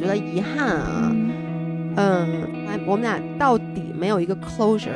[0.00, 1.14] 觉得遗憾啊，
[1.96, 2.26] 嗯，
[2.86, 4.88] 我们俩到底没有一个 closure，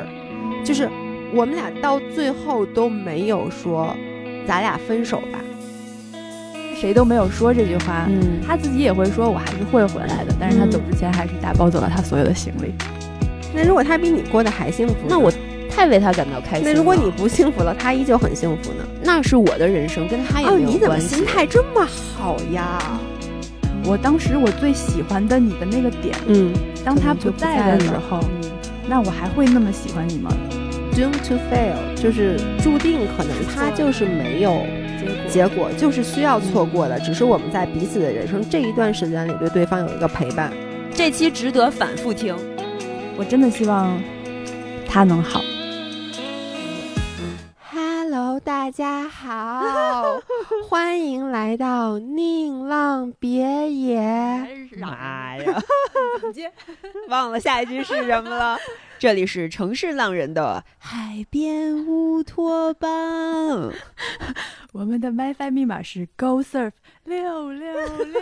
[0.63, 0.89] 就是
[1.31, 3.95] 我们俩到最后都没有说
[4.47, 5.39] 咱俩分手吧。
[6.75, 10.35] 谁都没有说这句话，嗯，他自己也会说，我还是会回来的。
[10.39, 12.73] 但是他走之前还是打包走了他所有的行李。
[13.53, 15.31] 那如果他比你过得还幸福，那我
[15.69, 16.65] 太为他感到开心。
[16.65, 18.83] 那如果你不幸福了，他依旧很幸福呢？
[19.03, 20.73] 那是我的人生，跟他也没有关系。
[20.73, 22.99] 你怎么心态这么好呀？
[23.85, 26.51] 我当时我最喜欢的你的那个点，嗯，
[26.83, 28.19] 当他不在的时候，
[28.87, 30.31] 那我还会那么喜欢你吗
[30.93, 34.65] ？Doomed to fail，就是注定可能他就是没有。
[35.29, 40.51] 结果就是需要错过的，只是我们在彼此的人生这一段时间里对对方有一个陪伴。
[40.95, 42.35] 这期值得反复听，
[43.15, 43.99] 我真的希望
[44.87, 45.41] 他能好。
[48.45, 50.21] 大家好，
[50.69, 53.99] 欢迎来到宁浪别野。
[54.77, 55.63] 妈呀，
[57.07, 58.59] 忘了下一句是什么了？
[58.99, 63.73] 这里是城市浪人的海边乌托邦。
[64.73, 66.73] 我们的 WiFi 密码是 Go Surf
[67.05, 67.73] 六六
[68.05, 68.21] 六，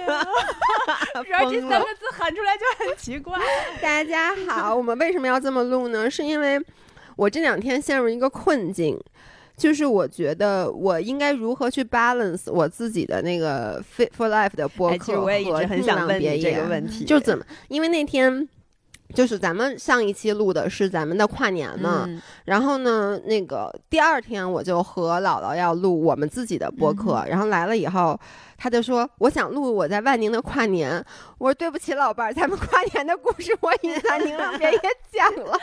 [1.25, 3.37] 主要这三个字喊出来就很奇怪。
[3.81, 6.09] 大家好，我们为什么要这么录呢？
[6.09, 6.63] 是因为
[7.17, 8.97] 我这两天陷入一个困境，
[9.55, 15.31] 就是我觉得我应该如何去 balance 我自己的那个 Fit for Life 的播客和
[15.75, 17.45] 宁浪别野这个问题，就怎么？
[17.67, 18.47] 因为那天。
[19.13, 22.09] 就是咱们上一期录的是咱们的跨年嘛，
[22.45, 28.19] 然后呢，那个第二天我就和姥姥要录我们自己的播客，然后来了以后，
[28.57, 31.05] 他就说我想录我在万宁的跨年，
[31.37, 34.79] 我说对不起老伴儿，咱们跨年的故事我已经在宁浪别也
[35.11, 35.55] 讲了，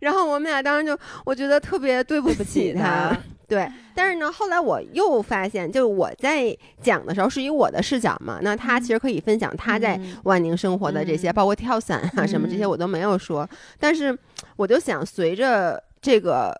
[0.00, 3.16] 然后我们俩当时就我觉得特别对不起他。
[3.46, 13.48] 对， 但是呢，后来我又发现，就是我在讲的时候是以我的视角嘛，那他其实可以分享他在万宁生活的这些，包括跳伞啊什么这些，我都没有说。
[13.78, 14.16] 但是
[14.56, 16.54] 我就想，随着这个。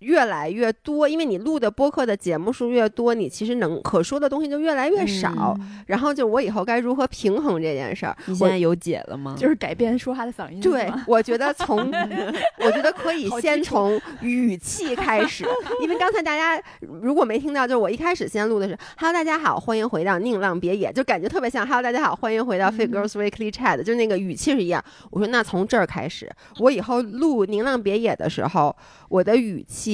[0.00, 5.56] 越来越多，因为你录的播客的节目数越多，你其实能可说的东西就越来越少。
[5.86, 8.16] 然后就我以后该如何平衡这件事儿？
[8.26, 9.34] 你现在有解了吗？
[9.36, 10.60] 就是改变说话的嗓音。
[10.60, 11.78] 对，我觉得从，
[12.64, 15.44] 我觉得可以先从语气开始，
[15.82, 24.84] 因为刚才大家如果没听到，就是我一开始先录的是 “Hello，大家好，欢迎回到宁浪别野”，就感觉特别像 “Hello，大家好，欢迎回到 Fit Girls Weekly Chat”，就那个语气是一样。
[25.10, 28.76] 我说那从这儿开始，我以后录宁浪别野的时候，
[29.08, 29.87] 我的语气。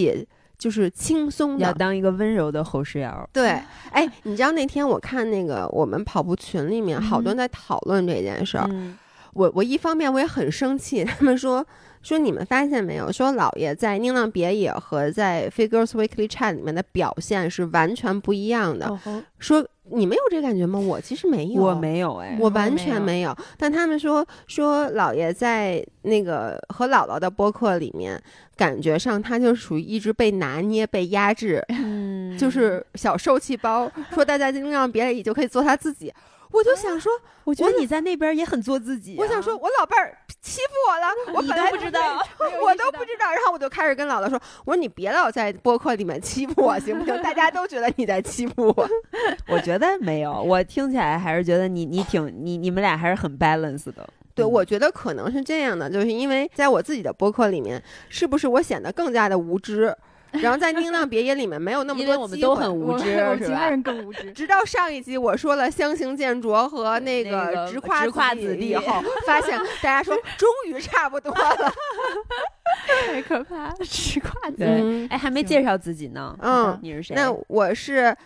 [0.57, 3.29] 就是轻松的，要当一个温柔的侯世瑶。
[3.33, 3.61] 对，
[3.91, 8.69] 哎，你知道那天我看那个我们跑步群里面好多人在讨论这件事儿，
[9.35, 11.67] 我我一方面我也很生气，他们说
[12.03, 18.99] 说你们发现没有，说老爷在宁浪别野和在 Figures Weekly Chat 里面的表现是完全不一样的，
[19.39, 19.67] 说。
[19.91, 20.79] 你们有这感觉吗？
[20.79, 23.37] 我其实没有，我没有哎，我完全没有。
[23.59, 28.21] 但他们说说姥爷在那个和姥姥的播客里面，
[28.57, 33.91] 感觉上他就属于一直被拿捏、被压制，嗯，就是小受气包。
[34.13, 36.13] 说大家尽量别理，就可以做他自己。
[36.55, 39.17] 我就想说，我觉得你在那边也很做自己。
[39.19, 42.01] 我想说，我老伴儿欺负我了，我本来不知道，
[42.63, 43.31] 我都不知道。
[43.33, 47.21] 然后我就开始跟姥姥说：“我说你别老在播客里面欺负我，行不行？
[47.23, 48.89] 大家都觉得你在欺负我。
[49.49, 54.09] ”我觉得没有，我听起来还是觉得你你挺你你们俩还是很 balance 的。
[54.35, 59.97] 对，我觉得可能是这样的，就是因为在我自己的播客里面，是不是我显得更加的无知？
[60.43, 63.05] 然后在《宁浪别野》里面没有那么多，因为我们都很无知，
[63.39, 64.33] 其他人更无知。
[64.33, 71.73] 直到上一集我说了相形见拙和那个直夸子弟以后，发现大家说 终于差不多了，
[73.09, 73.71] 太可怕！
[73.85, 76.37] 直夸子弟，哎，还没介绍自己呢。
[76.41, 77.15] 嗯，你是谁？
[77.15, 78.17] 那我是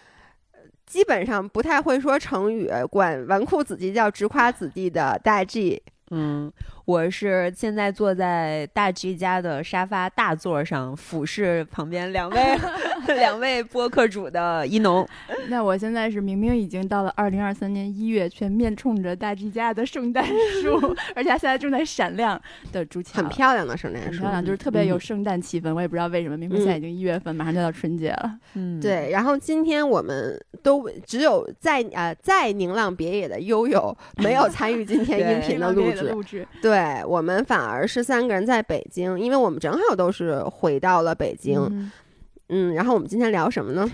[0.86, 5.82] 基本上不太会说成语，管纨绔子弟叫直夸子弟的大 G。
[6.10, 6.50] 嗯。
[6.88, 12.58] 我是现在坐在大 G 家的沙发大座上，俯视旁边两位
[13.14, 15.06] 两位播客主的一农。
[15.50, 20.24] 那我现在是明明已经到了二零二三年一月，却面冲着大 G 家的圣诞
[20.62, 22.40] 树， 而且它现在正在闪亮
[22.72, 25.74] 的竹墙，很漂亮的圣诞树，很漂亮，就是特别有圣诞气氛。
[25.74, 28.32] 我也不知道为什么，明明现在已经一月份，马上就到春节了。
[28.54, 29.10] 嗯，对。
[29.10, 36.48] 然后今天我们都只有在呃在宁浪别野的悠悠没有参与今天音频的 录制，录制。
[36.62, 37.58] 对对我们反。
[37.68, 41.90] 而是三个人在北京，因为我们正好都是回到了北京。
[42.74, 43.88] 然后我们今天聊什么呢？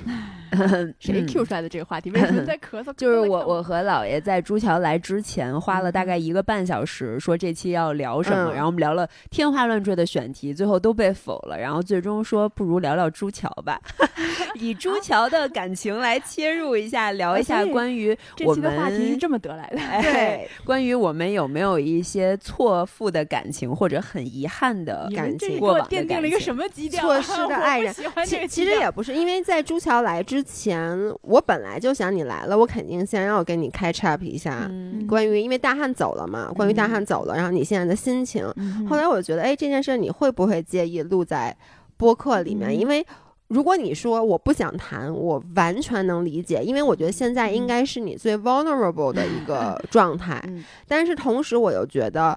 [1.01, 2.13] 谁嗯 Q 出来的这个话题？
[2.13, 2.93] 为什么在咳嗽？
[2.97, 13.81] 就是我，我和姥爷在朱桥来之前花了大概一个半小时，说这期要聊什么，嗯然后我们聊了天花乱坠的选题，最后都被否了，然后最终说不如聊聊朱桥吧，
[14.55, 19.81] 以朱桥的感情来切入一下，聊一下关于我这期的话题是这么得来的。
[19.81, 27.03] 哎，关于我们有没有一些错付的感情或者很遗憾的感情过往的奠定了一个什么基调？
[27.03, 38.51] 错失的爱人我其其实也不是，因为在朱桥来之前，我本来就想你来了，我肯定先要跟你开 chat 一下，嗯关于因为大汉走了嘛，关于大汉走了，然后你现在的心情。
[38.57, 41.57] 嗯后来我就觉得，哎，这件事你会不会介意录在
[41.97, 42.71] 播客里面？
[42.71, 43.07] 嗯因为
[43.49, 50.43] 如果你说我不想谈，我完全能理解，因为我觉得现在应该是你最 vulnerable 的一个 状态。
[50.49, 52.37] 嗯但是同时，我又觉得，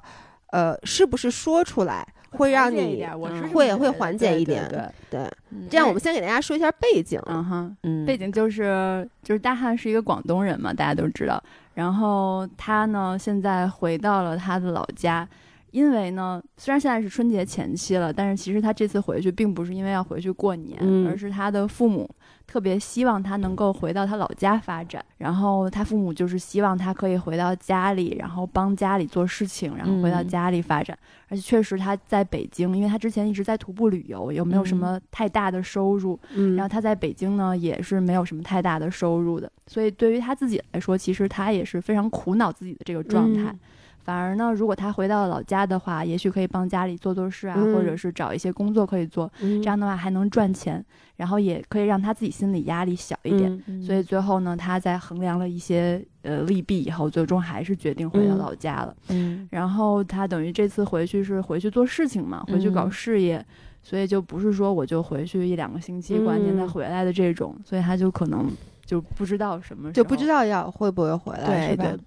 [0.51, 2.05] 呃，是不是说出来
[2.37, 4.67] 会让你一点我是嗯这么会会缓解一点？
[4.69, 7.19] 对对对，嗯这样我们先给大家说一下背景。
[7.25, 11.41] 嗯哼，嗯背景就是就是大汉是一个广东人嘛，大家都知道。
[11.73, 15.27] 然后他呢，现在回到了他的老家，
[15.71, 22.09] 因为呢，虽然现在是春节前期了，但是其实他这次回去并不是因为要回去过年，嗯而是他的父母
[22.47, 25.03] 特别希望他能够回到他老家发展。
[25.17, 30.97] 然后他父母就是希望他可以回到家里，然后帮家里做事情，然后回到嗯家里发展。
[31.27, 43.51] 而且确实他在北京，因为他之前一直在徒步旅游，也没有什嗯么太大的收入，嗯然后他在北京呢，也是没有什么太大的收入的，所以对于他自己来说，其实他也是非常苦恼自己的这个状态。
[43.51, 43.59] 嗯
[44.07, 50.81] 反而呢，如果他回到老家的话，也许可以帮家里做做事啊，嗯或者是找一些工作可以做，嗯这样的话还能赚钱，
[51.17, 53.61] 然后也可以让他自己心理压力小一点。
[53.67, 58.95] 嗯所以最后呢，他在衡量了一些呃利弊以后，最终还是决定回到嗯老家了。
[59.09, 63.45] 嗯然后他等于这次回去是回去做事情嘛，回去搞嗯事业，
[63.83, 68.49] 所以就不是说我就回去一两个星期，过完年再嗯回来的这种，所以他就可能
[68.85, 71.99] 就不知道什么就不知道要会不会回来，对对。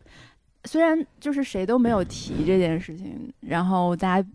[0.64, 4.28] 虽然就是谁都没有提这件事情，然后大家。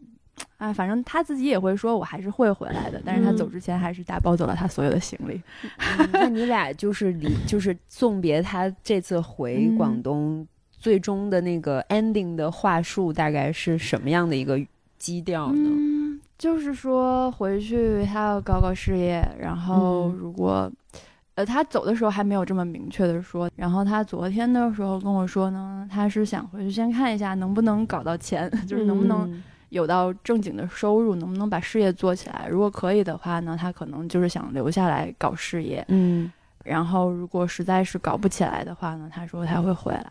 [0.57, 3.01] 啊，反正他自己也会说，我还是会回来的。
[3.05, 5.41] 但是他嗯走之前还是打包走了他所有的行李。
[5.79, 14.59] 嗯那你俩就是离就是送别他这次回嗯广东，最终的那个 ending 的话术大概是什么样的一个
[14.97, 15.69] 基调呢？
[15.71, 20.69] 嗯，就是说回去他要搞搞事业，然后嗯如果，
[21.35, 32.47] 呃，他走的时候还没有这么明确的说，然后他昨天的时候跟我说呢，他是想回去先看一下能不能搞到钱， 就是能不能嗯有到正经的收入，能不能把事业做起来。
[32.49, 36.31] 如果可以的话呢，他可能就是想留下来搞事业，嗯
[36.63, 40.07] 然后如果实在是搞不起来的话呢，他说他会回来。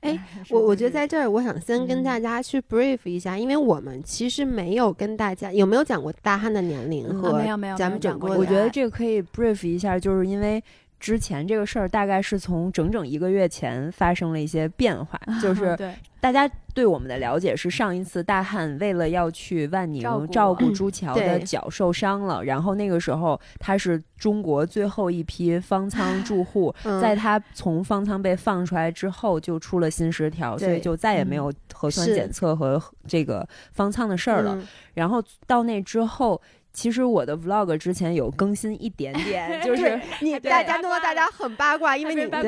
[0.00, 0.18] 哎
[0.50, 2.04] 我我觉得在这儿，我想先跟嗯。
[2.04, 10.62] 大家去 brief 一下，因为我们其实没有跟大家有没有讲过大汉的年龄嗯和啊没有没有咱们整个的我觉得这个可以 brief 一下，就是因为
[11.00, 15.76] 之前这个事儿大概是从整整一个月前发生了一些变化，就 是，
[16.20, 34.54] 大家对我们的了解是上一次大汉为了要去万宁照顾朱桥的脚受伤了，然后那个时候他是中国最后一批方舱住户，嗯在他从方舱被放出来之后就出了新十条，所以就再也没有核酸检测和这个方舱的事儿了。
[34.54, 36.40] 嗯然后到那之后。
[36.72, 42.42] 其实我的 vlog 之前有更新一点点， 就是你大家弄得大家很八卦，因为你对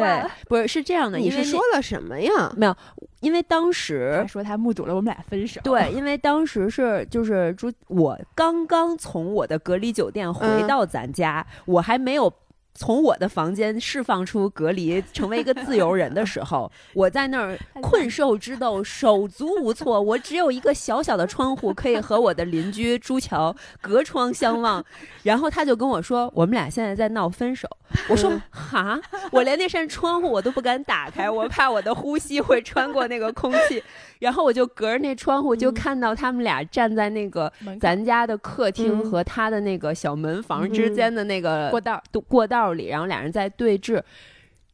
[0.48, 2.52] 不是是这样的，你是说了什么呀？
[2.56, 2.76] 没有，
[3.20, 5.60] 因为当时他说他目睹了我们俩分手。
[5.64, 12.32] 对，因为当时是就是朱，我刚刚从我的隔离酒店回嗯到咱家，我还没有。
[12.74, 20.00] 从我的房间释放出隔离，成为一个自由人的时候， 我在那儿困兽之斗，手足无措。
[20.00, 24.84] 我只有一个小小的窗户，可以和我的邻居朱桥隔窗相望。
[25.22, 27.68] 然后他就跟我说，我们俩现在在闹分手。
[28.08, 29.00] 我说嗯哈，
[29.30, 33.82] 我连那扇窗户我都不敢打开，我怕我的呼吸会穿过那个空气。
[34.18, 44.02] 然后我就隔着那窗户，就嗯看到他们俩站在那个咱家的客厅嗯和他的那个小门房之间的那个过道儿，过过道里，然后俩人在对峙。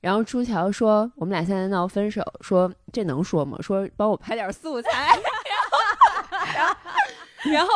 [0.00, 3.58] 然后朱乔说：“我们俩现在闹分手，说这能说吗？
[3.60, 4.90] 说帮我拍点素材。
[6.54, 6.76] 然后，
[7.52, 7.72] 然后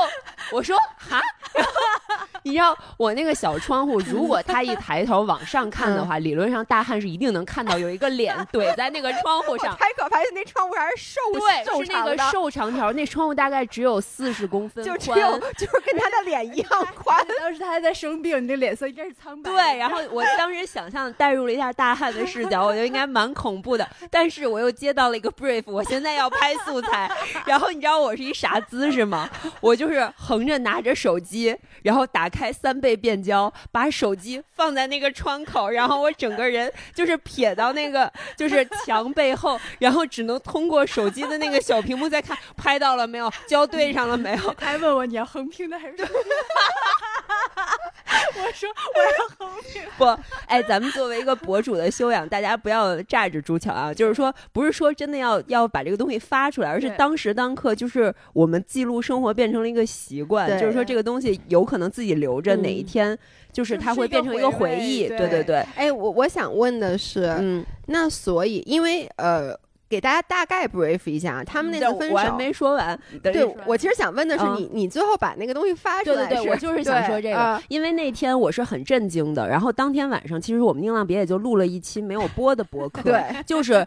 [0.52, 1.21] 我说哈，
[2.44, 9.76] 你知道我那个小窗户，如果他一抬头往上看的话，理论上大汉是一定能看到有一个脸 怼在那个窗户上。
[9.76, 10.18] 太可怕！
[10.35, 17.25] 那窗户还是瘦对，瘦是那个，瘦长条，那窗户大概只有四十公分就只宽有就是跟他的脸一样 宽。
[17.38, 19.56] 当时他还在生病，你这脸色应该是苍白的。
[19.56, 23.88] 对，然后我当时想象带入了一下大汉的视角，我觉得应该蛮恐怖的。
[24.11, 27.09] 但是我又接到了一个 brief，我现在要拍素材。
[27.47, 29.30] 然后你知道我是一啥姿势吗？
[29.61, 31.41] 我就是横着拿着手机，
[31.82, 44.54] 然后打开三倍变焦，把手机放在那个窗口，然后我整个人就是撇到那个就是墙背后，然后只能通过手机的那个小屏幕在看拍到了没有，焦对上了没有。
[44.58, 46.14] 他 还问我你要横屏的还是竖屏？
[48.34, 49.82] 我说我要横屏。
[49.96, 50.04] 不，
[50.46, 53.92] 哎，咱们作为一个博主的修养，大家不要炸着朱桥啊。
[53.92, 60.49] 就是说，不是说真的要要把这个东西发出来，而是当时当刻，就是我们记录生活变成了一个习惯。
[60.61, 63.16] 就是说，这个东西有可能自己留着，哪一天
[63.52, 65.08] 就是它会变成一个回忆。
[65.08, 65.64] 对对对。
[65.74, 69.58] 哎，我我想问的是，嗯，那所以因为呃。
[69.92, 72.98] 给大家大概 brief 一下，他们那个分手我还没说完。
[73.22, 79.46] 对，我其实想问的是，你你最后把那个东西发出来，对对对，我就是想说这个，因为那天我是很震惊的。
[79.46, 83.86] 然后当天晚上，其实我们宁浪别也就录了一期没有播的博 客，对，就是。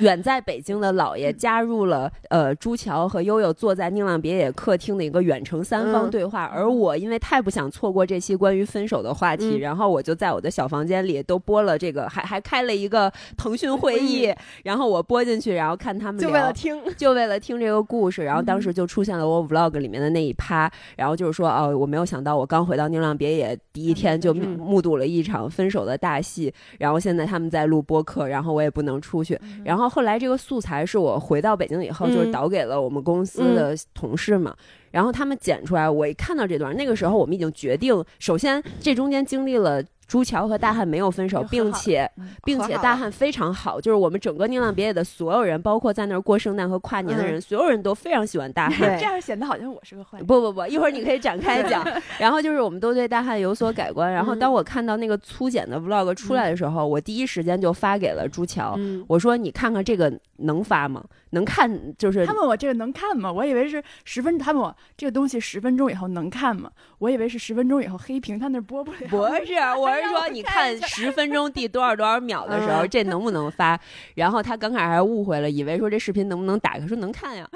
[0.00, 29.89] 远在北京的姥爷加入了呃朱桥和悠悠坐在宁浪别野客厅的一个远程三方对话，而我因为太不想错过这期关于分手的话题，然后我就在我的小房间里都播了这个，还还开了一个腾讯会议，然后我播进去，然后看他们就为了听， 就为了听这个故事，然后当时就出现了我 vlog 里面的那一趴，然后就是说哦，我没有想到我刚回到宁浪别野第一天就目睹了一场分手的大戏，然后现在他们在录播客，然后我也不能出去，然后。
[29.90, 34.54] 后来这个素材是我回到北京以后，就是导给了我们公司的同事嘛，
[34.90, 39.82] 然后他们剪出来，我一看到这段，那个时候我们已经决定，首先这中间经历了。
[40.10, 42.10] 朱桥和大汉没有分手，并且，
[42.42, 48.98] 并且大汉非常好，就是我们整个宁浪别野的所有人，包括在那儿过圣诞和跨年的人，所有人都非常喜欢大汉。
[48.98, 50.18] 这样显得好像我是个坏。
[50.18, 51.86] 不不不， 一会儿你可以展开讲。
[52.18, 54.12] 然后就是我们都对大汉有所改观。
[54.12, 61.04] 然后当我看到那个粗剪的 vlog 出来的时候，我第一时间就发给了朱桥，我说你看看这个能发吗？
[61.32, 63.30] 能看就是他问我这个能看吗？
[63.30, 66.70] 我以为是十分，他问我这个东西十分钟以后能看吗？
[66.98, 68.98] 我以为是十分钟以后黑屏，他那播不了。
[69.08, 70.02] 不是，我是。
[70.10, 73.78] 说你看 十分钟第多少多少秒的时候，这能不能发？
[74.14, 77.48] 然后他刚开始还误会了，以为说这视频能不能打开，说能看呀。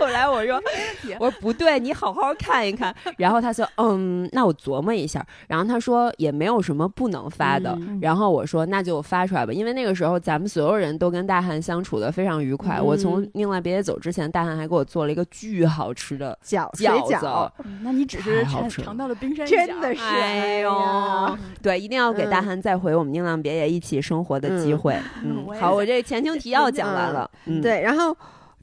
[0.00, 0.58] 后来我说，
[1.20, 2.94] 我说不对，你好好看一看。
[3.18, 5.24] 然后他说，嗯，那我琢磨一下。
[5.46, 7.78] 然后他说也没有什么不能发的。
[8.00, 12.80] 然后我说那就发出来吧，因为那个时候咱们所有人都跟大汉相处的非常愉快。
[12.80, 17.62] 我从宁外别走之前，大汉还给我做了一个巨好吃的饺饺子。
[17.82, 24.96] 那你只是尝到了冰山真的是哎呦，对，一定要给大汉再回我们宁浪别野一起生活的机会。
[25.22, 27.30] 嗯，好，我这前情提要讲完了。
[27.60, 28.16] 对，然后。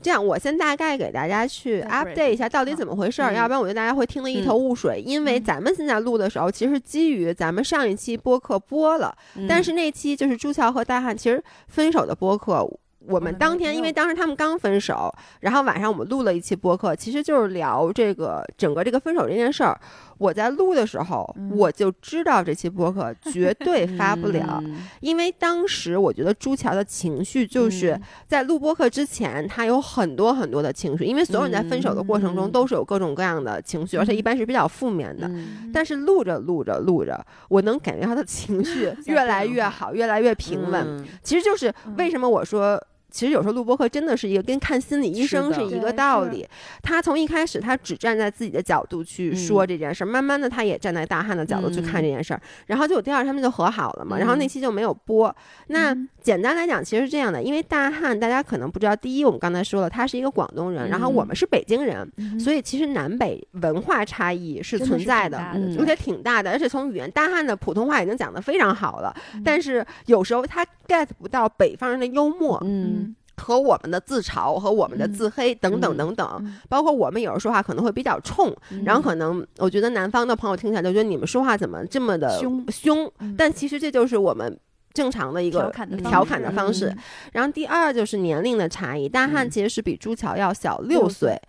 [0.08, 5.04] 这样，我先大概给大家去 update 一下到底怎么回事儿，要不然我觉得大家会听得一头雾水。
[5.06, 9.14] 因为咱们现在录的时候，其实基于咱们上一期播客播了，
[9.50, 12.66] 但是那期就是朱桥和大汉其实分手的播客。
[13.10, 19.78] 我们当天，因为当时他们刚分手，然后晚上我们录了一期播客，其实就是聊这个整个这个分手这件事儿。
[20.18, 24.62] 我在录的时候，我就知道这期播客 绝对发不了，
[25.00, 35.30] 因为当时我觉得朱桥的情绪就是在录播客之前，他有很多很多的情绪，因为所有人在分手的过程中都是有各种各样的情绪，而且一般是比较负面的。
[35.74, 41.06] 但是录着录着录着，我能感觉他的情绪 越来越好，越来越平稳。
[41.22, 42.82] 其实就是为什么我说。
[43.18, 46.48] 其实有时候录播课真的是一个跟看心理医生是一个道理。
[46.84, 54.20] 他从一开始他只站在自己的角度去说这件事儿，慢慢的他也站在大汉的角度去看这件事儿，然后就第二他们就和好了嘛。
[54.20, 55.36] 然后那期就没有播。
[55.70, 55.98] 那
[56.28, 62.06] 简单来讲，其实是这样的，因为大汉大家可能不知道，第一我们刚才说了，他是一个广东人，然后我们是北京人，
[62.38, 65.38] 所以其实南北文化差异是存在的，
[65.80, 66.52] 而且挺大的。
[66.52, 72.62] 而且从语言，大汉的普通话已经讲得非常好了，但是有时候他 get 不到北方人的幽默。
[72.66, 73.16] 嗯。
[73.40, 78.52] 和我们的自嘲和我们的自黑等等等等，包括我们有时候说话可能会比较冲，
[78.84, 84.60] 然后可能我觉得南方的朋友听起来就觉得你们说话怎么这么的凶凶，但其实这就是我们
[84.98, 85.72] 正常的一个
[86.10, 86.92] 调侃的方式。
[87.32, 91.40] 然后第二就是年龄的差异，大汉其实是比朱桥要小六岁，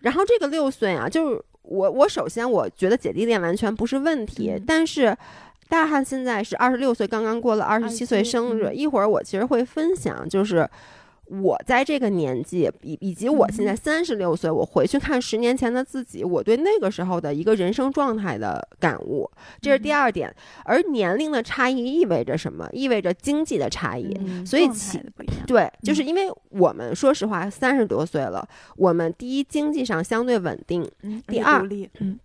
[0.00, 5.16] 然后这个六岁啊，就是我我首先我觉得姐弟恋完全不是问题，但是。
[5.66, 8.70] 大汉现在是二十六岁，刚刚过了二十七岁生日。
[8.74, 10.68] 一会儿我其实会分享，就是
[11.26, 20.34] 我在这个年纪，以以及我现在三十六岁，我回去看十年前的自己，我对那个时候的一个人生状态的感悟，这是第二点。
[20.64, 22.68] 而年龄的差异意味着什么？
[22.72, 24.14] 意味着经济的差异。
[24.44, 25.00] 所以其
[25.46, 30.88] 对，就是因为我们说实话，三十多岁了，我们第一经济上相对稳定，
[31.26, 31.66] 第二
[32.00, 32.18] 嗯，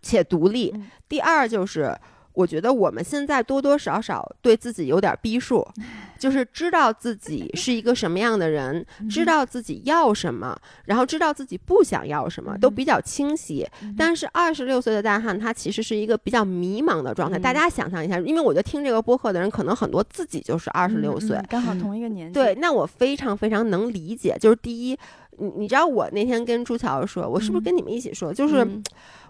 [0.00, 0.74] 且独立。
[1.08, 1.96] 第二就是。
[2.36, 5.66] 我觉得我们现在多多少少对自己有点逼数，
[6.20, 13.66] 就是知道自己是一个什么样的人，知道自己要什么，然后知道自己不想要什么，都比较清晰。
[13.96, 17.38] 但是二十六岁的大汉，他其实是一个比较迷茫的状态。
[17.38, 22.34] 大家想象一下，因为我觉得听这个播客的人，可能很多自己就是二十六岁，刚好同一个年纪。
[22.34, 24.36] 对，那我非常非常能理解。
[24.38, 24.98] 就是第一，
[25.38, 28.66] 你你知道我那天跟朱乔说，我是不是跟你们一起说，就是。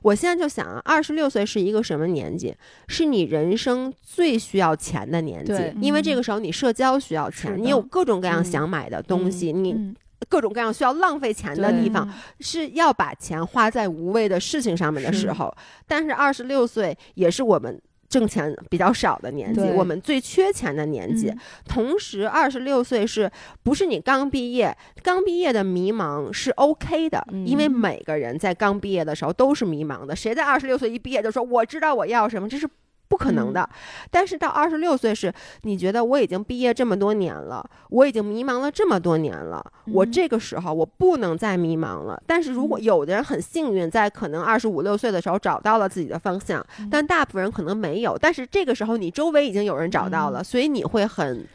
[0.07, 2.55] 我现在就想啊，二十六岁是一个什么年纪？
[2.87, 9.95] 是你人生最需要钱的年纪，因为这个时候你社交需要钱，你有各种各样想买的东西，你
[10.29, 12.09] 各种各样需要浪费钱的地方，
[12.39, 15.53] 是要把钱花在无谓的事情上面的时候。
[15.89, 17.83] 但是二十六岁也是我们。
[18.09, 21.33] 挣钱比较少的年纪，我们最缺钱的年纪。
[21.65, 23.31] 同时，二十六岁是
[23.63, 24.77] 不是你刚毕业？
[25.03, 30.15] 刚毕业的迷茫是 OK 的，因为每个人在刚毕业的时候都是迷茫的。
[30.15, 32.49] 谁在二十六岁一毕业就说我知道我要什么？
[32.49, 32.69] 这是。
[33.09, 33.69] 不可能的，
[34.11, 35.33] 但是到二十六岁是，
[35.63, 42.21] 你觉得我已经毕业这么多年了，我已经迷茫了这么多年了，我这个时候我不能再迷茫了。
[42.27, 48.17] 但是如果有的人很幸运，在可能二十五六岁的时候找到了自己的方向，但大部分人可能没有。
[48.19, 51.47] 但是这个时候你周围已经有人找到了，所以你会很。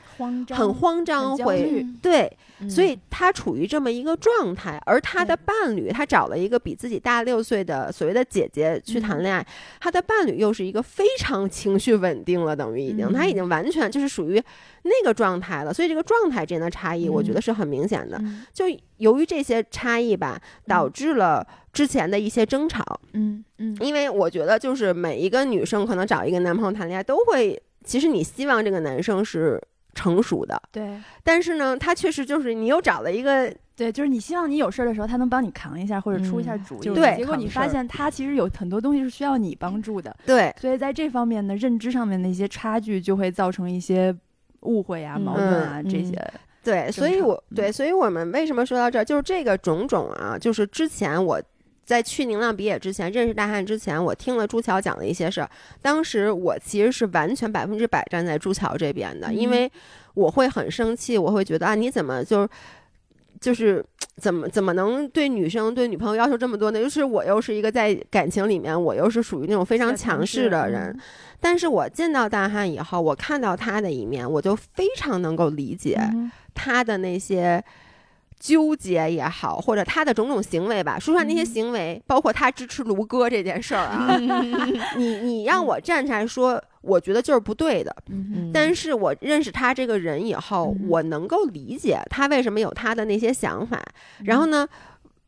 [0.49, 2.31] 很慌张，会对，
[2.69, 9.45] 所以他处于这么一个状态，而他的伴侣，他找了一个比自己大六岁的所谓的姐姐去谈恋爱，
[9.79, 14.41] 他的伴侣又是一个非常情绪稳定了，等于已经，他已经完全就是属于
[14.83, 18.21] 那个状态了，所以这个状态之间的差异，我觉得是很明显的。
[18.53, 18.65] 就
[18.97, 22.83] 由于这些差异吧，导致了之前的一些争吵。
[23.13, 29.61] 嗯嗯，因为我觉得就是每一个女生可能找一个男朋友谈恋爱，都会，其实你希望这个男生是。
[29.93, 44.15] 成熟的，对，但是呢，他确实就是你又找了一个，对，就是你希望你有事儿的时候，他能帮你扛一下或者出一下主意，对，结果你发现他其实有很多东西是需要你帮助的，对，所以在这方面的认知上面的一些差距，就会造成一些
[44.61, 46.15] 误会啊、矛盾啊这些，
[46.63, 51.41] 对，所以我对，所以我们为什么说到这儿，就是这个种种啊，就是之前我。
[51.83, 55.49] 在去宁浪比野之前，认识大汉之前，我听了朱桥讲的一些事儿。
[55.81, 59.69] 当时我其实是完全百分之百站在朱桥这边的，因为
[60.13, 62.47] 我会很生气，我会觉得啊，你怎么就
[63.41, 63.83] 就是
[64.15, 66.79] 怎么怎么能对女生对女朋友要求这么多呢？
[66.79, 70.97] 尤其是我又是一个在感情里面，我又是属于那种非常强势的人。
[71.41, 75.99] 但是我见到大汉以后，我看到他的一面，我就非常能够理解
[76.53, 77.61] 他的那些。
[78.41, 84.17] 纠结也好，或者他的种种行为吧，说出来那些行为，包括他支持卢哥这件事儿啊，
[84.97, 87.95] 你你让我站起来说，我觉得就是不对的。
[88.51, 93.79] 但是我认识他这个人以后，我能够理解他为什么有他的那些想法。
[94.23, 94.67] 然后呢，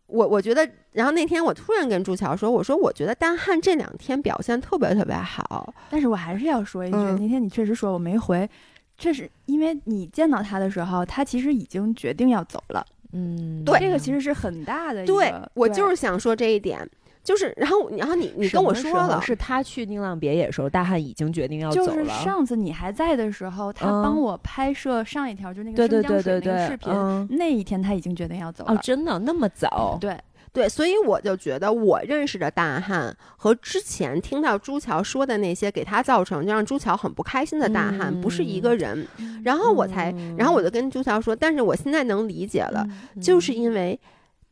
[0.08, 8.50] 我我觉得，然后那天我突然跟朱乔说，我说我觉得大汉这两天表现特别特别好，但是我还是要说一句，那天你确实说我没回，
[8.98, 12.84] 确实因为你见到他的时候，他其实已经决定要走了。
[13.14, 15.06] 嗯，对，这个其实是很大的。
[15.06, 16.88] 对我就是想说这一点，
[17.24, 21.88] 就是然后然后你你跟我说了，是他去宁浪别野的时候，大汉已经决定要走了。
[21.88, 28.74] 就是上次你还在的时候，他帮我拍摄上一条，就那个生姜水那个视频，那一天他已经决定要走了。
[28.74, 29.98] 哦，真的那么早？
[30.02, 30.18] 对。
[30.54, 39.08] 对，所以我就觉得我认识的大汉和之前听到朱桥说的那些给他造成就让朱桥很不开心的大汉不是一个人，
[39.44, 42.88] 然后我才，然后我就跟朱桥说，但是我现在能理解了，
[43.20, 44.00] 就是因为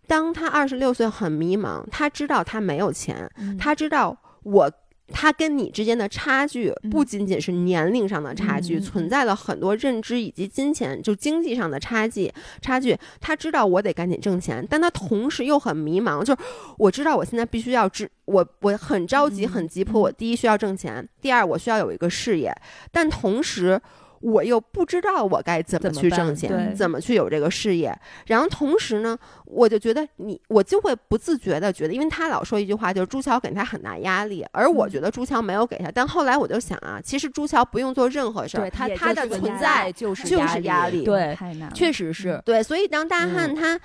[0.07, 4.71] 当他二十六岁很迷茫，他知道他没有钱，他知道我。
[5.11, 12.31] 他跟你之间的差距不仅仅是年龄上的差距，存在了很多认知以及金钱就经济上的差距。
[12.61, 16.41] 差距，他知道我得赶紧挣钱，但他同时又很迷茫，就是
[16.77, 22.55] 我知道我现在必须要知我我很着急很急迫，我第一需要挣钱，第二我需要有一个事业，
[22.91, 23.79] 但同时。
[24.21, 27.93] 我又不知道我该怎么去挣钱，怎么去有这个事业。
[28.27, 35.91] 然后同时呢，我就觉得你，我就会不自觉的觉得，因为他老说一句话，就是朱桥给他很大压力，而我觉得朱桥没有给他。
[35.91, 42.63] 但后来我就想啊，其实朱桥不用做任何事儿，他他的存在就是就是压力，对，太难，确实是对。
[42.63, 43.79] 所以当大汉他。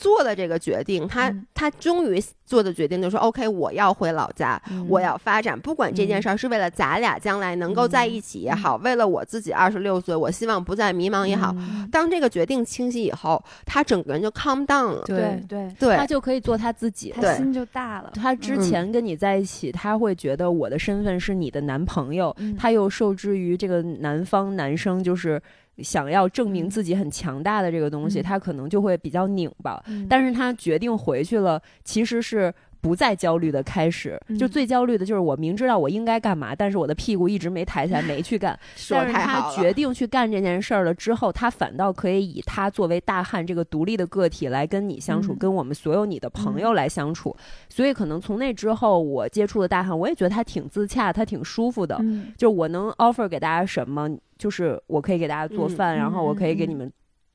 [0.00, 5.60] 做了这个决定，他他终于做的决定就是说：“OK，我要回老家，我要发展。
[5.60, 11.54] 不管这件事儿是为了咱俩将来能够在一起也好，为了我自己二十六岁，我希望不再迷茫也好。
[11.92, 15.02] 当这个决定清晰以后，他整个人就 calm down 了。
[15.04, 18.10] 对对对，他就可以做他自己，他心就大了。
[18.14, 25.38] 他之前跟你在一起，他会觉得我的身份是你的男朋友，他又受制于这个男方男生就是。”
[25.82, 29.82] 想要证明自己很强大的这个东西，他可能就会比较拧巴。
[30.08, 34.20] 但是他决定回去了，其实是不再焦虑的开始。
[34.38, 38.58] 就最焦虑的就是我明知道我应该干嘛，但是我的屁股一直没抬起来，没去干。
[38.90, 47.36] 但是他决定去干这件事儿了之后，他反倒可以以他作为大汉这个独立的个体来跟你相处，跟我们所有你的朋友来相处。
[47.68, 52.00] 所以可能从那之后，我接触的大汉，我也觉得他挺自洽，他挺舒服的。
[52.36, 56.90] 就我能 offer 给大家什么，就是我可以给大家做饭，然后我可以给你们。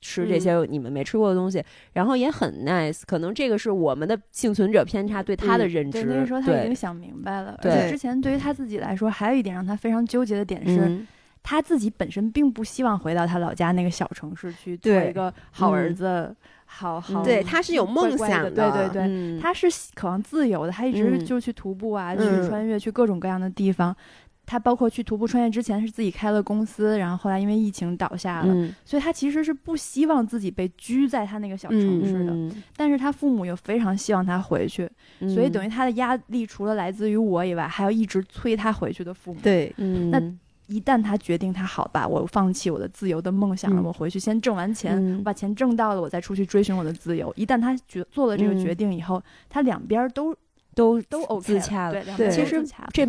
[0.06, 1.64] 吃这些你们没吃过的东西，
[1.94, 3.02] 然后也很 nice。
[3.08, 6.04] 可能这个是我们的幸存者偏差对他的认知。
[6.04, 7.58] 对，那个时候他已经想明白了。
[7.60, 11.04] 对，之前对于他自己来说，还有一点让他非常纠结的点是，
[11.42, 17.24] 他自己本身并不希望回到他老家那个小城市去做一个好儿子，好好。
[17.24, 18.52] 对，他是有梦想的。
[18.52, 20.72] 对对对，他是渴望自由的。
[20.72, 23.96] 他一直就去徒步啊，去穿越，去各种各样的地方。
[24.46, 28.54] 他包括去徒步穿越之前是自己开了公司，然后后来因为疫情倒下了，
[28.86, 32.56] 所以他其实是不希望自己被拘在他那个小城市的。
[32.76, 34.90] 但是他父母又非常希望他回去，
[35.34, 39.40] 所以等于他的压力除了来自于我以外，还要一直催他回去的父母。
[39.42, 40.22] 对，那
[40.68, 47.34] 一旦他决定他好吧，我放弃我的自由的梦想了，我回去先挣完钱，我把钱挣到了，我再出去追寻我的自由。
[47.36, 50.36] 一旦他决做了这个决定以后，他两边都
[50.74, 52.04] 都都 OK 自洽了。
[52.16, 53.08] 对，其实这。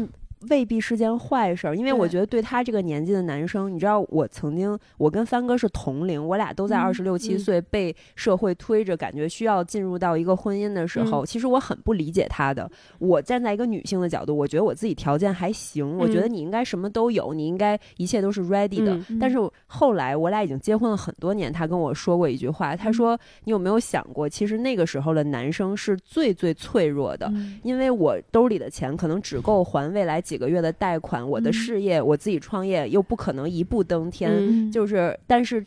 [0.50, 12.70] 未必是件坏事儿，因为我觉得对他这个年纪的男生，你知道，我曾经我跟帆哥是同龄，我俩都在二十六七岁被社会推着，感觉需要进入到一个婚姻的时候，其实我很不理解他的。
[12.98, 18.96] 我站在一个女性的角度，我觉得我自己条件还行，我觉得你应该什么都有，你应该一切都是 ready 的。
[19.18, 35.64] 但是后来我俩已经结婚了很多年，他跟我说过一句话，他说：“你有没有想过，其实那个时候的男生是最最脆弱的，因为我兜里的钱可能只够还未来几。”个月的贷款，我的事业，我自己创业又不可能一步登天，就是，但是，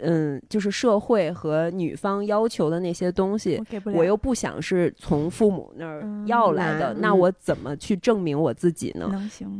[0.00, 3.58] 嗯，就是社会和女方要求的那些东西，
[3.94, 9.10] 我又不想是从父母那儿要来的，那我怎么去证明我自己呢？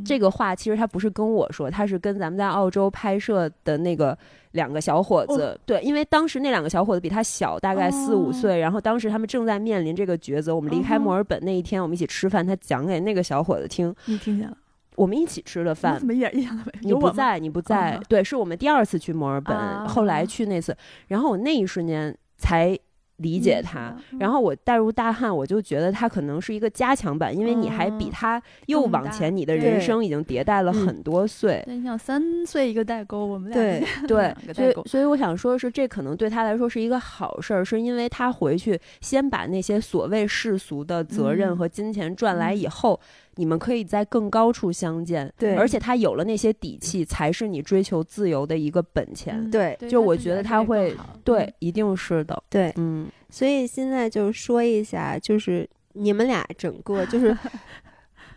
[0.04, 4.16] 这个话其实他不是跟我说，他是跟咱们在澳洲拍摄的那个
[4.52, 10.54] 两个小伙子，对，因为当时那两个小伙子比他小大概四五岁，然后当时他们正在面临这个抉择。
[10.54, 14.56] 我们离开墨尔本那一天，我们一起吃饭，他讲给那个小伙子听，你听见了。
[14.94, 16.94] 我们一起吃的饭，怎么一点印象都没有？
[16.94, 17.98] 你不在，你不在。
[18.08, 19.56] 对，是我们第二次去墨尔本，
[19.88, 20.76] 后来去那次，
[21.08, 22.78] 然后我那一瞬间才
[23.22, 23.96] 理解他。
[24.18, 31.64] 然后我带入大汉，我就觉得他可能是一个加强版，因为你还比他又往前，你的人生已经迭代了很多岁。
[31.66, 42.98] 那你想三岁一个代沟，我们俩对对，所以所以我想说的是，这可能对他来说是一个好事儿，是因为他回去先把那些所谓世俗的责任和金钱赚来以后。
[43.36, 49.76] 你们可以在更高处相见，对，而且他有了那些底气，才是你追求自由的一个本钱，对。
[49.88, 53.08] 就我觉得他会，对，一定是的，对，嗯。
[53.30, 57.36] 所以现在就说一下，就是你们俩整个 就是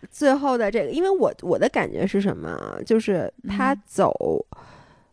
[0.10, 2.80] 最后的这个，因为我我的感觉是什么？
[2.86, 4.14] 就是他走。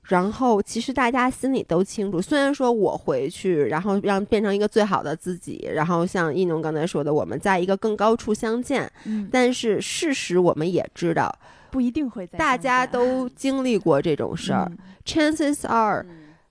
[0.09, 2.21] 然后，其实大家心里都清楚。
[2.21, 8.91] 虽然说我回去，然后让变成一个最好的自己，然后像一农刚才说的，我们在一个更高处相见。
[9.05, 9.29] 嗯。
[9.31, 11.33] 但是事实我们也知道，
[11.71, 12.37] 不一定会在。
[12.37, 14.71] 大家都经历过这种事儿，
[15.07, 16.05] chances are，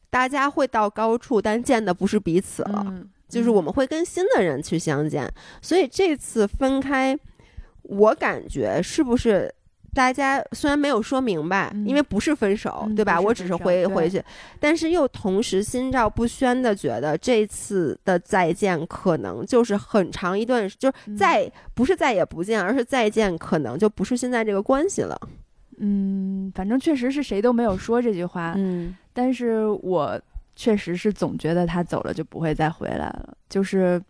[0.10, 5.30] 大家会到高处，但见的不是彼此了，就是我们会跟新的人去相见。
[5.62, 7.20] 所以这次分开，
[7.84, 9.54] 我感觉是不是？
[9.94, 13.20] 大家虽然没有说明白，因为不是分手，对吧？
[13.20, 14.24] 我只是回回去，
[14.60, 25.20] 但是又同时心照不宣的觉得这次的再见可能就是很长一段，就是再不是再也不见，而是再见可能就不是现在这个关系了。
[25.78, 28.54] 嗯，反正确实是谁都没有说这句话。
[28.56, 30.20] 嗯，但是我
[30.56, 33.36] 确实是总觉得他走了就不会再回来了。
[33.50, 34.02] 就是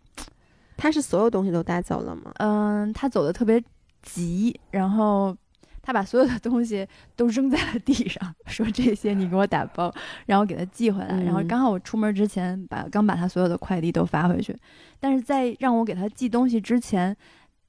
[0.77, 2.31] 他是所有东西都带走了吗？
[2.37, 3.59] 嗯，他走的特别
[4.03, 5.35] 急，然后。
[5.81, 9.93] 他把所有的东西都扔在了地上， 说：“这些你给我打包，
[10.25, 14.55] 然后给他寄回来。”然后刚好我出门之前把刚把他所有的快递都发回去，
[14.99, 17.15] 但是在让我给他寄东西之前，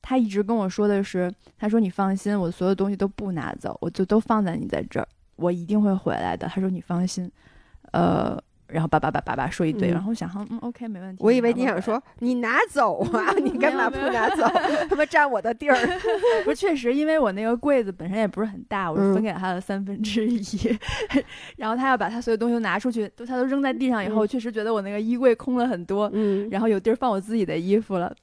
[0.00, 7.30] 他一直跟我说的是：“他说你放心，我所有东西都不拿走，我就都放在你在这儿，我一定会回来的。”他说：“你放心。”
[7.92, 8.38] 呃。
[8.72, 11.22] 然后叭叭叭叭叭说一堆，然后想哈嗯 OK 没问题。
[11.22, 14.42] 我以为你想说你拿走啊，你干嘛不拿走？
[14.88, 15.76] 他妈占我的地儿。
[16.44, 20.78] 不是确实，因为我那个柜子本身也不是很大，我是分给他的三分之一。
[21.56, 28.14] 然后他要把他所有东西都拿出去，都他都扔在地上以后，确实觉得我那个衣柜空了很多，嗯，然后有地儿放我自己的衣服了。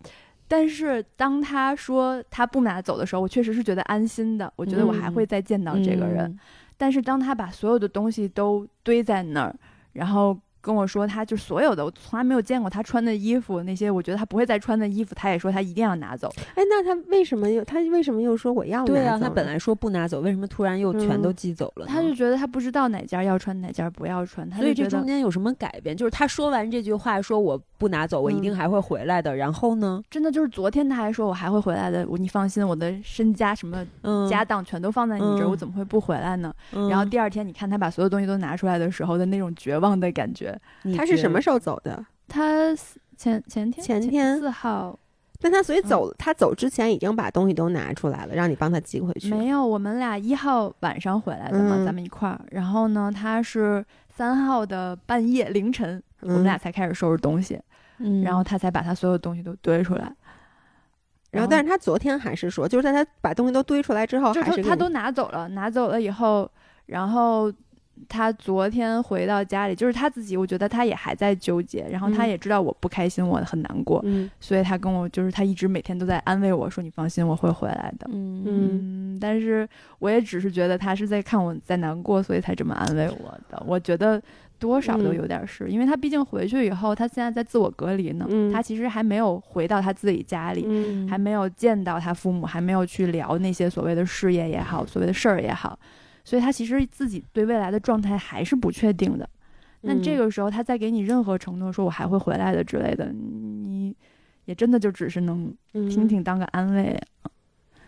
[0.47, 6.37] 但是当他说他不拿走的时候，我确实是觉得安心的，我觉得我还会再见到这个人。
[6.75, 9.55] 但是当他把所有的东西都堆在那儿。
[9.93, 16.31] 然后跟我说，他就所有的我从来没有见过他穿的衣服，那些我觉得他不会再穿的衣服，他也说他一定要拿走。
[16.55, 18.85] 哎，那他为什么又他为什么又说我要？
[18.85, 21.85] 对啊，他本来说不拿走，为什么突然又全都寄走了？
[21.85, 24.49] 他就觉得他不知道哪件要穿，哪件不要穿。
[24.51, 25.95] 所以这中间有什么改变？
[25.95, 29.35] 就是他说完这句话，说我不拿走，我一定还会回来的。
[29.35, 30.01] 然后呢？
[30.09, 33.85] 真的就是昨天他还说我还会回来的，你放心，我的身家什么
[34.29, 36.53] 家当全都放在你这儿，我怎么会不回来呢？
[36.89, 40.48] 然后第二天你看他把所有东西都拿出来的时候的那种绝望的感觉，
[40.95, 41.41] 他是什么？
[41.41, 42.05] 时候走的？
[42.27, 42.75] 他
[43.17, 44.97] 前前天前天四号，
[45.41, 49.29] 但他所以走，他走之前已经把东西都拿出来了，让你帮他寄回去。
[49.29, 52.39] 没有，我们俩一号晚上回来的嘛，咱们一块儿。
[52.51, 57.59] 然后呢，他是三号的半夜凌晨，我们俩才开始收拾东西，
[57.97, 60.13] 嗯，然后他才把他所有东西都堆出来。
[61.31, 66.49] 然后，但是他昨天还是说，就是在他把东西都堆出来之后，还是他都拿走了，拿走了以后，
[66.85, 67.51] 然后。
[68.07, 79.67] 他昨天回到家里，就是他自己，我觉得他也还在纠结，然后他也知道我不开心，我很难过，嗯，所以他跟我就是他一直每天都在安慰我说：“你放心，我会回来的。”嗯嗯，但是
[79.99, 83.61] 我也只是觉得他是在看我在难过，所以才这么安慰我的。
[83.65, 84.21] 我觉得
[84.57, 95.77] 多少都有点是因为他毕竟回去以后，他现在在自我隔离呢，他其实还没有回到他自己家里，还没有见到他父母，还没有去聊那些所谓的事业也好，所谓的事儿也好。
[96.23, 99.27] 所以他其实自己对未来的状态还是不确定的，
[99.81, 103.95] 那这个时候他再给你任何承诺，说我还会回来的之类的，你
[104.45, 107.01] 也真的就只是能听听当个安慰。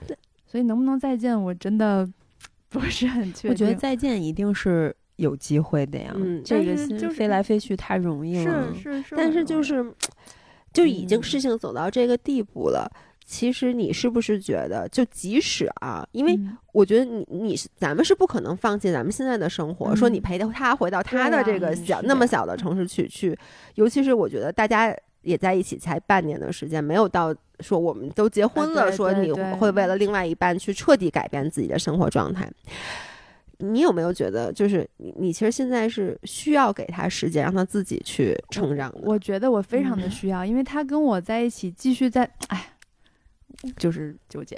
[0.07, 0.17] 对，
[0.47, 2.07] 所以能不能再见，我真的
[2.69, 3.51] 不是很确定。
[3.51, 8.73] 我觉得再见一定是有机会的呀，这个心飞来飞去太容易了。
[8.73, 9.93] 是是是，但是就是
[10.73, 12.89] 就已经事情走到这个地步了。
[13.31, 16.37] 其实你是不是觉得，就即使啊，因为
[16.73, 23.33] 我觉得你你是咱们是不可能放弃咱们现在的生活，说你陪他回到他的这个小那么小的城市去去，
[23.75, 32.51] 尤其是我觉得大家也在一起才半年的时间，没有到说我们都结婚了，说你会为了另外一半去彻底改变自己的生活状态。
[33.59, 38.93] 你有没有觉得，就是你你其实现在是需要给他时间，让他自己去成长？
[39.03, 42.67] 我觉得我非常的需要，因为他跟我在一起继续在，哎。
[43.77, 44.57] 就是纠结，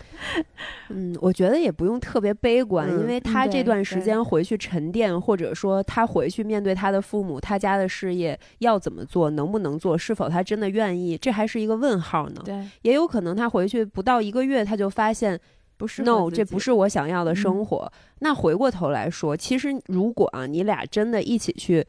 [0.90, 12.42] 嗯，我觉得也不用特别悲观，因为他这段时间回去沉淀，或者说他回去面对他的父母，他家的事业要怎么做，能不能做，是否他真的愿意，这还是一个问号呢？
[12.44, 15.38] 对，也有可能他回去不到一个月，他就发现
[15.76, 17.92] 不是，no，这不是我想要的生活。
[18.18, 21.86] 那回过头来说，其实如果啊，你俩真的一起去。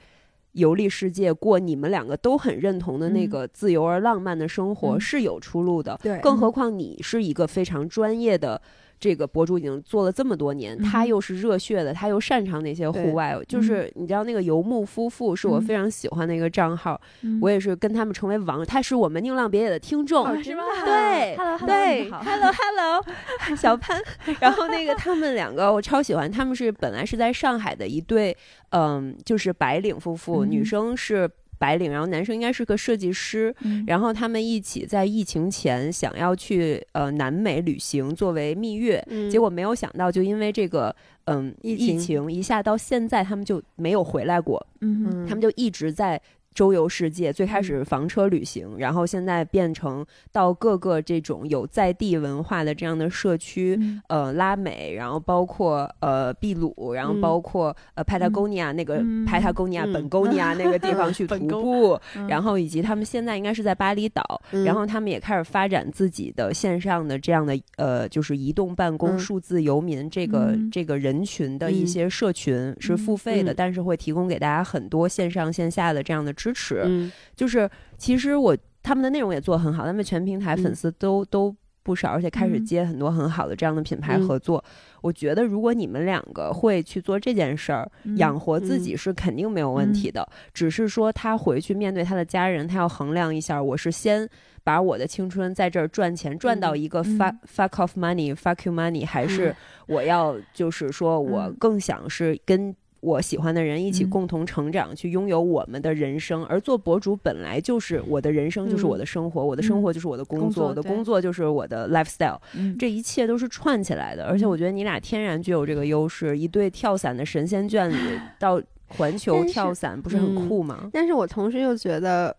[0.57, 5.97] 游历世界，过你们两个都很认同的那个自由而浪漫的生活是有出路的。
[6.03, 8.61] 对，更何况你是一个非常专业的。
[8.99, 16.99] 这个博主已经做了这么多年，他又是热血的，他又擅长那些户外，就是你知道那个游牧夫妇是我非常喜欢的一个账号，
[17.41, 20.63] 我也是跟他们成为网，他是我们宁浪别野的听众，是吗？
[20.83, 24.01] 对，Hello，对，Hello Hello，小潘，
[24.39, 28.35] 然后那个他们两个我超喜欢，他们是本来是在上海的一对，
[28.69, 31.29] 嗯，就是白领夫妇，女生是。
[31.57, 33.53] 白领，然后男生应该是个设计师，
[33.85, 46.21] 然后他们一起在疫情前想要去呃南美旅行，作为蜜月，结果没有想到，就因为这个嗯疫情一下到现在，他们就没有回来过，嗯，他们就一直在。
[46.57, 76.33] 周游世界，最开始房车旅行，然后现在变成到各个这种有在地文化的这样的社区，呃，拉美，然后包括呃秘鲁，然后包括呃派塔哥尼亚那个派塔哥尼亚本沟尼亚那个地方去 徒步，然后以及他们现在应该是在巴厘岛，然后他们也开始发展自己的线上的这样的呃，就是移动办公、数字游民这个这个人群的一些社群是付费的，但是会提供给大家很多线上线下的这样的。
[76.47, 84.63] 支持，就是其实我他们的内容也做很好，他们全平台粉丝都都不少，而且开始接很多很好的这样的品牌合作。
[85.01, 90.27] 我觉得如果你们两个会去做这件事儿，养活自己是肯定没有问题的。
[90.53, 94.27] 只是说他回去面对他的家人，他要衡量一下，我是先
[94.63, 99.55] 把我的青春在这儿赚钱赚到一个 fuck fuck off money fuck you money，还是
[99.87, 102.73] 我要就是说我更想是跟。
[102.99, 106.45] 我喜欢的人一起共同成长，去拥有我们的人生。
[106.45, 112.39] 而做博主本来就是我的人生，就是我的生活，我的生活就是我的工作，我的工作就是我的 lifestyle。
[112.79, 114.25] 这一切都是串起来的。
[114.25, 117.95] 而且我觉得你俩天然具有这个优势，一对跳伞的神仙眷侣，
[118.39, 120.89] 到环球跳伞不是很酷吗？
[120.91, 122.35] 但是我同时又觉得，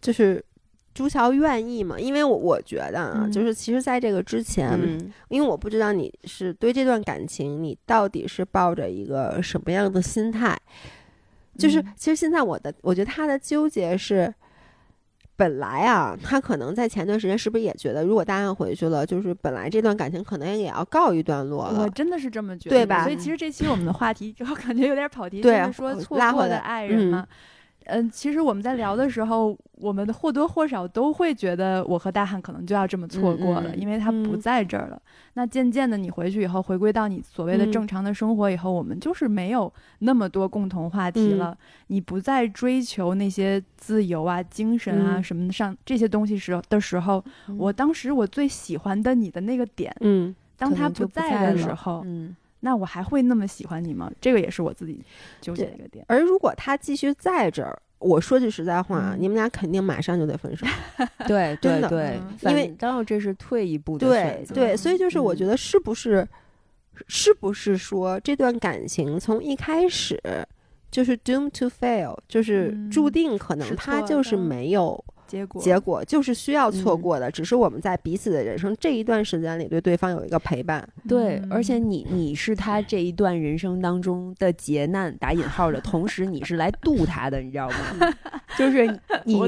[0.00, 0.44] 就是。
[0.98, 1.96] 朱桥愿意吗？
[1.96, 4.76] 因为我我觉得啊，就是其实在这个之前，
[5.28, 10.58] 因为我不知道你是对这段感情，你到底是抱着一个什么样的心态。
[11.56, 14.34] 就是嗯其实现在我的，我觉得他的纠结是。
[15.36, 21.84] 本来啊，他可能在前段时间是不是也觉得，如果大汉回去了，就是本来这段感情可能也要告一段落了。
[21.84, 27.26] 我真的是这么觉得，对吧所以其实这期我们的话题，我感觉有点跑题，对就是说错过的爱人嗯嘛。
[27.88, 34.40] 嗯，其实我们在聊的时候，我们或多或少都会觉得我和大汉可能就要这么错过了，嗯嗯因为他不嗯。
[34.40, 35.00] 在这儿了。
[35.34, 37.72] 那渐渐的，你回去以后，回归到你所谓的嗯。
[37.72, 41.38] 正常的生活以后，我们就是没有那么多共同话题嗯。
[41.38, 41.56] 了。
[41.86, 45.22] 你不再追求那些自由啊、精神啊嗯。
[45.22, 47.24] 什么的上这些东西时的时候，
[47.56, 54.10] 我当时我最喜欢的你的那个点，嗯，当他不在的时候，嗯那我还会那么喜欢你吗？
[54.20, 55.00] 这个也是我自己
[55.40, 56.04] 纠结的一个点。
[56.08, 60.66] 而如果他继续在这儿，我说句实在话，嗯你们俩肯定马上就得分手。
[61.26, 66.26] 对真的对因为倒这是退一步的对选择对，所以就是我嗯觉得是不是，
[67.06, 70.20] 是不是说这段感情从一开始
[70.90, 80.86] 就是 doomed to fail，就是嗯注定可能他就是没有结果结果，就是需要错嗯过的，只是我们在彼此的人生这一段时间里对对方有一个陪伴。
[81.06, 87.76] 对，而且嗯你你是他这一段人生当中的劫难打引号的，同时你是来渡他的，你知道吗？
[88.58, 88.86] 就是
[89.24, 89.40] 你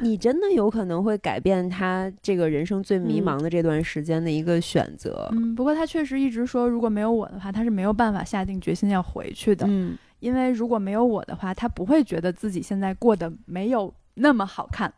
[0.00, 5.28] 你真的有可能会改变他这个人生最迷嗯茫的这段时间的一个选择。
[5.32, 14.92] 嗯，不过他确实一直说，如果没有我的话，他是没有办法下定决心要回去的，嗯因为如果没有我的话，他不会觉得自己现在过得没有那么好看。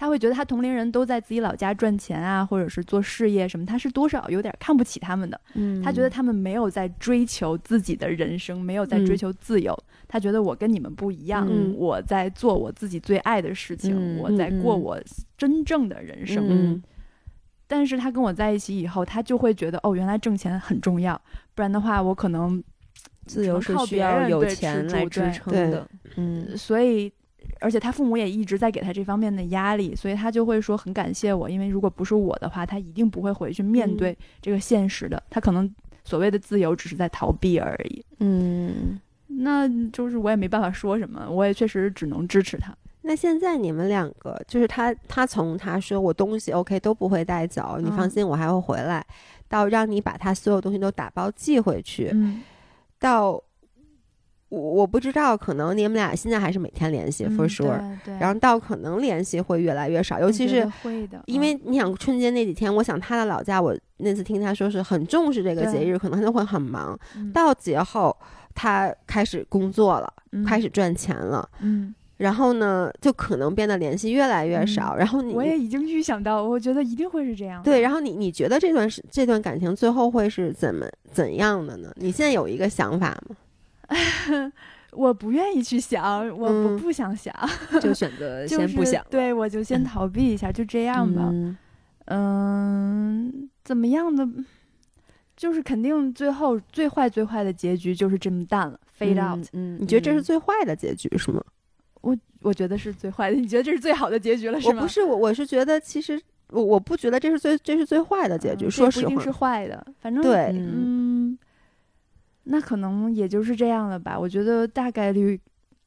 [0.00, 5.40] 他会觉得他同龄人都在自己老家赚钱啊，或者是做事业什么，他是多少有点看不起他们的。
[5.54, 9.76] 嗯他觉得他们没有在追求自己的人生，没有在追嗯求自由。
[10.06, 14.96] 他觉得我跟你们不一样，嗯我在做我自己最爱的事情，嗯我在过我
[15.36, 16.46] 真正的人生。
[16.48, 16.82] 嗯
[17.66, 21.20] 但是他跟我在一起以后，他就会觉得哦，原来挣钱很重要，
[21.56, 22.62] 不然的话，我可能
[23.26, 25.86] 自由是需要有钱来支撑的。
[26.16, 27.12] 嗯所以，
[27.60, 35.22] 而且他父母也一直在给他这方面的压力，所以他就会说很感谢我，因为如果不是我的话，他一定不会回去面对这个现实的。
[35.30, 35.72] 他可能
[36.04, 38.04] 所谓的自由只是在逃避而已。
[38.20, 42.74] 嗯那就是我也没办法说什么，我也确实只能支持他。
[43.02, 49.06] 那现在你们两个，就是他，他从他说我东西 OK 都不会带走，你放嗯心，我还会回来，
[49.48, 52.42] 到让你把他所有东西都打包寄回去，嗯
[52.98, 53.40] 到
[54.48, 66.98] 我我不知道，可能你们俩现在还是每天联系、for 嗯 sure，然后到可能联系会越来越少，尤其是会的，因为你想春节那几天，我想他的老家，我那次听他说是很重视这个节日，可能他就会很忙。
[67.16, 68.16] 嗯到节后，
[68.54, 74.96] 他开始工作了，嗯开始赚钱了，嗯，然后呢，就可能变得联系越来越少。
[74.96, 77.62] 然后你我也已经预想到，我觉得一定会是这样。
[77.62, 81.92] 对，然后你你觉得这段是这段感情最后会是怎么怎样的呢？
[81.96, 83.36] 你现在有一个想法吗？
[84.92, 87.32] 我不愿意去想，我不嗯不想想，
[87.80, 89.06] 就 选择先不想了。
[89.10, 91.28] 对，我就先逃避一下，就这样吧。
[91.32, 91.56] 嗯
[92.06, 94.26] 嗯，怎么样的？
[95.36, 99.46] 就是肯定最后最坏最坏的结局就是这么淡了，fade out。
[99.52, 101.40] 嗯，你觉得这是嗯最坏的结局是吗？
[102.00, 104.76] 我我觉得是最坏的，你觉得这是最好的结局了，是吗？
[104.76, 108.66] 我不是我，我是觉得其实我我不觉得这是最这是最坏的结局。
[108.66, 111.38] 嗯说实话不一定是，坏的，反正对嗯嗯，
[112.50, 114.18] 那可能也就是这样了吧。
[114.18, 115.38] 我觉得大概率，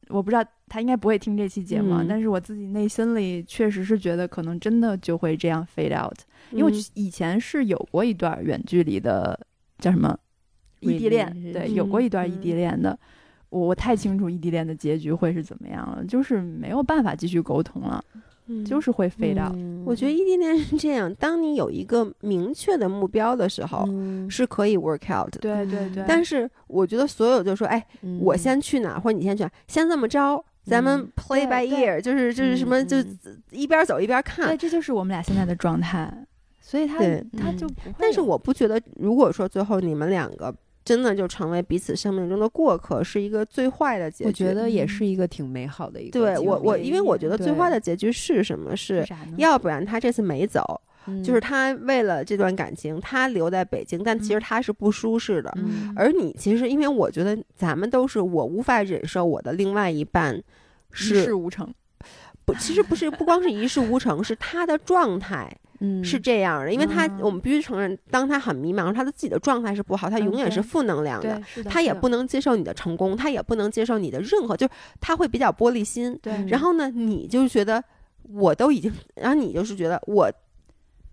[0.10, 6.18] 我不知道他应该不会听这期节目，但是我自己内心里确实是觉得可能真的就会这样 fade out。
[6.52, 9.40] 因为以前是有过一段远距离的，
[9.80, 10.18] 叫什么
[10.80, 12.98] 异地恋，对，有过一段异嗯地恋的。
[13.50, 18.04] 我我太清楚异地恋的结局会是怎么样了，就是没有办法继续沟通了，
[18.52, 19.54] 嗯就是会 out。
[19.56, 25.40] 嗯我觉得异地恋是这样，当你有一个明确的目标的时候，嗯是可以 work out 的。
[25.40, 27.84] 对对对，但是我觉得所有就说，哎，
[28.20, 33.18] 我嗯先去哪儿，或者你先去哪儿，先这么着，咱们嗯 play by ear，就是就是什么，嗯就嗯
[33.50, 34.58] 一边走一边对，看。
[34.58, 36.12] 这就是我们俩现在的状态，
[36.60, 37.96] 所以他对他嗯就不会。
[37.98, 40.54] 但是我不觉得，如果说最后你们两个
[40.92, 44.28] 真的就成为彼此生命中的过客，是一个最坏的结局。
[44.28, 48.76] 我觉得也嗯是一个挺美好的一个对我我，因为我觉得最坏的结局是什么？
[48.76, 49.08] 是？
[49.38, 55.50] 要不然他这次没走，嗯就是他为了这段感情，他留在北京，但其实嗯他是不舒适的。
[55.56, 60.44] 嗯而你其实，因为我觉得咱们都是我无法忍受我的另外一半
[60.92, 61.74] 是一事无成。
[62.44, 76.18] 不，其实不是不光是一事无成，是他的状态嗯是这样的，因为他嗯我们必须承认，当他很迷茫，他的自己的状态是不好，他嗯永远是负能量的他也不能接受你的成功，他也不能接受你的任何，就是他会比较玻璃心。
[76.22, 77.84] 对，嗯然后呢，你就觉得
[78.32, 80.32] 我都已经，然后你就是觉得我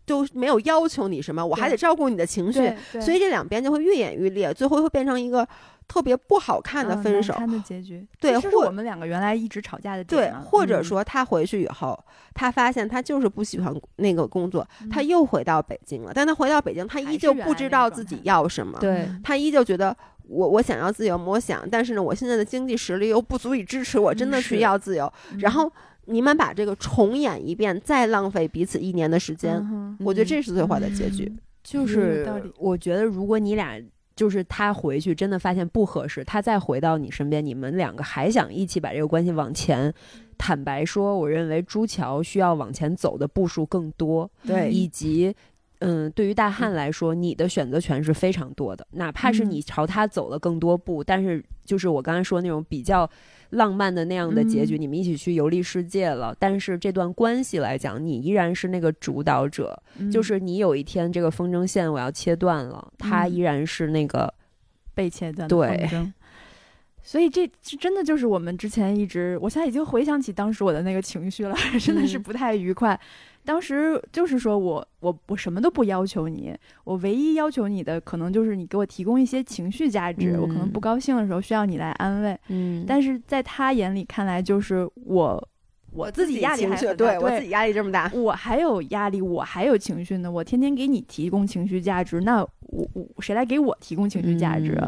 [0.09, 5.47] 都没有要求你什么，我还得照顾你的情绪，所以这两边就会愈演愈烈，最后会变成一个。
[5.89, 11.99] 特别不好看的分手，看的结局，对，或我们两个原来一直吵架的对，或者说他回去以后，
[12.35, 16.13] 他发现他就是不喜欢那个工作，他又回到北京了。
[16.15, 19.09] 但他回到北京，他依旧不知道自己要什么，对。
[19.25, 19.97] 他依旧觉得
[20.29, 25.11] 我我想要自由，我想，但是呢，我现在的经济实力又不足以支持我真的去要自由。
[25.39, 25.73] 然后
[26.09, 29.63] 你们把这个重演一遍，再浪费彼此一年的时间，
[30.01, 31.33] 我觉得这是最坏的结局。
[31.63, 32.27] 就是
[32.59, 33.81] 我觉得，如果你俩。
[34.19, 39.95] 就是他回去真的发现不合适，他再回到你身边，你们两个还想一起把这个关系往前。
[40.37, 45.33] 坦白说，我认为朱桥需要往前走的步数更多，对，以及，
[45.79, 53.09] 嗯，对于大汉来说，你的选择权是非常多的，哪怕是你朝他走了更多步，但是就是我刚才说那种比较。
[53.51, 56.35] 浪漫的那样的结局，你们一起去游历世界了。
[56.39, 59.81] 但是这段关系来讲，你依然是那个主导者，
[60.13, 64.33] 就是你有一天这个风筝线我要切断了，他依然是那个
[64.95, 66.13] 被切断的风筝。
[67.03, 72.99] 所以这真的就是我们之前一直，我现在已经回想起当时我的那个情绪了，真的是不太愉快。
[73.45, 82.39] 当时就是说我我我什么都不要求你，我唯一要求你的可能就是你给我提供一些情绪价值，我可能不高兴的时候需要你来安慰。
[82.49, 85.49] 嗯，但是在他眼里看来就是我
[85.93, 90.31] 我自己压力还很大，对我自己压力这么大，我还有压力，我还有情绪呢。
[90.31, 94.79] 我天天给你提供情绪价值，那我我谁来给我提供情绪价值？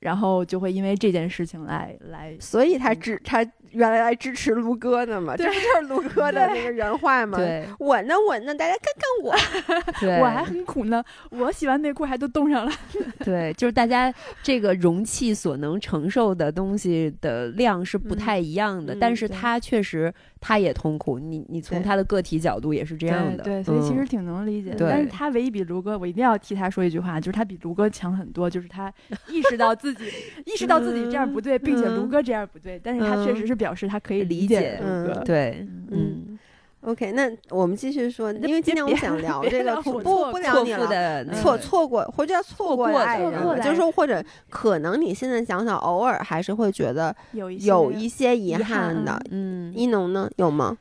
[0.00, 7.38] 然后就会因为这件事情来来，所以他只他原来来支持卢哥的嘛，这不就是卢哥的那个原话吗？
[7.78, 12.72] 我呢我呢，大家看看我， 我还很苦呢，我洗完内裤还都冻上了。
[13.24, 14.12] 对，就是大家
[14.42, 20.12] 这个容器所能承受的东西的量是不太一样的，但是他确实。
[20.44, 24.90] 他也痛苦，你你从他的个体角度也是这样的，对，所以其实挺能理解的。
[24.90, 28.92] 但是他唯一比卢哥，我一定要替他说一句话，就是他比卢哥强很多，就是他
[29.28, 30.02] 意识到自己
[30.44, 36.38] 意识到自己这样不对，并且卢哥这样不对，但是他确实是表示他可以理解卢哥，对，嗯。
[36.84, 49.16] OK，那我们继续说，因为今天我们想 聊这个不不聊你了，错错过或者叫错过爱人，就是说或者可能你现在想想，偶尔还是会觉得有有一些遗憾的。
[49.30, 50.76] 嗯，一农呢，有吗？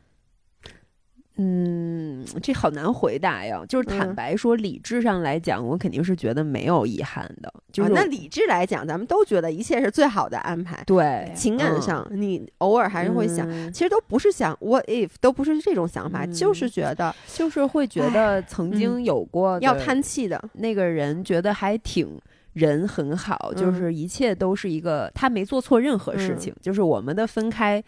[1.44, 3.64] 嗯，这好难回答呀。
[3.68, 7.52] 就是坦白说，理智上来讲，我肯定是觉得没有遗憾的。
[7.72, 10.84] 就是那理智来讲，咱们都觉得一切是最好的安排。
[10.86, 22.20] 对，情感上你偶尔还是会想，其实都不是想 what if，都不是这种想法，就是觉得，就是会觉得曾经有过要叹气的那个人，觉得还挺
[22.54, 27.84] 人很好，就是一切都是一个他没做错任何事情，就是我们的分开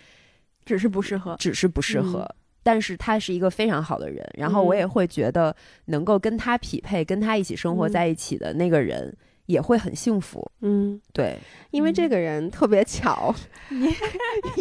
[0.66, 2.28] 只是不适合，只是不适合。
[2.64, 5.54] 但是他是一个非常好的人，然后我也会觉得
[5.86, 9.14] 能够跟他匹配、跟他一起生活在一起的那个人
[9.48, 10.50] 也会很幸福。
[10.62, 11.38] 嗯，对，
[11.72, 13.36] 因为这个人特别巧，
[13.70, 13.88] 你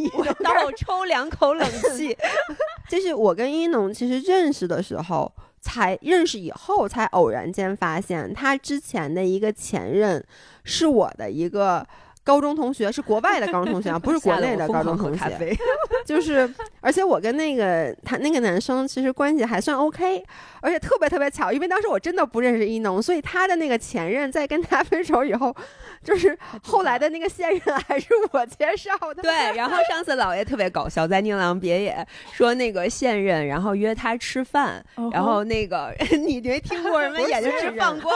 [0.19, 2.17] 我倒抽两口冷气。
[2.91, 10.23] 就是我跟一农其实认识的时候，才认识以后才偶然间发现，他之前的一个前任
[10.65, 11.87] 是我的一个。
[12.25, 15.57] 高中同学是国外的高中同学啊， 不是国内的高中同学。
[16.07, 16.49] 就是，
[16.81, 20.25] 而且我跟那个他那个男生其实关系还算 OK，
[20.61, 25.55] 而且特别特别巧，因为当时我真的不认识一农，所以他的那个前任在跟他分手以后，
[26.03, 29.23] 就是后来的那个现任还是我介绍的。
[29.23, 35.95] 对，然后上次姥爷特别搞笑，在宁郎别野说那个现任，然后约他吃饭，然后那个
[36.27, 38.14] 你没听过什么眼睛是放光，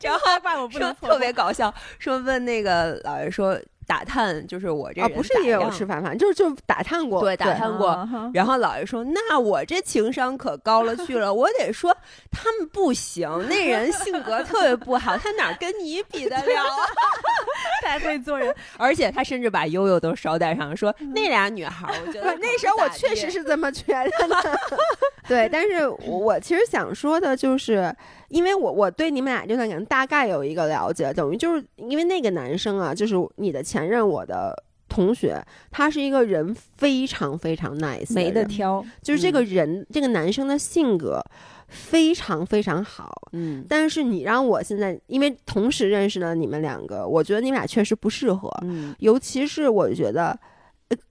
[0.00, 3.41] 然后说特别搞笑，说问那个姥爷说。
[3.42, 8.08] 说打探就是我这啊，不是也有吃饭饭，就是就打探过，对，打探过。
[8.32, 11.94] 然后姥爷说：“那我这情商可高了去了，我得说
[12.30, 16.44] 他们不行，那人性格特别不好，他哪跟你比得了？
[17.82, 24.60] 太会做人，而且他甚至把悠悠都捎带上，说那俩女孩，我觉得那时候我确实是这么觉得的。
[25.28, 27.94] 对，但是我其实想说的就是。”
[28.32, 34.54] 因为我我对你们俩这段感情大概有一个了解，等于就是因为那个男生啊，就是你的前任，我的
[34.88, 41.22] 同学，他是一个人非常非常 nice，没得挑，就是这个人这个男生的性格
[41.68, 50.38] 非常非常好，嗯，但是你让我现在因为同时认识了你们两个，我觉得你们俩确实不适合，嗯，尤其是我觉得。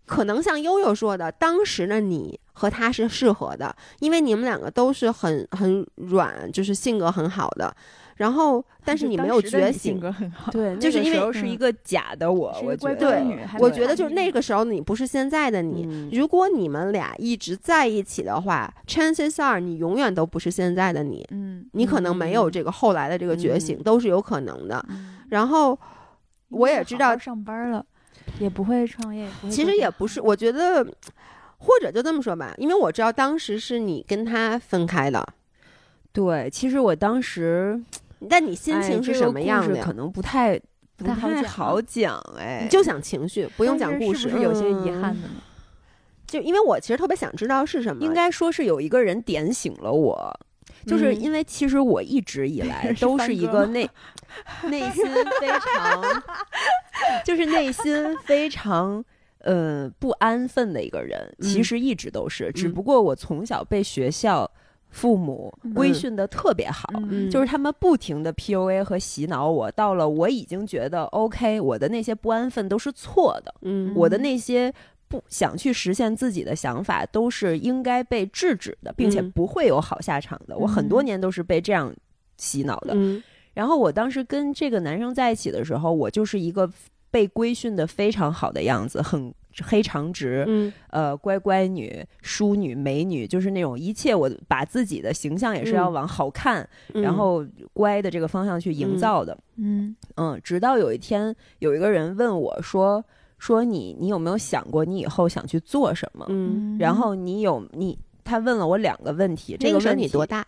[0.06, 7.76] 可能像悠悠说的，当时的你和他是适合的，因为你们两个都是很很软，就是性格很好的。
[8.18, 15.88] 然后但是你没有觉醒，性格很好，对，就是因为那个时候是一个假的我，我觉得对我觉得就是那个时候你不是现在的你。
[15.90, 24.86] 嗯如果你们俩一直在一起的话，chances are 你永远都不是现在的你，嗯，你可能没有这个后来的这个觉醒，嗯都是有可能的。
[24.90, 25.76] 嗯然后
[26.50, 27.84] 我也知道好好上班了，
[28.40, 30.86] 也不会创业，其实也不是，我觉得
[31.62, 35.26] 或者就这么说吧，因为我知道当时是你跟他分开的，
[36.12, 37.80] 对，其实我当时
[38.28, 40.60] 但你心哎情是什么样的可能不太
[40.98, 45.36] 不太好讲哎，你就想情绪，不用讲故事，是不是有些遗嗯憾的呢？
[46.26, 50.40] 就因为我其实特别想知道是什么，应该说是有一个人点醒了我。
[50.88, 53.88] 就是嗯因为其实我一直以来 都是一个内
[54.66, 55.06] 内心
[55.40, 56.24] 非常，
[57.24, 59.04] 就是内心非常
[59.44, 61.34] 呃不安分的一个人。
[61.42, 61.64] 其嗯。
[61.64, 62.74] 实一直都是，只嗯。
[62.74, 64.50] 不过我从小被学校、
[64.90, 67.30] 父母规嗯训的特别好，嗯。
[67.30, 73.94] 就是他们不停的 PUA 和洗脑我，到了我已经觉得 OK，我的那些不安分都是错的，嗯。
[73.96, 74.74] 我的那些
[75.08, 79.32] 不想去实现自己的想法都是应该被制止的，并且嗯。
[79.32, 80.58] 不会有好下场的。
[80.58, 81.06] 我很多嗯。
[81.06, 81.94] 年都是被这样
[82.38, 82.94] 洗脑的。
[82.96, 83.22] 嗯。
[83.54, 86.70] 然后我当时跟这个男生在一起的时候，我就是一个
[87.12, 89.32] 被规训的非常好的样子，很
[89.64, 90.72] 黑长直，嗯。
[90.90, 95.94] 呃，乖乖女、淑女、美女，就是那种一切我把自己的形象也是要嗯。
[95.94, 97.02] 往好看，嗯。
[97.04, 99.38] 然后乖的这个方向去营嗯造的。
[99.58, 99.96] 嗯。
[100.16, 103.04] 嗯，直到有一天有一个人问我说
[103.38, 110.46] ：“说你你有没有想过你以后想去做什么？”嗯，然后你有你他问了我两个问题，这那个时候个问题你多大？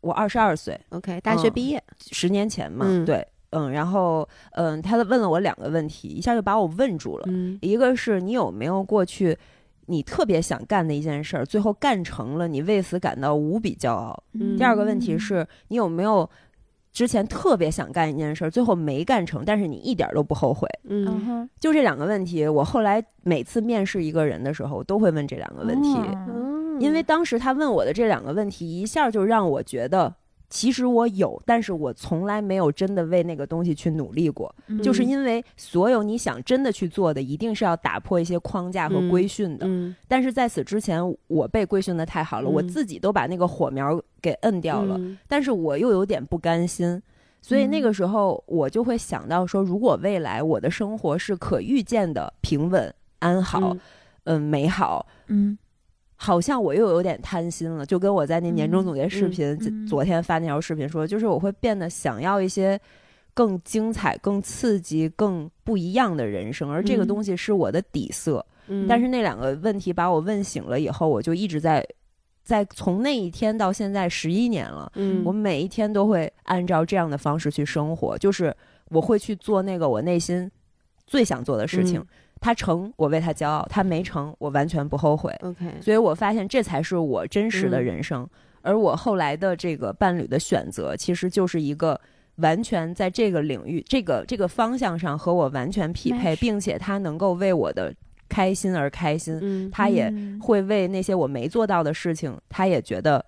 [0.00, 3.04] 我二十二岁，？OK，大学嗯毕业，十年前嘛，嗯。
[3.06, 7.24] 对，嗯，然后嗯，他问了我两个问题，一下就把我问住了。
[7.28, 9.36] 嗯一个是你有没有过去
[9.86, 14.22] 你特别想干的一件事儿，最后干成了，你为此感到无比骄傲？
[14.32, 16.28] 嗯第二个问题是你有没有
[16.92, 20.68] 之前特别想干一件事儿，最后没干成，但是你一点儿都不后悔？
[20.88, 25.88] 嗯就这两个问题，我后来每次面试一个人的时候，都会问这两个问题，
[26.80, 30.14] 因为当时他问我的这两个问题，一下就让我觉得。
[30.54, 34.80] 其实我有，但是我从来没有真的为那个东西去努力过，嗯。
[34.80, 39.66] 就是因为所有你想真的去做的，一定是要打破一些框架和嗯规训的。
[39.66, 39.92] 嗯。
[40.06, 42.68] 但是在此之前，我被规训的太好了，我嗯。
[42.68, 45.18] 自己都把那个火苗给摁掉了，嗯。
[45.26, 47.02] 但是我又有点不甘心，
[47.42, 53.80] 所以那个时候我就会想到说，如果未来我的生活是可预见的平稳安好，嗯。
[54.26, 55.58] 嗯美好，嗯
[56.24, 59.86] 好像我又有点贪心了，就跟我在那年终嗯总结视频、嗯。
[59.86, 62.80] 昨天发那条视频说，就是我会变得想要一些
[63.34, 67.06] 更精彩、更刺激、更不一样的人生，而这个嗯。
[67.06, 68.42] 东西是我的底色。
[68.68, 68.86] 嗯。
[68.88, 71.86] 但是那两个问题把我问醒了以后，我就一直在，
[72.42, 75.22] 在从那一天到现在十一年了，嗯。
[75.26, 78.56] 我每一天都会按照这样的方式去生活，就是
[78.88, 80.50] 我会去做那个我内心
[81.06, 82.00] 最想做的事情。
[82.00, 82.06] 嗯
[82.44, 85.34] 他成，我为他骄傲；他没成，我完全不后悔。
[85.40, 87.84] OK 所以我发现这才是我真实的嗯。
[87.84, 88.28] 人生。
[88.60, 91.98] 而我后来的这个伴侣的选择，其实就是一个
[92.36, 97.94] 完全在这个领域、这个这个方向上和我完全匹配，并且他能够为我的
[98.28, 99.70] 开心而开心，嗯。
[99.70, 100.38] 他也嗯。
[100.38, 103.24] 会为那些我没做到的事情，他也觉得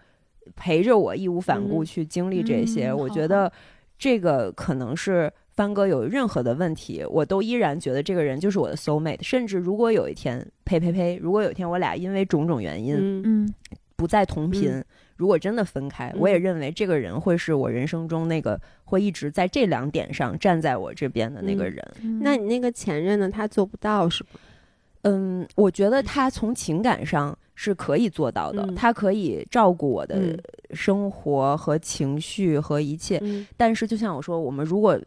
[0.54, 1.86] 陪着我义无反顾嗯。
[1.86, 2.92] 去经历这些。
[2.92, 3.50] 我觉得
[3.98, 9.22] 这个可能是帆哥有任何的问题，我都依然觉得这个人就是我的 soul mate。
[9.22, 13.54] 甚至如果有一天，呸呸呸，如果有一天我俩因为种种原因嗯嗯
[13.96, 14.84] 不再同频，嗯
[15.16, 21.94] 如果真的分开，嗯我也认为这个人会是我人生中那个会一直在这两点上站在我这边的那个嗯人。
[22.02, 23.30] 嗯那你那个前任呢？
[23.30, 24.28] 他做不到是吗？
[25.02, 30.36] 嗯，我觉得他从情感上是可以做到的，嗯他可以照顾我的嗯
[30.72, 33.18] 生活和情绪和一切。
[33.22, 35.00] 嗯，但是，就像我说，我们如果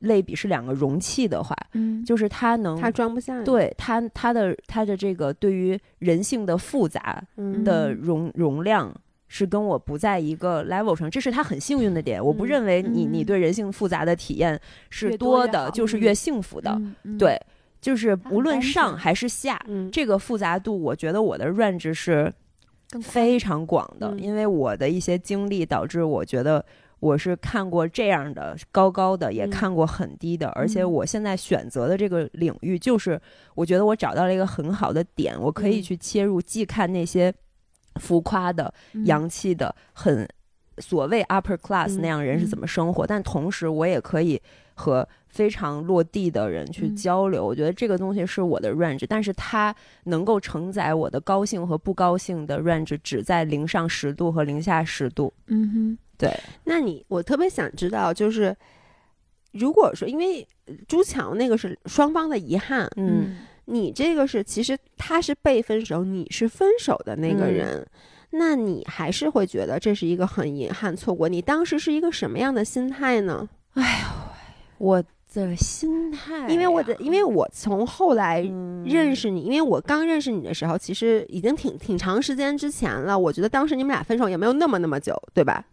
[0.00, 3.42] 类比是两个容器的话，嗯就是它能它装不下。
[3.42, 8.94] 对它它的它的这个对于人性的复杂嗯的嗯容容量。
[9.32, 12.20] 是跟我不在一个 level 上，这是他很幸运的点。
[12.20, 16.82] 我不嗯认为你你嗯对人性复杂的体验是越多越的，好就是嗯越幸福的。
[17.16, 17.40] 对，
[17.80, 22.32] 就是无论上还是下，嗯这个复杂度，我觉得我的 range 是
[23.00, 26.66] 非常广的，嗯因为我的一些经历导致我觉得
[27.00, 29.50] 我是看过这样的高高的，也嗯。
[29.50, 30.92] 看过很低的，而且嗯。
[30.92, 33.20] 我现在选择的这个领域，就是
[33.54, 35.82] 我觉得我找到了一个很好的点，我可以嗯。
[35.82, 37.32] 去切入，既看那些
[37.96, 39.04] 浮夸的、嗯。
[39.06, 40.28] 洋气的、很
[40.78, 44.40] 所谓 upper class 嗯那样人是怎么生活，但同时我也可以
[44.74, 46.96] 和非常落地的人去嗯。
[46.96, 47.44] 交流。
[47.44, 49.74] 我觉得这个东西是我的 range，但是它
[50.04, 55.32] 能够承载我的高兴和不高兴的 range 只在零上十度和零下十度。
[55.48, 56.30] 嗯哼，对，
[56.64, 58.54] 那你我特别想知道，就是
[59.52, 60.46] 如果说因为
[60.86, 67.86] 朱强那个是双方的遗憾，嗯，你这个是其实他是被分手，你是分手的那个嗯人。
[68.32, 71.28] 那你还是会觉得这是一个很遗憾错过？
[71.28, 73.48] 你当时是一个什么样的心态呢？
[73.74, 74.06] 哎呦
[74.78, 75.02] 我
[75.34, 83.18] 的心态呀，因为我的，因为我从后来嗯认识你，因为我刚认识你的时候，其实已经挺挺长时间之前了。
[83.18, 85.64] 我觉得当时你们俩分手也没有那么那么久，对吧？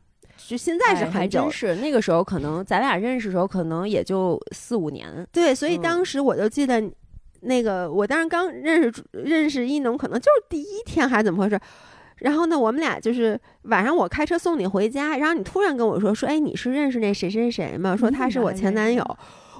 [0.47, 5.27] 就现在是哎还很久真是那个时候，可能咱俩认识的时候，可能也就四五年。
[5.31, 6.81] 对，所以嗯当时我就记得，
[7.41, 11.59] 那个我当时刚认识认识一农，可能就是第一天还是怎么回事。
[12.19, 17.95] 然后呢，我们俩就是晚上我开车送你回家，然后你突然跟我说说，哎，你是认识那谁谁谁吗？
[17.95, 19.05] 说他是我前男友。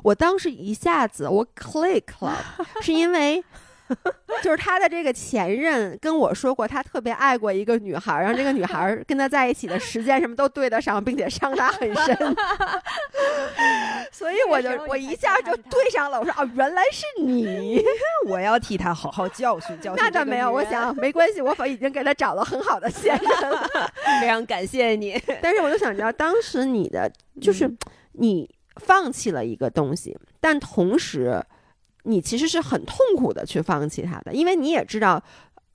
[0.03, 2.37] 我当时一下子我 click 了，
[2.81, 3.43] 是因为
[4.43, 12.17] 就是他的这个前任跟我说过，他特别爱过一个女孩儿，然后这个女孩儿跟他在一起的时间什么都对得上，并且伤他很深。
[14.11, 17.83] 所以我就我一下就对上了，我说啊，原来是你。
[18.27, 20.03] 我要替他好好教训教训。
[20.03, 23.69] 那倒没有，我想没关系，我已经给他找了很好的现任了。
[24.21, 25.21] 非常感谢你。
[25.41, 27.11] 但是我就想知道，当时你的
[27.41, 27.77] 就是嗯
[28.13, 31.43] 你放弃了一个东西，但同时
[32.07, 35.21] 你其实是很痛苦的去放弃他的，因为你也知道。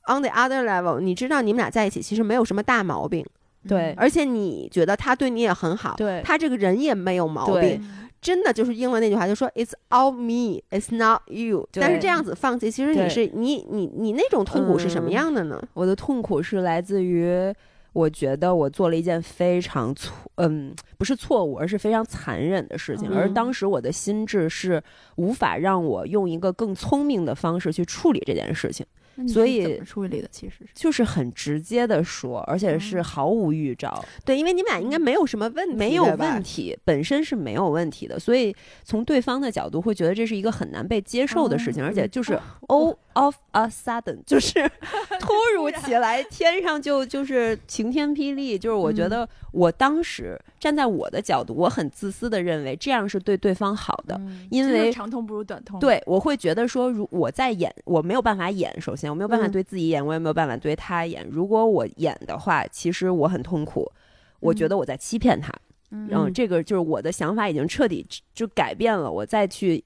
[0.09, 3.25] On the other level，你知道你们俩在一起其实没有什么大毛病，
[3.69, 7.81] 对而且你觉得他对你也很好，对他这个人也没有毛病，
[8.21, 11.69] 真的就是英文那句话，就说 "It's all me, it's not you"。
[11.71, 15.63] 但是这样子放弃，其实你是你你你那种痛苦是什么嗯样的呢？
[15.73, 17.55] 我的痛苦是来自于，
[17.93, 23.09] 我觉得我做了一件非常错，嗯，不是错误，而是非常残忍的事情。
[23.11, 24.83] 嗯而当时我的心智是
[25.17, 28.87] 无法让我用一个更聪明的方式去处理这件事情，
[29.29, 30.29] 所以怎么处理的？
[30.31, 34.05] 其实是就是很直接的说，而且是哦毫无预兆。
[34.25, 38.55] 对，因为你们俩应该没有什么问题，没有问题，本身是没有问题的，所以
[38.85, 44.69] 从对方的角度会觉得这是一个很难被接受的事情，哦而且就是哦 all of a sudden，就是
[45.21, 58.73] 突如其来，天上就就是晴天霹雳，就是我觉嗯得我当时站在我的角度，我很自私的认为这样是对对方好的，因为长痛不如短痛。，对，我会觉得说，如我在演，我没有办法演。
[58.81, 61.27] 首先，我没有办法嗯对自己演，我也没有办法对他演。
[61.31, 63.91] 如果我演的话，其实我很痛苦，
[64.41, 65.53] 我觉嗯得我在欺骗他。
[65.91, 69.83] 嗯然后这个就是我的想法已经彻底就改变了，我再去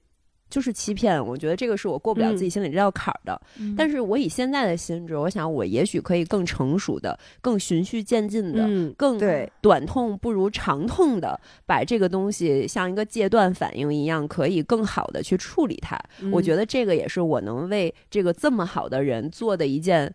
[0.51, 3.41] 就是欺骗，我觉得这个是我过不了嗯自己心里这道坎儿的。
[3.77, 15.97] 但是是我以现在的心智，我想我也许可以更成熟的、更循序渐进的、嗯，更对，短痛不如长痛的，把这个东西像一个戒断反应一样，可以更好的去处理它。
[16.33, 20.11] 我觉得得这个也是我能为这个这么好的人做的一件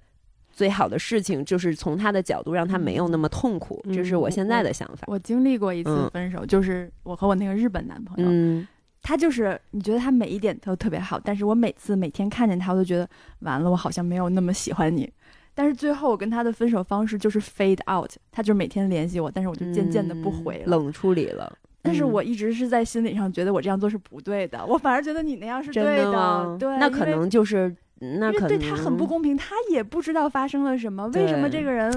[0.52, 3.80] 最好的事情，就是从他的角度让他没有那么痛苦。
[3.94, 5.04] 这是我现在的想法。
[5.06, 8.68] 我经历过一次嗯分手，就是我和我那个日本男朋友，嗯，
[9.02, 13.08] 他就是你觉得他每一点都特别好，但是我每次每天看见他，我都觉得
[13.40, 15.12] 完了，我好像没有那么喜欢你。
[15.54, 20.64] 但是最后我跟他的分手方式就是 fade out，他就每天联系我，但是我就渐渐的不回了。
[20.66, 21.52] 嗯冷处理了。
[21.82, 26.58] 但是嗯我一直是在心理上觉得我这样做是不对的，我反而觉得你那样是真对的？
[26.60, 31.92] 对，那可能就是那可能因为对他很不公平，他也不知道发生了什么，为什么这个人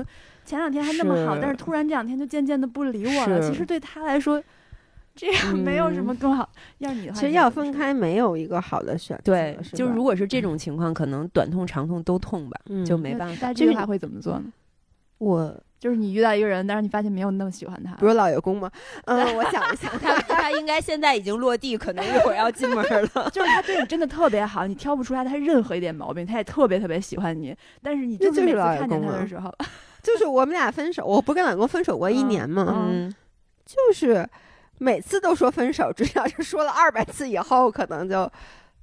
[0.45, 3.41] 前两天还那么好，是但是突然这两天就渐渐的不理我了。
[3.41, 4.43] 其实对他来说，
[5.15, 6.49] 这样没有什么更好。
[6.79, 13.37] 要你的话，其实要分开没有一个好的选择，对，是就如果是这种情况，可能短痛长痛都痛吧，嗯就没办法。
[13.41, 14.45] 但这句话会怎么做呢？
[15.19, 18.71] 我就是你遇到一个人，但是你发现没有那么喜欢他，不是老爷公吗？
[19.05, 22.85] 嗯，我想一想， 他他应该现在已经落地，可能一会儿要进门
[23.15, 23.31] 了。
[23.31, 29.55] 就是他对你真的特别好，你挑不出来他任何一点毛病，他也特别特别喜欢你，但是你那就是是每次老看见他的时候，
[30.03, 32.87] 就是我们俩分手，我不是跟老公分手过一嗯年吗？
[32.91, 33.15] 嗯，
[33.65, 34.29] 就是
[34.79, 38.31] 每次都说分手，至少是说了二百次以后，可能就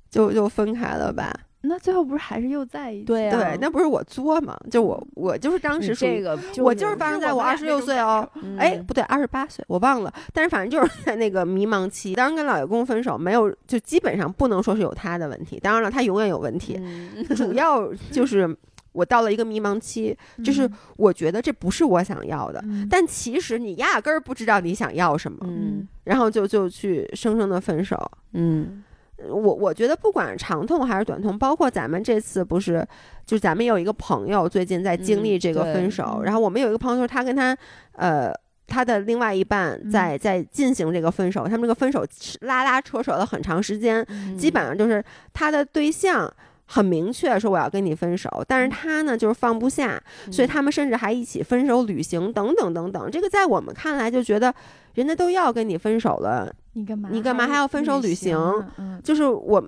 [0.10, 1.34] 就就分开了吧。
[1.64, 3.06] 那最后不是还是又在一起？
[3.06, 4.58] 对啊对，那不是我作吗？
[4.72, 10.12] 就我我就是当时这个我就是发生在我二十六岁哦，嗯哎，不对，二十八岁，我忘了。
[10.34, 18.58] 但是反正就是在那个迷茫期，当时跟老爷公分手，没有就基本上不能说是有他的问题，当然了，他永远有问题，嗯主要就是
[18.94, 28.12] 我到了一个迷茫期，就是我觉得这不是我想要的，嗯，但其实你压根儿不知道你想要什么，嗯然后就就去生生的分手。
[28.34, 28.84] 嗯。
[29.30, 32.84] 我我觉得不管是长痛还是短痛，包括咱们这次不是，
[33.24, 36.24] 就咱们有一个朋友最近在经历嗯这个分手，嗯。
[36.24, 37.56] 然后我们有一个朋友，就是他跟他
[37.92, 38.34] 呃
[38.66, 39.92] 他的另外一半嗯。
[39.92, 42.04] 在在进行这个分手，他们这个分手
[42.40, 44.36] 拉拉扯扯了很长时间，嗯。
[44.36, 46.34] 基本上就是他的对象。
[46.74, 50.02] 很明确说我要跟你分手，但是他呢就是放不下，
[50.32, 53.12] 所以他们甚至还一起分手旅行等等等等。
[53.12, 54.54] 这个在我们看来就觉得，
[54.94, 57.10] 人家都要跟你分手了，你干嘛？
[57.12, 58.38] 你干嘛还要分手旅行？
[58.78, 59.62] 嗯，就是我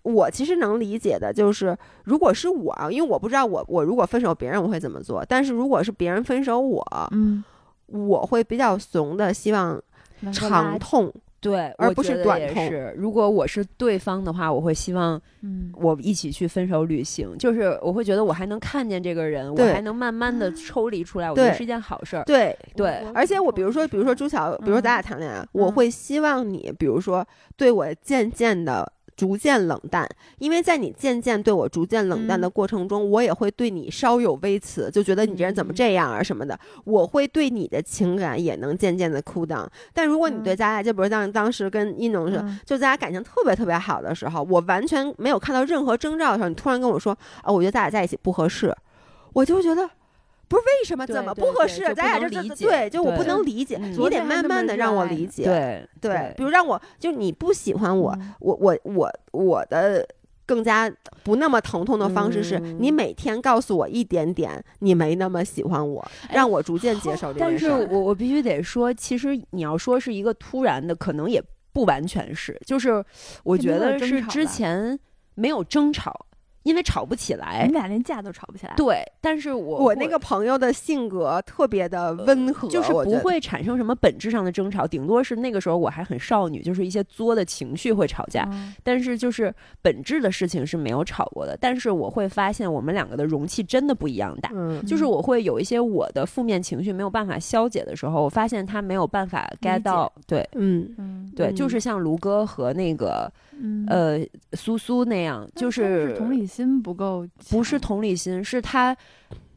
[0.00, 7.44] 我其实能理解的，就是如果是我，因为我不知道我我如果分手别人我会怎么做，但是如果是别人分手我，嗯，
[7.88, 9.78] 我会比较怂的，希望
[10.32, 11.12] 长痛。
[11.46, 12.92] 对，而不是短痛是。
[12.96, 22.24] 如果我是对方的话，我会希望嗯，我一起去分手旅行，就是我会觉得我还能看见这个人，我还能慢慢的抽离出来，我觉得是一件好事儿。
[22.24, 27.26] 对，对而且我比如说，比如说朱晓，比如说咱俩谈恋爱，我嗯会希望你，比如说
[27.56, 28.92] 对我渐渐的。
[29.16, 30.06] 逐渐冷淡，
[30.38, 32.50] 因为在你渐渐对我逐渐冷淡的嗯。
[32.50, 35.74] 过程中，我也会对你稍有微词，就觉得你这人怎么嗯。
[35.74, 39.66] 这样啊什么的，我会对你的情感也能渐渐的 cool down。
[39.94, 40.56] 但如果你对嗯。
[40.56, 42.60] 咱俩，就比如像当时跟一农是，嗯。
[42.64, 48.76] 就咱俩感情特别特别好的时候，我完全没有看到任何征兆的时候，你突然跟我说啊，我觉得咱俩在一起不合适，
[49.32, 49.88] 我就觉得
[50.48, 51.82] 不是为什么对怎么不合适？
[51.94, 55.44] 咱俩就能理解这对，就我不能理解，嗯你得慢慢的让我理解。
[55.44, 60.06] 对对，比如让我就你不喜欢我，嗯我我我我的。
[60.48, 60.88] 更加
[61.24, 67.88] 不那么疼痛的方式是嗯你每天告诉我一点点你没那么喜欢我，让我逐渐接受这但是件事儿。
[67.90, 71.42] 我我必须得说，其实你要说是一个突然的，可能也
[71.72, 73.04] 不完全是，就是
[73.42, 74.96] 我觉得是之前
[75.34, 76.14] 没有争吵，
[76.66, 77.72] 因为吵不起你来们。
[77.72, 78.74] 俩连架都吵不起来。
[78.76, 91.56] 对，但是我我那个朋友的性格特别的温和，就是不会产生什么本质上的争吵，顶多是那个时候我还很少女，就是一些作的情绪会吵架，嗯但是就是本质的事情是没有吵过的。
[91.60, 94.50] 但是我会发现我们两个的容器真的不一样大。
[94.54, 104.20] 嗯就是我会有一些我的负面情绪没有办法消解的时候，我发现他没有办法 get 到，对嗯嗯对，嗯就是像卢哥和那个嗯，呃
[104.52, 108.96] 苏苏那样，就但是同理心不够，不是同理心，是他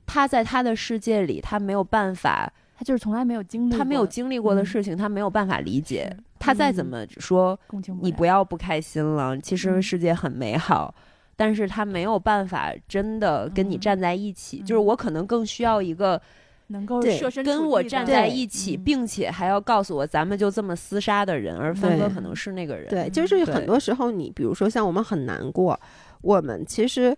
[0.06, 4.66] 他在他的世界里，他没有办法，他就是从来没有经历，他没有经历过的嗯。
[4.66, 6.16] 事情，他没有办法理解。
[6.40, 7.60] 他再怎嗯么说，
[8.02, 9.82] 你不要不开心了，其实嗯。
[9.82, 10.94] 世界很美好。
[11.36, 13.80] 但是他没有办法真的跟你嗯。
[13.80, 14.86] 站在一起，就是嗯。
[14.86, 16.22] 我可能更需要一个
[16.70, 22.88] 能够对设身跟我站在一起，嗯并且还要告诉我咱们就这么厮杀的人，而峰哥对可能是那个人。
[22.90, 25.80] 对，嗯就是很多时候你比如说像我们很难过，
[26.22, 27.16] 我们其实。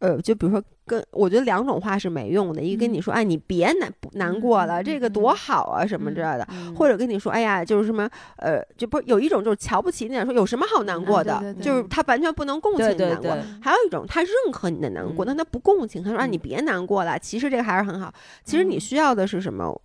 [0.00, 5.12] 呃，就比如说跟我觉得两种话是没用的，一个跟你嗯说，哎，你别难不难过了，嗯这个嗯。
[5.12, 6.74] 多好啊，什么之类的，嗯。
[6.74, 13.36] 或者跟你说，哎呀，就是什么，呃，就不是有一种就是瞧不起你，说有什么好难过的，就是他完全不能共情你难过。
[13.60, 15.26] 还有一种，他认可你的难过，嗯。
[15.26, 16.32] 但他不共情，他说，啊，嗯。
[16.32, 18.12] 你别难过了，其实这个还是很好。
[18.44, 18.80] 其实你嗯。
[18.80, 19.78] 需要的是什么？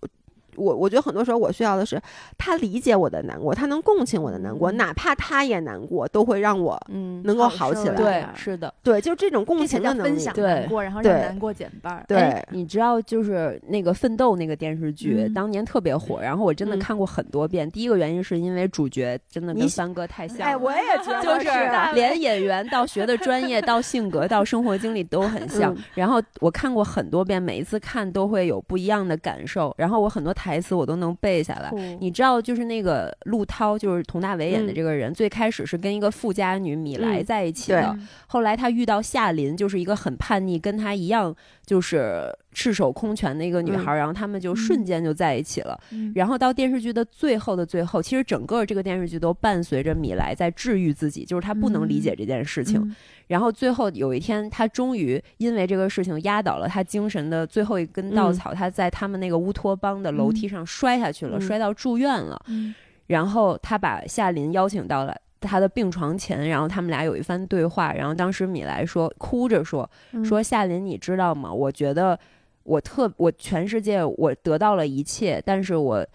[0.56, 2.00] 我我觉得很多时候我需要的是
[2.38, 7.94] 他理解我的难过，他能共情我的难过，嗯哪怕他也难过，都会让我嗯，能够好好起来。
[7.94, 8.72] 对，是的。
[8.82, 10.10] 对，就这种共情的能力。
[10.10, 12.04] 分享对难过，然后让难过减半儿。
[12.06, 17.70] 对哎，你知道，就是那个《奋斗》那个电视剧，嗯当年特别火，然后我真的嗯看过很多遍。
[17.70, 21.48] 第一个原因是因为主角真的跟三哥太像了，哎，我也觉得就是
[21.94, 25.74] 连演员到学的专业到性格到生活经历都很像。
[25.74, 29.72] 嗯然后我看过很多遍，每一次看都会有不一样的感受。
[29.78, 31.70] 然后我很多台词我都能背下来。
[32.00, 37.96] 你知道，就是那个陆涛，就是佟大为演的嗯这个人，最开始是跟一个富家女米莱嗯在一起对的。
[38.26, 41.34] 后来他遇到夏琳，就是一个很叛逆，跟他一样
[41.64, 45.78] 就是赤手空拳的一个女孩，然后他们就瞬间就在一起了。
[45.90, 52.80] 嗯然后到电视剧的最后的最后，其实整个这个电视剧都伴随着米莱在治愈自己，就是他不能理解这件事情。
[52.80, 52.96] 嗯
[53.26, 62.40] 然后最后有一天，他终于因为这个事情压倒了他精神的最后一根稻草，他在他们那个乌托邦的楼梯上摔下去了，嗯摔到住院了。
[62.48, 62.74] 嗯
[63.06, 65.14] 然后他把夏琳邀请到了。
[65.46, 67.92] 他的病床前，然后他们俩有一番对话。
[67.92, 71.52] 然后当时米莱说，哭着说：“嗯说夏琳，你知道吗？
[71.52, 72.18] 我觉得
[72.64, 76.06] 我特我全世界我得到了一切，但是我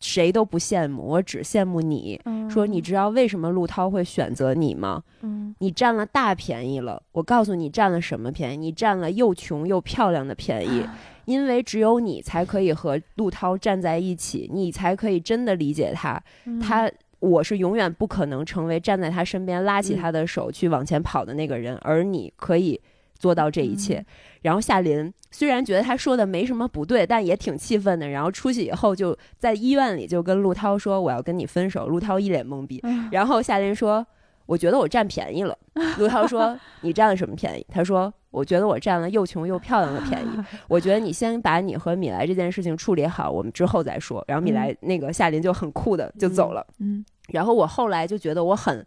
[0.00, 2.20] 谁都不羡慕，我只羡慕你。
[2.24, 5.02] 嗯说你知道为什么陆涛会选择你吗？
[5.22, 7.02] 嗯你占了大便宜了。
[7.12, 8.56] 我告诉你占了什么便宜？
[8.56, 10.86] 你占了又穷又漂亮的便宜。
[11.26, 16.18] 因为只有你才可以和陆涛站在一起，你才可以真的理解他。
[16.46, 16.90] 嗯他
[17.20, 22.80] 我是永远不可能成为站在他身边拉起嗯他的手去往前跑的那个人，而你可以
[23.18, 23.98] 做到这一切。
[23.98, 24.06] 嗯
[24.42, 28.08] 然后夏琳虽然觉得他说的没什么不对，但也挺气愤的。
[28.08, 32.80] 然后出去以后就在医院里就跟陆涛说我要跟你分手，陆涛一脸懵逼。
[32.84, 34.06] 嗯然后夏琳说。
[34.46, 35.54] 我觉得我占便宜了，
[35.98, 40.28] 陆涛说： “你占了什么便宜？”他说：“我觉得我占了又穷又漂亮的便宜。
[40.68, 46.66] 我觉得你先把你和米莱这件事情处理好，我们之后再说。”然后米莱那个夏琳就很酷的就走了。
[46.78, 48.82] 嗯然后我后来就觉得我很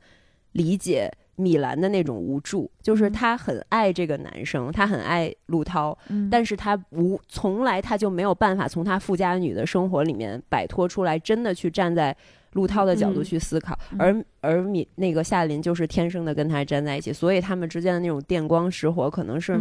[0.54, 1.12] 理解
[1.42, 3.12] 米兰的那种无助，就是嗯。
[3.12, 6.30] 他很爱这个男生，他很爱陆涛，嗯。
[6.30, 12.16] 但是他无从来他就没有办法从他富家女的生活里面摆脱出来，真的去站在
[12.54, 13.24] 陆涛的角度嗯。
[13.24, 13.98] 去思考，嗯。
[14.00, 19.60] 而而米那个夏琳就是天生的跟他站在一起，所以他们之间的那种电光石火，可能是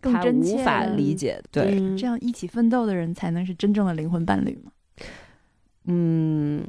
[0.00, 1.44] 他无法理解的。
[1.50, 1.96] 对，嗯。
[1.96, 4.72] 这样一起奋斗的人才能是真正的灵魂伴侣嘛？
[5.90, 6.62] 嗯，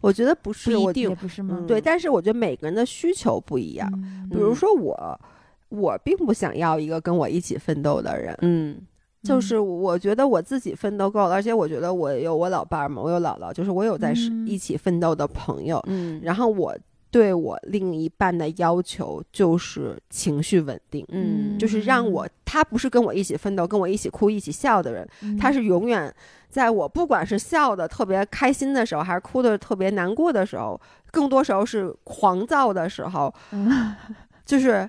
[0.00, 1.66] 我觉得不是，不一定不是吗嗯？
[1.66, 3.90] 对，但是我觉得每个人的需求不一样。
[3.94, 5.20] 嗯比如说我，
[5.68, 8.76] 我并不想要一个跟我一起奋斗的人，嗯
[9.22, 14.14] 就是我觉得我自己奋斗够了，而且我觉得我有我老伴儿嘛，我有姥姥，就是我有在
[14.46, 15.82] 一起奋斗的朋友。
[15.88, 16.74] 嗯，然后我
[17.10, 26.14] 对我另一半的要求就是情绪稳定，嗯就是让我他不是跟我一起奋斗、跟我一起哭、一起笑的人，嗯他是永远
[26.50, 30.78] 在我不管是笑的特别开心的时候，还是哭的特别难过的时候，
[31.12, 33.94] 更多时候是狂躁的时候，嗯。
[34.44, 34.88] 就是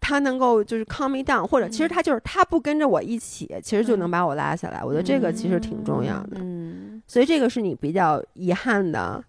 [0.00, 1.88] 他能够就是 calm me down，或者其实嗯。
[1.88, 4.84] 他就是他不跟着我一起，其实就能把我拉下来。
[4.84, 9.22] 我觉得这个其实挺重要的，嗯，所以这个是你比较遗憾的。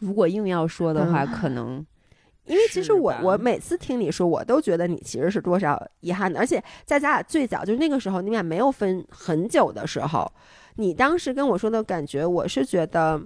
[0.00, 1.32] 如果硬要说的话，嗯。
[1.32, 1.86] 可能
[2.46, 10.30] 因为其实我我每次听你说，我都觉得你其实是多少遗憾的，而且在咱俩最早就是那个时候，你们俩没有分很久的时候，
[10.76, 13.20] 你当时跟我说的感觉，我是觉得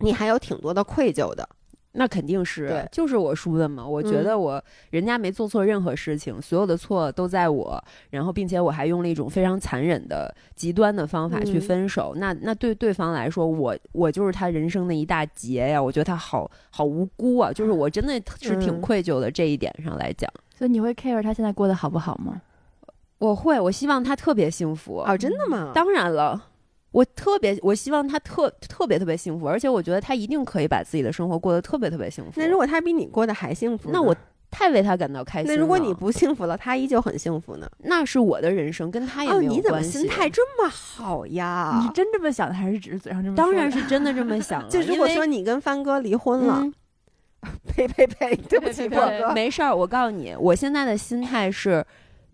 [0.00, 1.48] 你还有挺多的愧疚的。
[1.96, 3.86] 那肯定是对就是我输的嘛。
[3.86, 4.60] 我觉嗯得我
[4.90, 12.12] 人家没做错任何事情，所有的错都在我，然后并且我还用了一种非常残忍的、极端的方法去嗯分手。
[12.16, 15.80] 那那对对方来说，我我就是他人生的一大劫呀！
[15.80, 20.28] 我觉得他好好无辜啊，就是我真的是挺嗯愧疚的这一点上来讲。
[20.56, 22.42] 所以你会 care 他现在过得好不好吗？
[23.18, 24.98] 我会，我希望他特别幸福。
[25.06, 25.70] 哦，真的吗？
[25.72, 26.44] 当然了，
[26.94, 32.30] 我特别，我希望他特特别特别幸福，而且我觉得他一定可以把自己的生活过得特别特别幸福。
[32.36, 34.14] 那如果他比你过得还幸福，那我
[34.48, 35.56] 太为他感到开心了。
[35.56, 37.68] 那如果你不幸福了，他依旧很幸福呢？
[37.78, 39.82] 那是我的人生，跟他也哦，没有你怎么。
[39.82, 41.80] 心态这么好呀？
[41.82, 43.44] 你真这么想的，还是只是嘴上这么说？
[43.44, 44.68] 当然是真的这么想了。
[44.70, 46.72] 就如果说你跟帆哥离婚了，嗯
[47.66, 51.84] 呸呸呸，对不起，呸呸波哥，没事儿，我告诉你，我现在的心态是。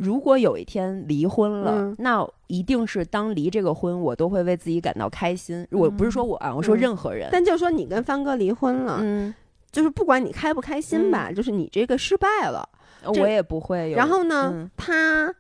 [0.00, 5.66] 如果有一天离婚了，嗯那一定是当离这个婚，我都会为自己感到开心。
[5.70, 7.28] 我不是说我啊，我说嗯任何人。
[7.30, 9.34] 但就说你跟帆哥离婚了，嗯，
[9.70, 12.66] 就是不管你开不开心吧，就是你这个失败了。
[13.04, 13.96] 我也不会有。
[13.96, 15.34] 然后呢，嗯他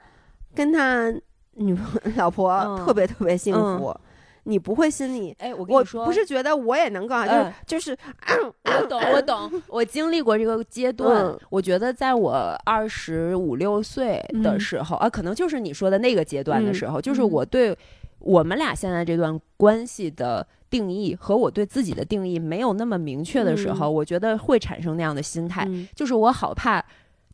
[0.54, 1.10] 跟他
[1.52, 3.96] 女朋老婆嗯特别特别幸福，
[4.50, 5.34] 你不会心里。
[5.38, 7.96] 哎，我跟你说，不是觉得我也能够啊，嗯就是
[8.26, 11.24] 就是，我懂，我懂，我经历过这个阶段。
[11.24, 11.38] 嗯。
[11.48, 17.76] 我觉得在我二十五六岁的时候、啊，可能就是你说的那个阶段的时候，就是我对
[18.18, 25.86] 我们俩现在这段关系的定义和我对自己的定义没有那么明确的时候，我觉得会产生那样的心态，嗯。
[25.94, 26.84] 就是我好怕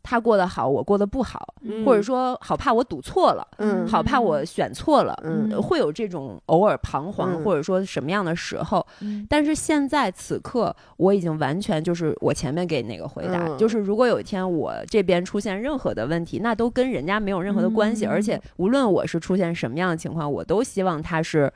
[0.09, 3.45] 他过得好，我过得不好，嗯或者说好怕我赌错了。
[3.57, 21.51] 嗯好怕我选错了，嗯呃会有这种偶尔彷徨，嗯或者说什么样的时候，嗯但是现在此刻，我已经完全就是我前面给那个回答，嗯就是如果有一天我这边出现任何的问题，那都跟人家没有任何的关系，嗯而且无论我是出现什么样的情况，我都希望他是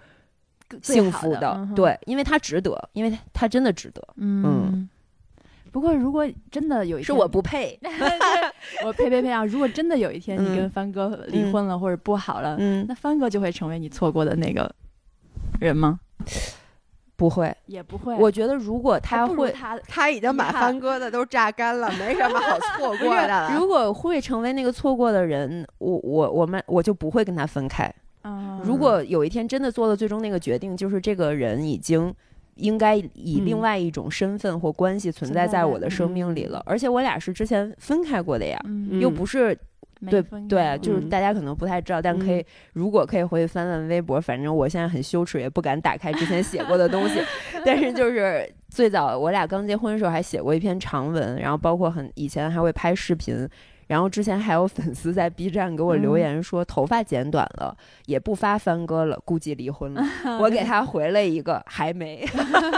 [0.81, 4.89] 幸福的对，因为他值得，因为他他真的值得，嗯。
[5.71, 7.79] 不过，如果真的有一天是我不配，
[8.85, 9.45] 我呸呸呸啊！
[9.45, 14.69] 如果真的有一天你嗯跟帆哥离婚了或者不好了，嗯，那帆哥就会成为你错过的那个
[15.59, 15.99] 人吗？
[17.15, 19.51] 不会，也不会，我觉得如果他会。
[19.51, 23.55] 他他已经把帆哥的都榨干了，没什么好错 过的了。
[23.55, 27.93] 如果会成为那个错过的人，我我我们我就不会跟他分开。
[28.23, 32.11] 嗯如果有一天真的做了最终那个决定，就是这个人已经
[32.55, 33.45] 应该以嗯。
[33.45, 38.99] 另外一种身份或关系存在在我的生命里了，而且我俩是之前分开过的呀，嗯。
[38.99, 39.57] 又不是
[40.09, 41.09] 对对，就是嗯。
[41.09, 47.21] 大家可能不太知道，但可以如果可以回去翻翻微博，反正我现在很羞耻，也不敢打开之前写过的东西，
[47.65, 53.47] 但是就是最早我俩刚结婚的时候还写过一篇长文，然后包括很以前还会拍视频。
[53.91, 57.75] 然后之前还有粉丝在 B 站给我留言说，头发剪短了，
[58.05, 60.01] 也不发帆哥了，估计离婚了。
[60.39, 62.25] 我给他回了一个还没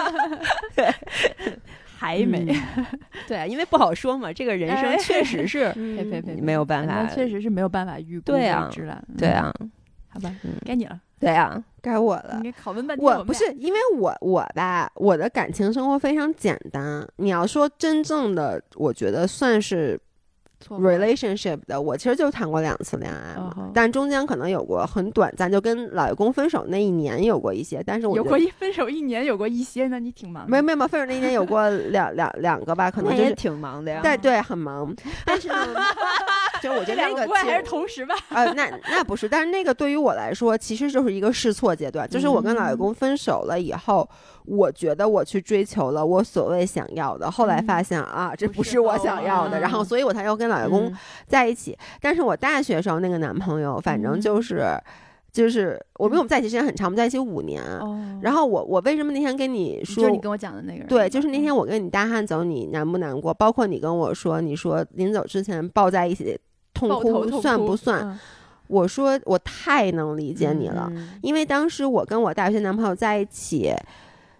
[1.95, 2.43] 还没，
[3.27, 5.71] 对啊，因为不好说嘛，这个人生确实是
[6.41, 8.67] 没有办法，确实是没有办法预估对啊
[9.15, 9.53] 对，啊，
[10.09, 12.51] 好吧嗯，该你了，对啊，该我了你。
[12.53, 17.07] 拷问半天，们我不是因为我我吧，我的感情生活非常简单。
[17.17, 19.99] 你要说真正的，我觉得算是
[20.69, 23.35] relationship 的，我其实就谈过两次恋爱
[23.73, 30.49] 但中间可能有过很短暂，就跟老爷公分手那一年有过一些，但是我有过一分手一年，有过一些，那你挺忙的。
[30.49, 33.33] 没有没有没分手那一年有过两两两个吧，可能就是。
[33.33, 33.99] 挺忙的呀。
[34.01, 34.95] 对对，很忙，
[35.25, 35.55] 但是呢，
[36.63, 38.15] 就是我觉得那两个还是同时吧？
[38.29, 42.09] 呃，那那不是，但是那个对于我来说，其实就是一个试错阶段。
[42.09, 44.07] 就是我跟老爷公分手了以后，
[44.45, 50.97] 我觉得我去追求了我所谓想要的，后来发现啊，这不不是我想要的，然后所以我才又跟老爷公嗯
[51.27, 51.77] 在一起。
[51.99, 54.65] 但是我大学时候那个男朋友，反正嗯就是
[55.33, 57.61] 就是我们在一起时间很长，我们在一起五年。
[57.61, 63.33] 哦然后我我为什么那天跟你说就是你跟我讲的那个人，对，就是那嗯天我跟你大汉走，你难不难过？
[63.33, 66.39] 包括你跟我说，你说临走之前抱在一起
[66.89, 68.01] 痛哭抱头痛哭算不算？
[68.01, 68.19] 嗯
[68.67, 73.71] 我说我太能理解你了，嗯因为当时我跟我大学男朋友在一起，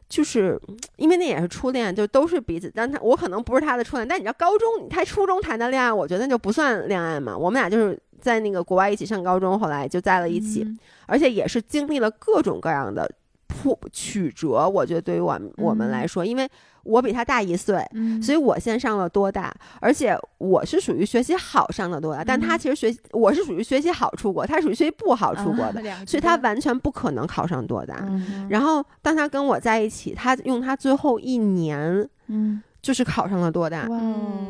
[0.07, 0.59] 就是
[0.95, 2.71] 因为那也是初恋，就都是彼此。
[2.73, 7.37] 但他我可能不是他的初恋，但你知道高中他初中谈的恋爱，我觉得那就不算恋爱嘛。
[7.37, 13.07] 我们俩就是在那个国外一起上高中，后来就在了一起，嗯而且也是经历了各种各样的
[13.47, 14.67] 破曲折。
[14.67, 16.49] 我觉得对于我们我们嗯来说，因为
[16.83, 22.59] 我比他大一岁，嗯，所以我先上了多大，而且我是属于学习好上的多大，但他嗯。
[22.59, 28.05] 其实学习我是属于学习好出国，他属于学习不好出国的，所以他完全不可能考上多大。
[28.07, 33.87] 嗯然后当他跟我在一起，他用他最后一年嗯，就是考上了多大，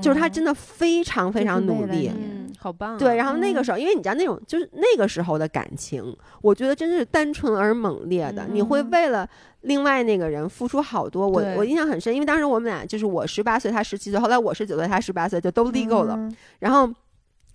[0.01, 2.11] 就是他真的非常非常努力。
[2.11, 2.97] 嗯，好棒啊！
[2.97, 6.03] 对，然后那个嗯时候，因为你知道那种就是那个时候的感情，
[6.41, 8.47] 我觉得真是单纯而猛烈的。
[8.51, 9.29] 你会嗯为了
[9.61, 11.27] 另外那个人付出好多。
[11.27, 16.15] 我我印象很深，因为当时我们俩就是我十八岁，他十七岁，后来我十九岁，他十八岁，就都 legal 了。
[16.17, 16.91] 嗯然后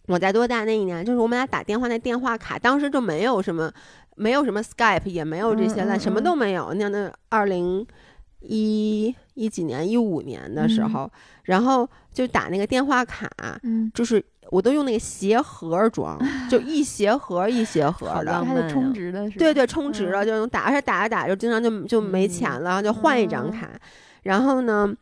[0.06, 3.68] 我在多大那一年，就是我们俩打电话那电话卡，当时就没有什么，
[4.14, 6.72] 没有什么 Skype，也没有这些了，嗯嗯什么嗯都没有。
[6.72, 7.84] 那那二零
[8.40, 10.90] 一一几年，一五年的时嗯。
[10.90, 11.10] 候，
[11.44, 13.28] 然后就打那个电话卡，
[13.62, 16.18] 嗯，就是我都用那个鞋盒装，
[16.48, 19.38] 就一鞋盒一鞋盒的充值的是吧？
[19.38, 20.26] 对对，充值了嗯。
[20.26, 23.70] 就能打，而且打着打着就经常就就没钱了，然后就换一张嗯卡。
[24.22, 24.94] 然后呢，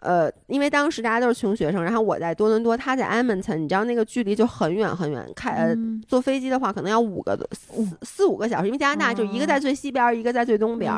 [0.00, 5.74] 呃，因为当时大家都是穷学生，然后我在多伦多，他在 Edmonton，你知道那个距离就很远很远，开
[6.06, 10.92] 坐飞机的话可能要五个多四四五个小时，因为加拿大就一个在最西边儿，一个在最东边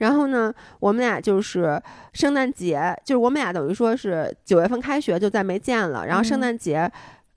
[0.00, 1.80] 然后呢，我们俩就是
[2.12, 6.90] 圣诞节，就是我们俩等于说是九月份开学就再没见了，然后圣嗯诞节。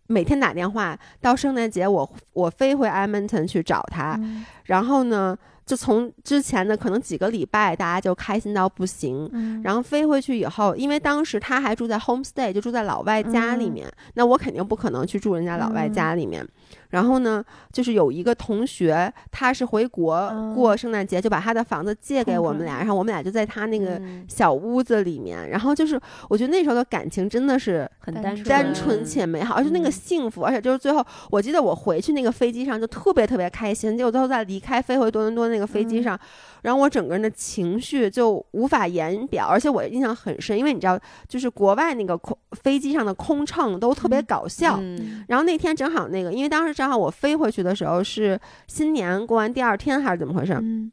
[0.08, 5.36] 每天打电话到圣诞节我，我飞回 Edmonton 去找他，嗯然后呢，
[5.66, 9.30] 就从之前的可能几个礼拜，大家就开心到不行。
[9.32, 16.46] 嗯然后飞回去以后，因为当时他还住在 homestay，就住在老外家里嗯面，那我肯定不可能去住人家老外嗯家里面。
[16.90, 25.50] 然后呢，就是有一个同学，他是回国嗯过圣诞节，就把他的房子借给我们俩，然后我们俩就在他那个嗯小屋子里面。
[25.50, 26.00] 然后就是，
[26.30, 36.20] 我觉得那时候的感情真的是很单纯单纯且美好，而且那个嗯幸福，而且就是最后，我记得我回去那个飞机上就特别特别开心，结果最后在离开飞回多伦多那个飞机嗯上，
[36.64, 44.80] 然后我整个人的情绪就无法言表，而且我印象很深，因为你知道，就是国外那个空飞机上的空乘都特别嗯搞笑。
[44.82, 50.54] 嗯然后那天正好那个，因为当时正好我飞回去的时候是新年过完第二天还是怎么回事？
[50.54, 50.92] 嗯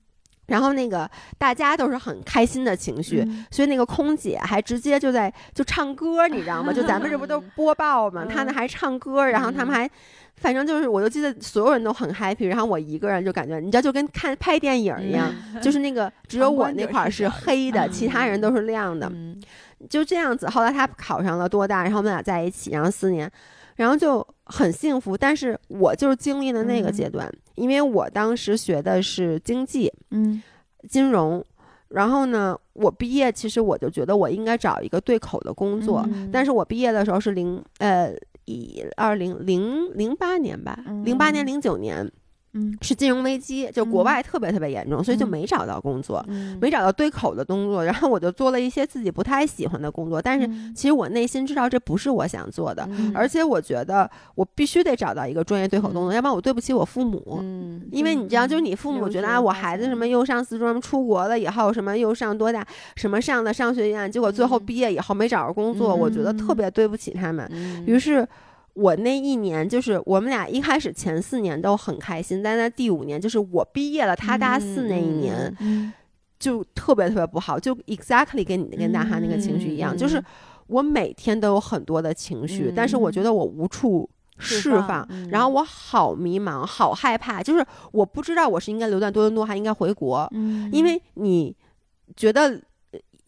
[0.51, 6.71] 然后那个大家都是很开心的情绪，嗯所以那个空姐还直接就在就唱歌，你知道吗？
[6.73, 9.89] 就咱们这不都 播报嘛，她呢还唱歌，然后他们还。
[10.37, 15.31] 反正就是，我就记得所有人都很 happy，然后我一个人就感觉，你知道，就跟看拍电影一样，
[15.61, 19.39] 就是那个只有我那块儿是黑的，嗯其他人都是亮的，嗯
[19.91, 20.49] 就这样子。
[20.49, 23.31] 后来他考上了多大，然后我们俩在一起，然后四年，
[23.81, 25.17] 然后就很幸福。
[25.17, 26.93] 但是我就是经历了那个嗯。
[26.93, 30.43] 阶段，因为我当时学的是经济，嗯。
[30.89, 31.45] 金融，
[31.89, 38.15] 然后呢，我毕业其实我就觉得我应该找一个对口的工作，嗯但是我毕业的时候是零呃
[38.47, 42.11] 一二零零零八年吧，零八年嗯零九年
[42.53, 42.77] 嗯。
[42.83, 44.05] 是金融危机，就国嗯。
[44.05, 45.29] 外特别特别严重，所以就嗯。
[45.29, 46.59] 没找到工作，嗯。
[46.61, 50.75] 没找到对口的工作，然后我就做了一些自己不太喜欢的工作，但是嗯。
[50.75, 53.13] 其实我内心知道这不是我想做的，嗯。
[53.15, 57.39] 而且我觉得我必须得找到一个专业对口工作，要不然我对不起我父母。
[57.41, 57.81] 嗯。
[57.93, 59.95] 因为你知道，就是你父母觉得啊，我孩子什。
[60.01, 64.65] 么又上四中，出国了以后什么又上多大，什么上的商学院，结果最后嗯。
[64.65, 66.57] 毕业以后没找着工作，我觉得特嗯。
[66.57, 67.47] 别对不起他们。
[67.53, 67.85] 嗯。
[67.87, 68.27] 于是，
[68.75, 75.93] 我那一年就是我们俩一开始前四年都很开心，但在第五年，就是我毕业了，他大四那一年、嗯
[76.39, 80.23] 就特别特别不好，就 exactly 跟你跟大哈那个情绪一样，嗯就是
[80.67, 84.09] 我每天都有很多的情绪，嗯但是我觉得我无处。
[84.43, 87.63] 释释放然后我好迷茫，好害怕，就是
[87.93, 91.55] 我不知道我是应该留在多伦多，还应该回国，嗯，因为你
[92.17, 92.59] 觉得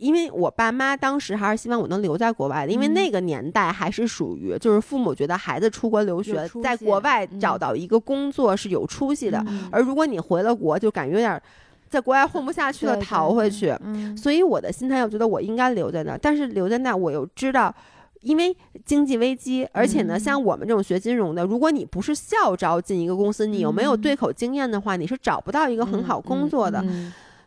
[0.03, 11.41] 因为我爸妈当时还是希望我能留在国外的，因为嗯那个年代还是属于就是父母觉得孩子出国留学在国外嗯找到一个工作是有出息的，嗯而如果你回了国，就感觉有点
[11.89, 13.75] 在国外混不下去了，逃回去。
[13.85, 17.75] 嗯所以我的心态，我觉得我应该留在那儿，但是留在那儿，我又知道。
[18.23, 26.85] 因为经济危机，而且呢，嗯像我们这种学金融的，如果你不是校招进一个公司，你又没有嗯对口经验的话，你是找不到一个很好工作的。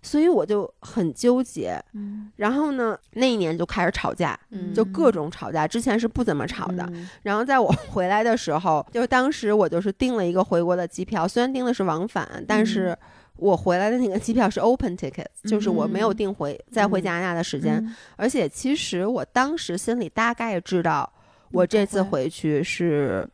[0.06, 1.82] 嗯所以我就很纠结。
[1.93, 5.68] 嗯然后呢，那一年就开始吵架，嗯就各种吵架。
[5.68, 6.88] 之前是不怎么吵的。
[6.93, 12.95] 嗯然后在我 回来的时候，就是当时我就是订了一个回国的机票，虽然订的是往返，但是
[13.38, 17.78] 我回来的那个机票是 open ticket，、就是我没有订回再回加拿大的时间。
[17.78, 21.12] 嗯而且其实我当时心里大概知道，
[21.51, 23.28] 我这次回去是。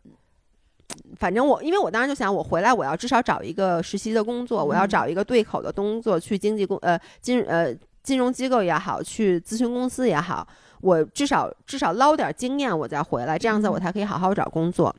[1.21, 10.47] 反正我，因为我当时就想，我回来我要至少找一个实习的工作，我要嗯找一个对口的工作，去经济公呃金呃金融机构也好，去咨询公司也好，
[10.81, 14.93] 我至少至少捞点经验，我再回来，这样子我嗯才可以好好找工作。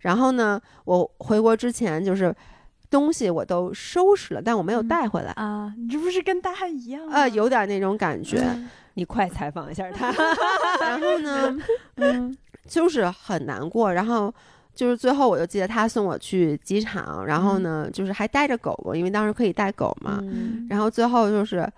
[0.00, 2.34] 然后呢，我回国之前就是
[2.90, 7.12] 东西我都收拾了，但我没有嗯带回来，啊，你这不是跟大汉一样吗？
[7.14, 8.44] 呃，有点那种感觉。
[8.94, 10.12] 你快采访一下他。
[10.80, 11.56] 然后呢，
[11.94, 13.92] 嗯，就是很难过。
[13.92, 14.34] 然后
[14.74, 20.18] 就是最后，我就记得他送我去机场，然后呢，就是还带着狗狗，因为当时可以带狗嘛。
[20.22, 21.70] 嗯然后最后就是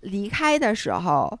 [0.00, 1.38] 离开的时候，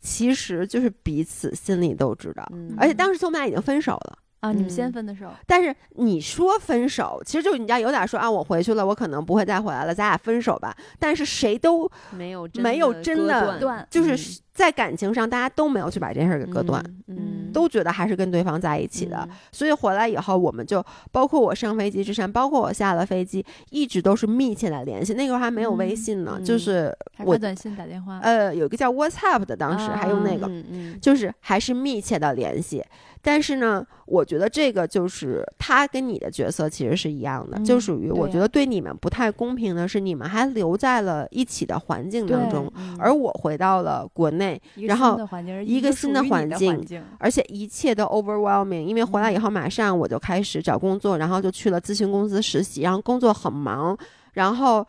[0.00, 4.18] 其实就是彼此心里都知道，嗯而且当时我们俩已经分手了。
[4.40, 10.76] 啊，你们先嗯分的手，但是你说分手，其实就是你家有点说啊，我回去了，我可能不会再回来了，咱俩分手吧。
[10.98, 19.26] 但是谁都没有真没有的真的就是在感情上，大家都没有去把这件事儿给割断，，嗯，都觉得还是跟对方在一起的。
[19.28, 25.14] 嗯所以回来以后，我们就包括我上飞机之前，包括我下了飞机，一直都是密切的联系。
[25.14, 32.84] 那个时候还没有微嗯信呢，嗯就是我还短信打电话，呃有一个叫 WhatsApp 的，当时还用那个，嗯嗯就是还是密切的联系。
[33.26, 45.18] 但是呢，我觉得这个就是他跟你的角色其实是一样的，嗯就属于我觉得对你们不太公平的是，你们还留在了一起的环境当中，嗯而我回到了国内，然后
[45.64, 53.98] 一个新的环境境，而且一切都 overwhelming，因为回来以嗯后马上我就开始找工作，然后就去了咨询公司实习，然后工作很忙，
[54.34, 54.86] 然后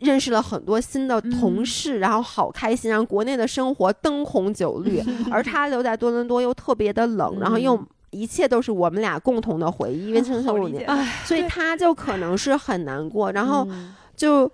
[0.00, 10.84] 认识了很多新的同嗯事，然后好开心，然后国内的生活灯红酒绿， 而他留在多伦多又特别的冷，然后又嗯一切都是我们俩共同的回忆，因为真的是五年，
[11.24, 13.94] 所以他就可能是很难过，然后嗯。
[14.16, 14.50] 就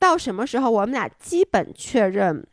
[0.00, 2.44] 到什么时候我们俩基本确认。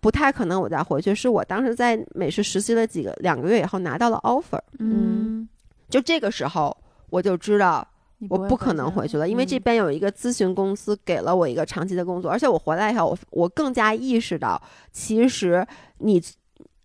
[0.00, 1.12] 不太可能，我再回去。
[1.12, 5.48] 是我当时在美市实习了几个两个月以后拿到了 offer，嗯，
[5.90, 6.74] 就这个时候
[7.10, 7.84] 我就知道
[8.28, 14.60] 我不可能回去了，因为这嗯边有一个咨询公司给了我一个长期的工作，而且我回来以后，我我更加意识到，
[14.92, 15.66] 其实
[15.98, 16.22] 你。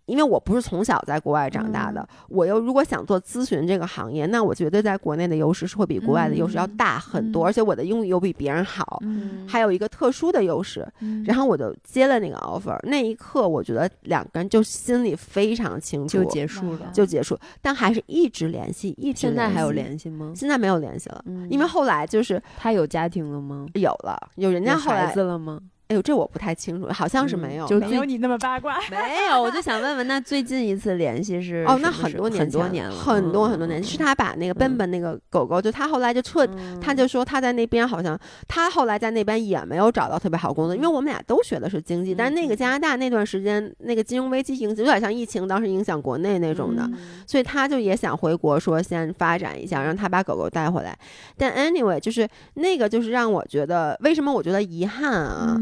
[0.06, 10.88] 因为我不是从小在国外长大的，我又如果想做咨询这个行业，那我绝对在国内的优势是会比国外的优势要嗯大很多，嗯而且我的英语又比别人好，嗯，还有一个特殊的优势。
[11.00, 16.90] 嗯然后我就接了那个 offer，那一刻我觉得两个人就心里非常清楚，就结束了了。
[16.94, 20.34] 就结束，但还是一直联系，一直现在还有联联系吗，？
[20.36, 23.66] 现在没有联系了，嗯因为后来就是他有家庭了吗？
[23.76, 25.60] 有了，有人家后来孩子了吗？
[25.94, 27.68] 哎呦，这我不太清楚，好像是没有。
[27.68, 28.98] 就没有你那么八卦，没
[29.30, 38.18] 有， 我就想问问，那最近一次联系是哦，那很多年很多年了，很多很多年，嗯是他把那个嗯奔奔那个狗狗，就他后来就彻，嗯他就说他在那边好像
[38.48, 46.94] 他后来在那边也没有找到特别好工作，因为我们俩都学的是经济，但是那个嗯加拿大那段时间那个金融危机影响有点像疫情当时影响国内那种的，嗯
[47.28, 50.98] 所以他就也想回国，说先发展一下，让他把狗狗带回来。
[51.38, 55.58] 但 anyway，就是那个就是让我觉得，为什么我觉得遗憾啊？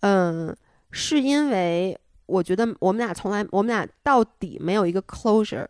[0.00, 0.56] 嗯嗯，
[0.90, 5.66] 是因为我觉得我们俩从来，我们俩到底没有一个 closure，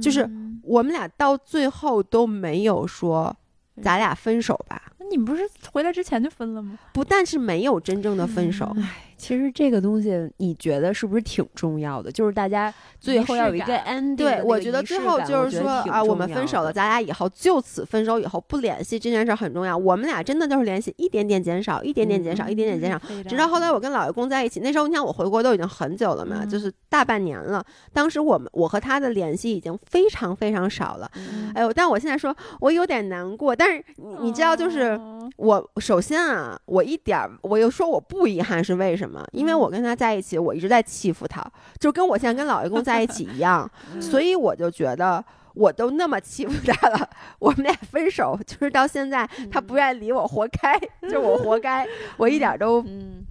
[0.00, 3.34] 就是嗯我们俩到最后都没有说
[3.82, 4.92] 咱俩分手吧。
[4.98, 5.42] 那你们不是
[5.72, 6.78] 回来之前就分了吗？
[6.92, 8.86] 不但是没有真正的分手，嗯
[9.20, 12.10] 其实这个东西，你觉得是不是挺重要的？
[12.10, 19.76] 就是大家最后要有一个 ending 我觉得最后就是说啊，我们分手了，咱俩以后就此分手，以后不联系这件事很重要。
[19.76, 22.98] 我们俩真的就是联系一点点减少，一点点减少，一点点减少。
[23.28, 27.62] 直到后来我跟老爷公在一起，那时候你想我回国都已经很久了嘛，嗯就是大半年了。
[27.92, 31.10] 当时我们我和他的联系已经非常非常少了。
[31.16, 39.09] 嗯哎呦，但我现在说我有点难过，但是你你知道，就是哦我首先啊，我一点儿我又说我不遗憾是为什么？
[39.32, 41.44] 因为我跟他在一起，我一直在欺负他，
[41.78, 43.68] 就跟我现在跟老爷公在一起一样，
[44.00, 45.24] 所以我就觉得。
[45.52, 47.10] 我都那么欺负他了，
[47.40, 50.78] 我们俩分手，就是到现在他不愿意理我，活该，
[51.10, 51.84] 就我活该，
[52.16, 52.82] 我一点都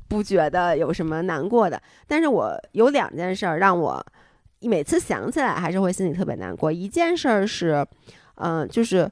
[0.10, 1.82] 不觉得有什么难过的。
[2.08, 4.06] 但是我有两件事儿让我
[4.60, 6.70] 每次想起来还是会心里特别难过。
[6.70, 7.84] 一件事儿是，
[8.36, 9.10] 嗯，就是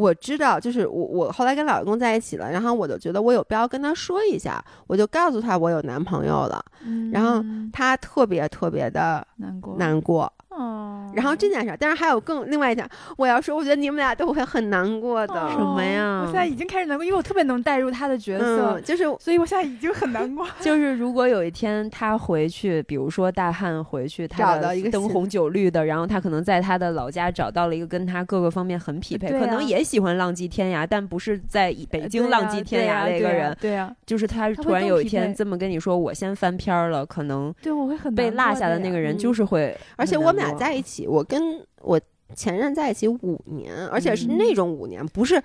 [0.00, 6.64] 我知道，就是我我后来跟老公在一起了，然后我就觉得我有必要跟他说一下，我就告诉他我有男朋友了，
[7.12, 10.32] 然后他特别特别的难过难过。
[10.60, 15.34] 哦，然后这件事，但是还有更另外一件，我要说，我觉得你们俩都会很难过的。
[15.50, 16.20] 什么呀？
[16.20, 20.46] 我现在已经开始难过，因为我特别能带入他的角色，就是，所以我现在已经很难过。
[20.60, 33.56] 就是如果有一天他回去，比如说大汉回去，他找到一个灯红酒绿的，然后他可能在他的老家找到了一个跟他各个方面很匹配，可能也喜欢浪迹天涯，但不是在北京浪迹天涯的一个人。
[33.60, 41.24] 对呀，就是他突然有一天这么跟你说，我先翻篇了，可能对我会很被落下的那个人就是会，而且我们俩在一起，我。
[41.24, 42.00] 跟我
[42.34, 45.40] 前任在一起五年，而且是那种五年，不是。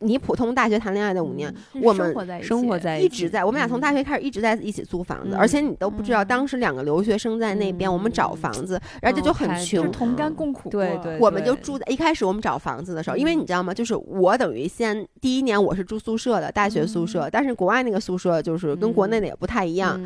[0.00, 1.52] 你普通大学谈恋爱的五年，
[1.82, 10.70] 我们生活在一直在，我们俩从大学开始一直在一起租房子，而且你都不知道，当时两个留学生在那边，我们找房子，而且就很穷，同甘共苦。
[10.70, 13.72] 对对，我们就住在一开始我们找房子的时候，因为你知道吗？
[13.72, 20.00] 就是我等于先第一年我是住宿舍的大学宿舍，但是国外那个宿舍就是跟国内的也不太一样。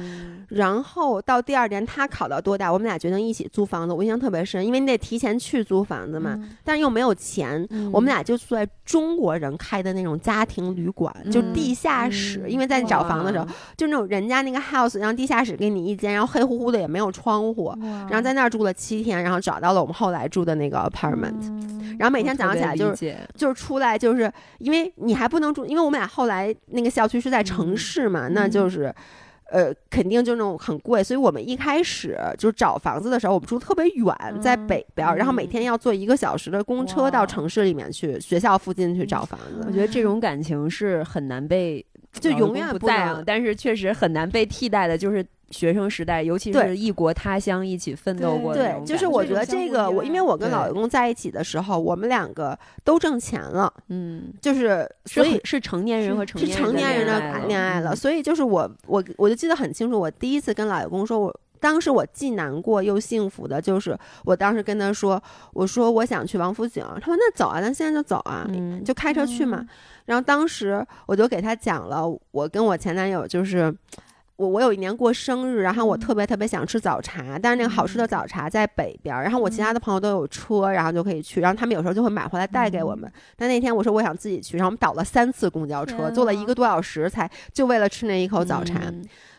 [0.48, 10.68] 然后到第二年他考到多大，我们俩决定一起租房子，我印象特别深，因为你得提前去租房子嘛，但是又没有钱，我们俩就住在中国人开的那种家庭。
[10.78, 13.46] 旅馆就地下室，因为在找房的时候，
[13.76, 21.40] 就那种人家那个 house，然后地下室给你一间，然后黑乎乎的也没有窗户，然后在那儿住了七天，然后找到了我们后来住的那个 apartment，
[21.98, 28.94] 然后每天早上起来就是就是出来，就是因为你还不能住，因为我们俩后来那个校区是在城市嘛，那就是。
[29.50, 39.64] 呃，肯定就那种很贵，所以我们一开始就找房子的时候，我们住特别远，在北边，然后每天要坐一个小时的公车到城市里面去，学校附近去找房子。
[39.66, 41.84] 我觉得这种感情是很难被，
[42.20, 45.24] 就永远不在，但是确实很难被替代的，就是。
[45.50, 65.22] 学生时代，尤其是异国他乡一起奋斗过，对，就是我觉得这个我，因为我跟老公在一起的时候，我们两个都挣钱了，嗯，就是所以是成年人和成是成年人的恋爱了，所以就是我我我就记得很清楚，我第一次跟老公说，我当时我既难过又幸福的，就是我当时跟他说，
[65.54, 68.46] 我说我想去王府井，他说那走啊，咱现在就走啊，
[68.84, 69.66] 就开车去嘛，
[70.04, 73.74] 然后当时我就给他讲了，我跟我前男友就是。
[74.38, 83.10] 我我有一年过生日，然后我特别特别想吃早茶，但是那个好吃的早茶在北边，然后我其他的朋友都有车，然后就可以去，然后他们有时候就会买回来带给我们。
[83.36, 88.80] 但那天我说我想自己去，然后我们倒了三次公交车，坐了一个多小时才就为了吃那一口早茶，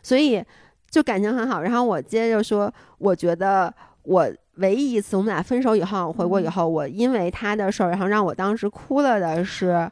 [0.04, 0.44] 所以
[0.90, 1.62] 就感情很好。
[1.62, 3.74] 然后我接着说，我觉得
[4.04, 9.90] 我唯一一次我们俩分手以后回国以后，我因为他的事儿，然后让我当时哭了的是。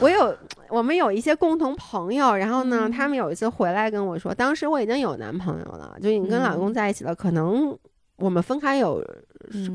[0.00, 0.36] 我有，
[0.68, 7.76] 我们有一些共同朋友，然后呢，他们有一次回来跟我说，当时我已经有男朋友了，就已经跟老公在一起了，可能
[8.16, 9.02] 我们分开有，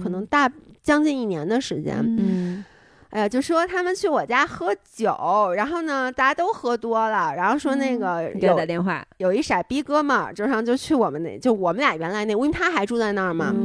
[0.03, 0.51] 可能大
[0.81, 1.95] 将近一年的时间。
[1.99, 2.63] 嗯，
[3.11, 13.55] 哎呀，就说他们去我家喝酒，然后呢，大家都喝多了，然后说那个给我打电话，有一傻逼哥们儿，就上就去我们那，就我们俩原来那，因为他还住在那儿嘛。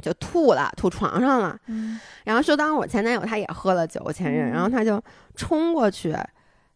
[0.00, 1.58] 就吐了，吐床上了。
[1.66, 5.02] 嗯，然后就当时我前男友他也喝了酒，前任，然后他就
[5.36, 6.16] 冲过去，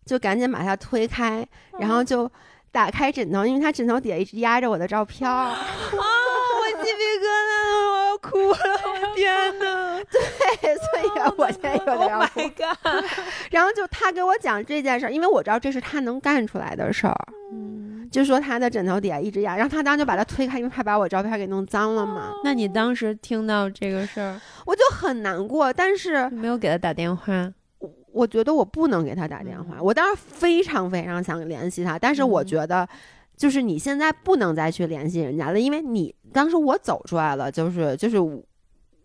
[0.05, 1.47] 就赶紧把他推开，
[1.79, 2.31] 然后就
[2.71, 5.29] 打开枕头，因为他枕头底下一直压着我的照片。
[5.31, 5.57] 啊，
[5.93, 7.74] 我鸡皮疙瘩，
[8.29, 10.01] 哭了，我天哪！
[10.11, 12.41] 对，所以我现在有点 要哭。
[13.51, 17.17] 然后就他给我讲这件事儿，因为我知道这是他能干出来的事儿。
[17.53, 18.09] 嗯。
[18.11, 22.33] 就说他的枕头底下一直压，然后他当时就把他推开，因为怕把我照片给弄脏了嘛。
[22.45, 27.53] 那你当时听到这个事儿，我就很难过，但是没有给他打电话。
[27.81, 32.89] 我我觉得我不能给他打电话，我当时非常非常想联系他，但是我觉得，
[33.37, 38.19] 就是你现在不能再去联系人家了，因为你当时我走出来了，就是就是。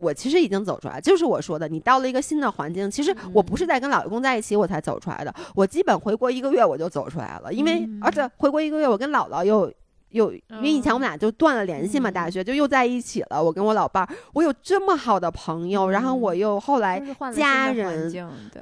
[0.02, 2.90] 我其实已经走出来，就是我说的，你到了一个新的环境。
[2.90, 9.70] 其实我不是在跟老公在一起我才走出来的，我基本回国一个月我就走出来了，因为而且回国一个月我跟姥姥又
[10.12, 13.44] 又因为以前我们俩就断了联系嘛，大学就又在一起了。
[13.44, 16.98] 我跟我老伴儿，我有这么好的朋友，然后我又后来
[17.36, 18.10] 家人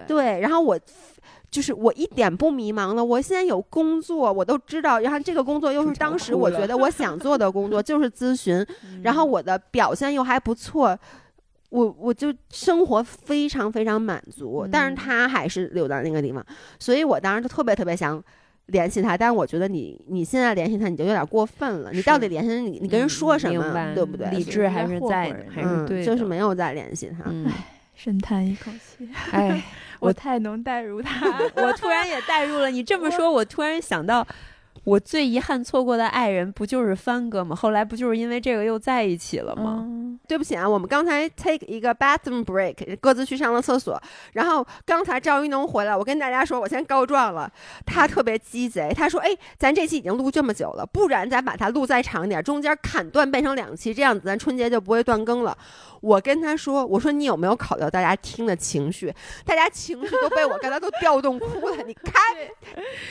[0.08, 0.80] 对，然后我
[1.50, 3.04] 就是我一点不迷茫了。
[3.04, 8.66] 我现在有工作，我都知道，然后这个工作又是当时我觉得我想做的工作， 就是咨询，
[9.04, 10.98] 然后我的表现又还不错。
[11.70, 16.42] 我我就生活非常非常满足，但是他还是留在那个地方，
[16.80, 18.24] 所以我当时就特别特别想
[18.68, 21.92] 联系他，但是我觉得你你现在联系他，你就有点过分了。
[21.92, 24.30] 你到底联系你，你跟人说什么，对不对？
[24.30, 27.26] 理智还是在还是嗯，对的，就是没有再联系他。
[27.30, 27.46] 嗯，
[27.98, 29.60] 深叹一口气，哎，
[30.00, 31.28] 我太能代入他。
[31.58, 32.70] 我突然也代入了。
[32.70, 34.26] 你这么说，我突然想到，
[34.84, 37.56] 我最遗憾错过的爱人不就是帆哥吗？
[37.56, 39.80] 后来不就是因为这个又在一起了吗？
[39.84, 44.02] 嗯对不起啊，我们刚才 take 一个 bathroom break，各自去上了厕所。
[44.34, 47.52] 然后刚才赵一农回来，我跟大家说，我先告状了。
[47.86, 55.58] 他特别鸡贼，他说：“哎，咱这期已经录这么久了，不然咱把它录再长点，中间砍断变成两期，这样子咱春节就不会断更了。”
[56.00, 59.12] 我跟他说：“我说你有没有考虑到大家听的情绪？
[59.44, 61.84] 大家情绪都被我刚才都调动哭了。
[61.84, 62.14] 你看，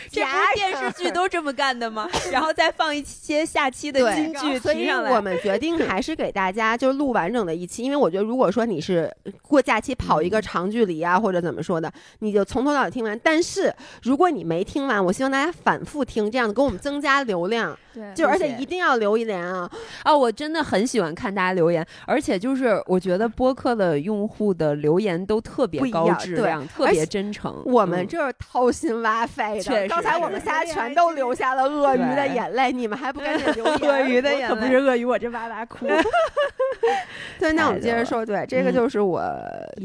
[0.09, 2.09] 这不是电视剧都这么干的吗？
[2.31, 4.87] 然后再放一些下期的金句所以。
[4.87, 9.11] 我们决定还是给大家就录完整的一期，因为我觉得如果说你是
[9.43, 13.19] 过假期跑一个长距离啊，或者怎么说的，你就从头到尾听完。
[13.23, 17.77] 但是如果你没听完，我希望大家反复听，这样子给我们增加流量。
[17.95, 19.71] 对，就而且一定要留一言啊，
[20.05, 27.63] 哦，我真的很喜欢看大家留言，而且就是我觉得播客的用户的留言都特别高质量，特别真诚。
[27.65, 29.89] 我们嗯这是掏心挖肺的。
[29.89, 33.77] 刚才我们仨全都流下了鳄鱼的眼泪，你们还不赶紧留言？
[33.91, 35.87] 鳄鱼的眼可不是鳄鱼，我这哇哇哭。
[37.39, 38.75] 对，那我们接着说，对，这个嗯。
[38.75, 39.23] 就是我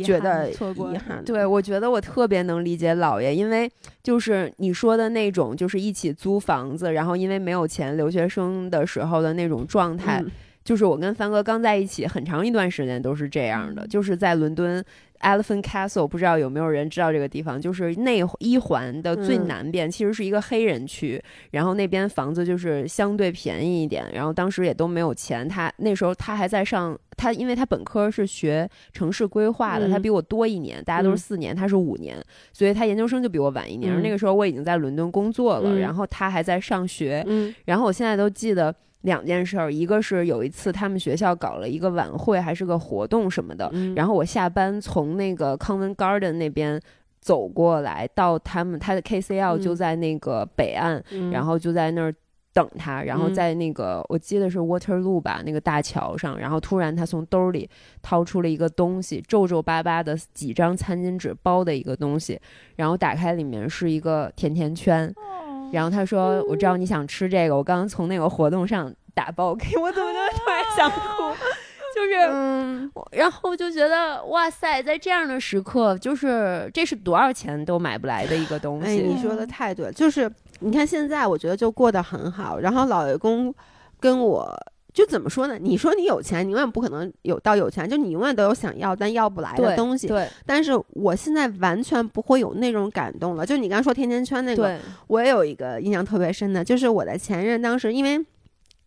[0.03, 1.23] 觉得错过的遗憾。
[1.23, 3.69] 对，我觉得我特别能理解姥爷，因为
[4.01, 10.31] 就是你说的那种，就是一起租房子，然后因为没有钱，留学生的时候的那种状态，嗯。
[10.63, 13.87] 就是我跟帆哥刚在一起很长一段时间都是这样的，嗯。
[13.89, 14.83] 就是在伦敦
[15.21, 21.21] Elephant Castle，不知道有没有人知道这个地方，就是内一环的最嗯南边，其实是一个黑人区，
[21.51, 26.97] 然后那边房子就是相对便宜一点，然后当时也都没有钱，他那时候他还在上。
[27.17, 32.17] 他因为他本科是学城市规划的，他嗯比我多一年，大家都是嗯四年，他是五年，
[32.51, 33.93] 所以他研究生就比我晚一年。
[33.95, 46.79] 嗯那个时候我已经在伦敦工作了，嗯然后他还在上学，嗯然后我现在都记得两件事儿，一个是有一次他们学校搞了一个晚会，还是个活动什么的，嗯，然后我下班从那个 Covent Garden 那边
[47.19, 52.13] 走过来，到他们他的 KCL 嗯就在那个北岸，嗯然后就在那儿。
[52.53, 57.69] 等他，然后嗯在那个、我记得是 Waterloo 吧，那个大桥上，然后突然他从兜里
[58.01, 62.37] 掏出了一个东西，皱皱巴巴的几张餐巾纸包的一个东西，
[62.75, 65.07] 然后打开里面是一个甜甜圈，
[65.71, 71.35] 然后他说：“我知道你想吃这个，我刚刚从那个活动上打包给我，怎么就突然想哭？
[71.95, 79.01] 就是，嗯，然后就觉得哇塞，在这样的时刻，就是这是多少钱都买不来的一个东哎，西。
[79.01, 83.53] 你说的太对了，就是你看现在我觉得就过得很好，然后老爷公
[83.99, 84.55] 跟我。
[84.93, 85.57] 就怎么说呢？
[85.59, 90.07] 你说你有钱，你永远不可能有到有钱，就你永远都有想要但要不来的东西。
[90.07, 93.45] 对但是我现在完全不会有那种感动了。
[93.45, 98.25] 就你刚才说甜甜圈那个，我也有一个印象特别深的，就是我的前任当时因为。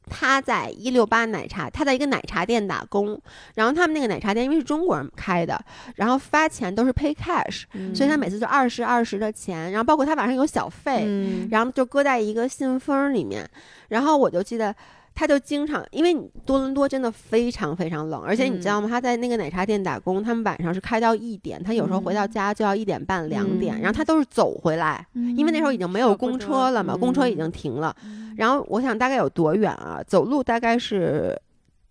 [0.06, 3.18] 他在一六八奶茶，他在一个奶茶店打工，
[3.54, 5.58] 然后他们那个奶茶店因为是中国人开的，
[5.94, 13.48] 然后发钱都是 pay cash，、嗯所以他每次就二十二十的钱，然后包括他晚上有小费，嗯然后就搁在一个信封里面，
[13.88, 14.76] 然后我就记得。
[15.14, 18.88] 他就经常，因为你多伦多真的非常非常冷，而且你知道吗？
[18.88, 27.94] 他在那个奶茶店打工，他们晚上是开到一点，他有时候回到家就要一点半、两点，嗯然后他都是走回来，因为那时候已经没有公车了嘛，嗯公车已经停了。
[28.36, 30.02] 然后我想大概有多远啊？
[30.04, 31.40] 走路大概是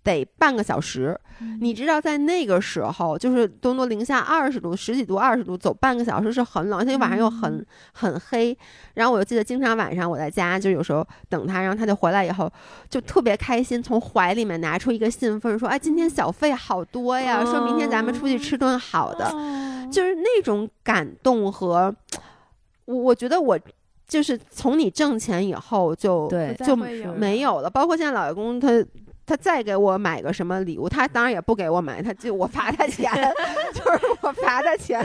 [0.04, 1.20] 得半个小时。
[1.60, 8.58] 你知道，在那个时候，就是多伦多零下二十度、十几度、二十度，走半个小时是很冷，而且晚上又很、嗯很黑。
[8.94, 12.50] 然后我就记得，经常晚上我在家，就有时候等他，然后他就回来以后，
[12.90, 19.26] 就特别开心，从怀里面拿出一个信封，说：“哎，今天小费好多呀，说明天咱们出去吃顿好的。
[19.28, 21.94] 哦就是那种感动和，
[22.86, 23.60] 我我觉得我
[24.08, 26.28] 就是从你挣钱以后就
[26.66, 28.70] 就没有了，包括现在老爷公他。
[29.26, 33.12] 他再给我买个什么礼物，他当然也不给我买，他就我罚他钱，
[33.74, 35.04] 就是我罚他钱，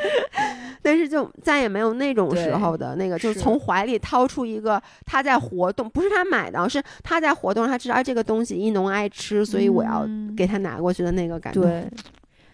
[0.82, 3.39] 但是就再也没有那种时候的那个，就是。
[3.39, 10.35] 是从怀里掏出一个他在活动，不是他买的，是他在活动，他知道哎这个东西一农爱吃，所以我要嗯。
[10.35, 11.62] 给他拿过去的那个感动。
[11.62, 11.85] 对，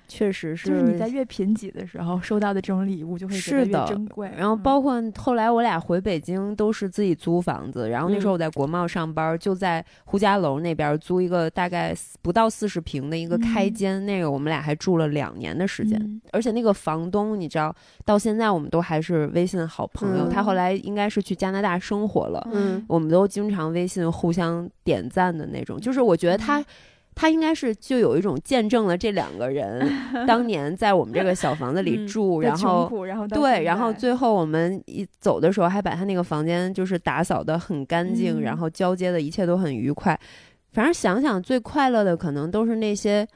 [0.07, 0.69] 确实是。
[0.69, 4.31] 就是你在越贫瘠的时候收到的这种礼物，就会是的越珍贵。
[4.37, 15.99] 然后嗯包括后来我俩回北京都是自己租房子，然后那时候我在国贸上班，就在呼家楼那边租一个大概不到四十平的一个开嗯间，那个我们俩还住了两年的时间。
[16.01, 17.75] 嗯而且那个房东，你知道，
[18.05, 20.27] 到现在我们都还是微信好朋友。
[20.27, 25.81] 嗯他后来应该是去加拿大生活了，嗯我们都经常微信互相点赞的那种。
[25.81, 26.65] 就是我觉得他
[27.15, 29.89] 他应该是就有一种见证了这两个人
[30.27, 40.19] 当年在我们这个小房子里嗯住，的然后然后对，然后最后我们一走的时候还把他那个房间就是打扫的很干净，嗯然后交接的一切都很愉快。
[40.73, 43.27] 反正想想最快乐的可能都是那些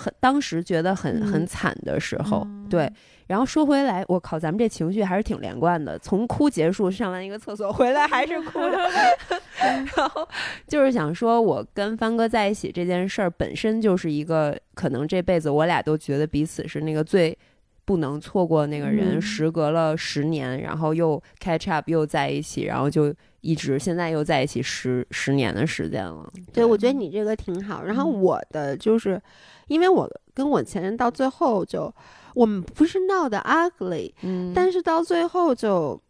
[0.00, 2.90] 很当时觉得很、很嗯惨的时候，嗯对。
[3.26, 5.96] 然后说回来，我靠，咱们这情绪还是挺连贯的。
[6.00, 8.76] 从哭结束，上完一个厕所回来还是哭的。
[9.96, 10.26] 然后
[10.66, 17.36] 就是想说，我跟帆哥在一起这件事儿本身就是一个可能这辈子我俩都觉得彼此是那个最
[17.84, 19.18] 不能错过那个人。
[19.18, 26.30] 嗯时隔了十年，然后又 catch up 又在一起，然后就一直现在又在一起十十年的时间了。
[26.52, 27.82] 对，我觉得你这个挺好。
[27.82, 29.20] 然后嗯我的就是，
[29.68, 31.92] 因为我跟我前任到最后就，
[32.34, 36.00] 我们不是闹得 ugly，嗯，但是到最后就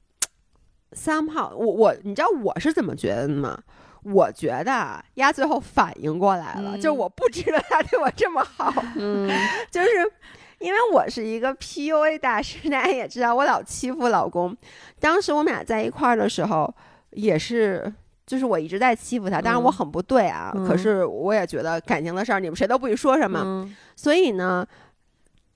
[0.93, 3.59] somehow，我我你知道我是怎么觉得的吗？
[4.03, 9.31] 我觉得啊，丫最后反应过来了，嗯就我不值得他对我这么好，嗯
[9.71, 9.89] 就是
[10.59, 14.57] 因为我是一个 PUA 大师，大家也知道，我老欺负老公。
[14.99, 16.75] 当时我们俩在一块儿的时候，
[17.13, 17.93] 也是。
[18.27, 23.41] 就是我一直在欺负他，当然我嗯很不对啊，嗯可是我也觉得感情的事儿，你们谁都不许说什么。
[23.45, 24.65] 嗯所以呢，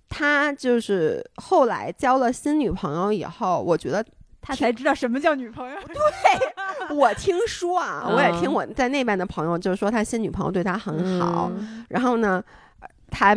[0.08, 4.04] 他就是后来交了新女朋友以后，我觉得
[4.40, 5.76] 他才知道什么叫女朋友。
[5.86, 12.42] 对 我听说啊，嗯我也听我在那边的朋友就是说他新女朋友对他很好，嗯然后呢，
[12.80, 13.36] 呃他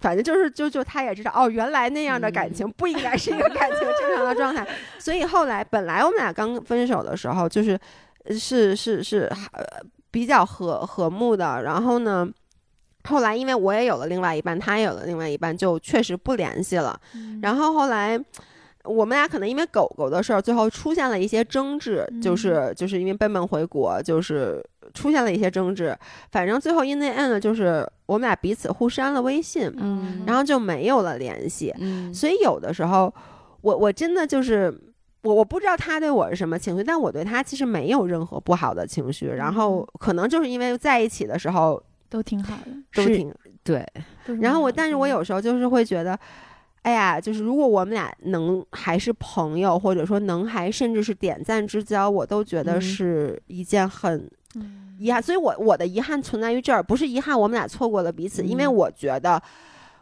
[0.00, 4.66] 反正就是就就他也知道哦，原来那样的感情不应该是一个感情正常的状态，
[4.98, 7.78] 所以后来本来我们俩刚分手的时候，就是
[8.24, 9.64] 呃是是是呃
[10.10, 12.28] 比较和和睦的，然后呢。
[13.08, 16.96] 后来，因为我也有了另外一半，他也有了另外一半，就确实不联系了。
[17.42, 18.16] 然后后来，
[18.84, 25.96] 我们俩可能因为狗狗的事儿，最后出现了一些争执，就是就是因为笨笨回国，就是出现了一些争执。
[26.30, 31.74] 反正最后 in the end 就是我们俩彼此互删了微信，嗯然后就没有了联系。
[31.78, 33.12] 嗯所以有的时候，
[33.60, 34.72] 我我真的就是。
[35.24, 39.28] 我我不知道他对我是什么情绪，但我对他其实没有任何不好的情绪。
[39.28, 42.72] 然后可能就是因为在一起的时候都挺好的。
[42.90, 43.32] 是都挺
[43.62, 43.86] 对，
[44.40, 46.18] 然后我，但是我有时候就是会觉得，
[46.82, 55.22] 哎呀，就是如果我们俩能还是朋友，或者说能还甚至是点赞之交，我都觉得嗯是一件很嗯遗憾。
[55.22, 59.40] 所以我我的遗憾存在于这儿，不是遗憾我们俩错过了彼此，因为嗯我觉得，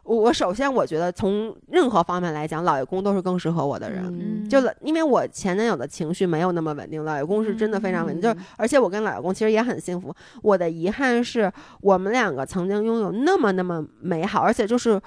[0.04, 4.02] 我我首先我觉得从任何方面来讲，老爷公都是更适合我的人。
[4.06, 10.14] 嗯就了，因为我前男友的情绪没有那么稳定，老爷公是真的非常稳定，嗯就而且我跟老爷公其实也很幸福。
[10.42, 11.52] 我的遗憾是
[11.82, 14.98] 我们两个曾经拥有那么那么美好，而且就是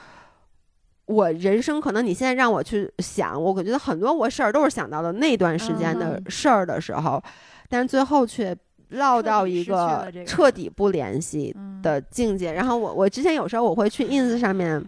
[1.14, 7.22] 我人生可能你现在让我去想，我觉得很多我事儿都是想到了那段时间的嗯事儿的时候，
[7.69, 8.56] 但是最后却
[8.90, 12.53] 落到一个彻底不联系嗯的境界。
[12.53, 14.84] 然后我我之前有时候我会去 ins 上面。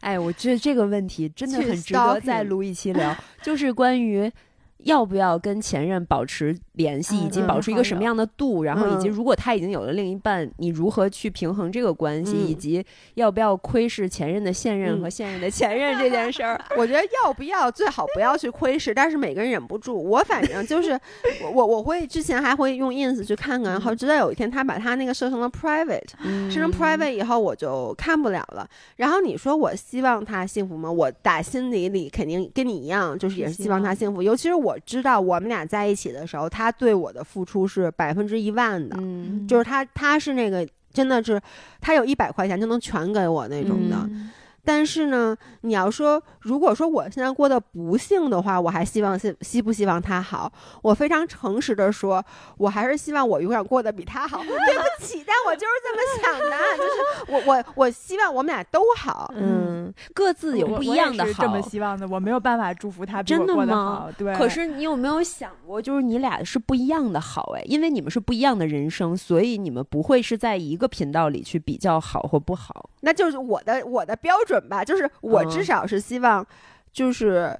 [0.00, 4.30] 哎，我觉得这个问题真的很值得再录一期聊，就是关于
[4.78, 16.58] 要不要跟前任保持联系，以及嗯保持一个什么样的度，然后以及嗯如果他已经有了另一半，你如何去平衡这个关系，以嗯及要不要窥视前任的现任嗯和现任的前任这件事儿。
[16.76, 19.96] 我觉得要不要最好不要去窥视，但是每个人忍不住。
[19.96, 20.98] 我反正就是
[21.42, 28.68] 我我我会之前还会用 ins 去看看，然后直到有一天他把他那个设成了 private，嗯设成 private 以后我就看不了了。
[28.96, 30.90] 然后你说我希望他幸福吗？
[30.90, 34.22] 我打心底里肯定跟你一样，就是也是希望他幸福。
[34.22, 41.40] 尤其是我知道我们俩在一起的时候，他对我的付出是百分之一万的，嗯就是他他是那个真的是
[41.80, 43.96] 他有一百块钱就能全给我那种的。
[44.10, 44.30] 嗯
[44.66, 50.52] 但是呢，你要说，如果说我现在过得不幸的话，我还希望希希不希望他好？
[50.82, 52.22] 我非常诚实的说，
[52.58, 54.42] 我还是希望我永远过得比他好。
[54.42, 59.32] 对不起，但我就是这么想的，就是我我我希望我们俩都好。
[59.36, 61.30] 嗯，各自有不一样的好。
[61.30, 64.10] 是这么希望的，我没有办法祝福他比真的吗好。
[64.18, 72.90] 对，可是你有没有想过，就是你俩是不一样的好哎，因为你们是不一样的人生，所以你们不会是在一个频道里去比较好或不好。
[73.02, 76.46] 那就是我的我的标准吧，就是我嗯至少是希望，
[76.92, 77.58] 就是。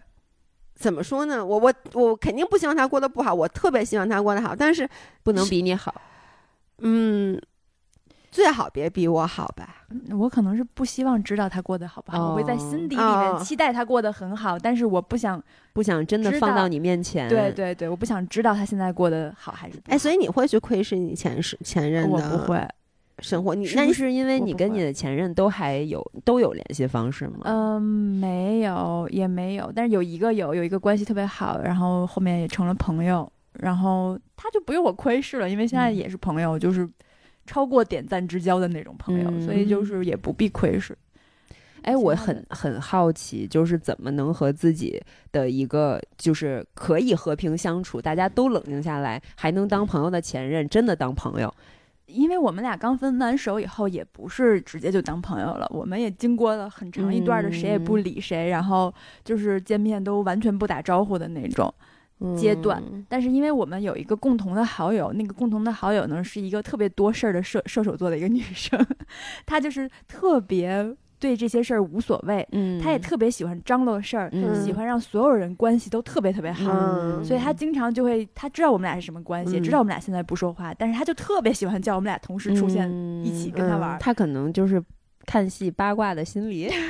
[0.78, 1.42] 怎么说呢？
[1.42, 4.86] 我我我肯定不希望他过得不好，我特别希望他过得好，但是
[5.22, 5.94] 不能比你好，
[6.80, 7.40] 嗯，
[8.30, 9.86] 最好别比我好吧。
[10.10, 15.42] 我可能是不希望知道他过得好不好，我会在哦心底里哦面期待他过得很好，但是我不想，
[15.72, 17.26] 不想真的放到你面前。
[17.26, 19.94] 对对对，我不想知道他现在过得好还是不好。
[19.94, 22.68] 哎，所以你会去窥视你前世前任我的不会，
[23.26, 23.54] 生活？
[23.54, 27.40] 你那是不是因为你跟你的前任都还有都有联系方式吗？
[27.42, 36.88] 嗯，没有，也没有，但是有一个有有一个关系特别好，然后后面也成了朋友，然后他就不用我窥视了，因为现在嗯也是朋友，就是
[37.46, 40.96] 超过点赞之交的那种朋友，嗯所以就是也不必窥视。
[41.82, 45.00] 哎，我很很好奇，就是怎么能和自己
[45.30, 51.52] 的一个就是可以和平相处，大家都冷静下来，还能当朋友的前任，真的当朋友？
[52.06, 58.92] 因为我们俩刚分完手以后，也不是直接就当朋友了，我们也经过了很长一段的谁也不理谁，然后
[59.24, 61.72] 就是见面都完全不打招呼的那种。
[62.34, 68.82] 阶段嗯但是因为我们有一个共同的好友，那个共同的好友呢是一个特别多事儿的射射手座的一个女生，
[69.44, 70.96] 她就是特别
[71.26, 76.70] 对这些事儿无所谓，嗯，她也特别喜欢张罗事儿，嗯喜欢让所有人关系都特别特别好。
[76.72, 82.88] 嗯所以他经常就会，他知道我们俩是什么关系，嗯知道我们俩现在不说话，但是他就特别喜欢叫我们俩同时出现，
[83.24, 83.98] 一起跟他玩儿。
[83.98, 84.80] 他可能就是
[85.24, 86.70] 看戏八卦的心理。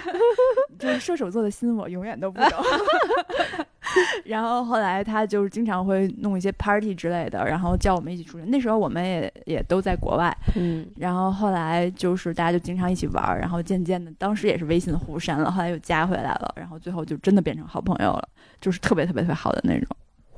[0.79, 2.51] 就是射手座的心，我永远都不懂。
[4.25, 8.45] 然后后来他就是经常会弄一些 party 之类的，然后叫我们一起出去。
[8.47, 18.29] 那时候我们也也都在国外，嗯然后后来就是大家就经常一起玩儿，然后渐渐的，当时也是微信互删了，后来又加回来了，然后最后就真的变成好朋友了，
[18.61, 19.89] 就是特别特别特别好的那种。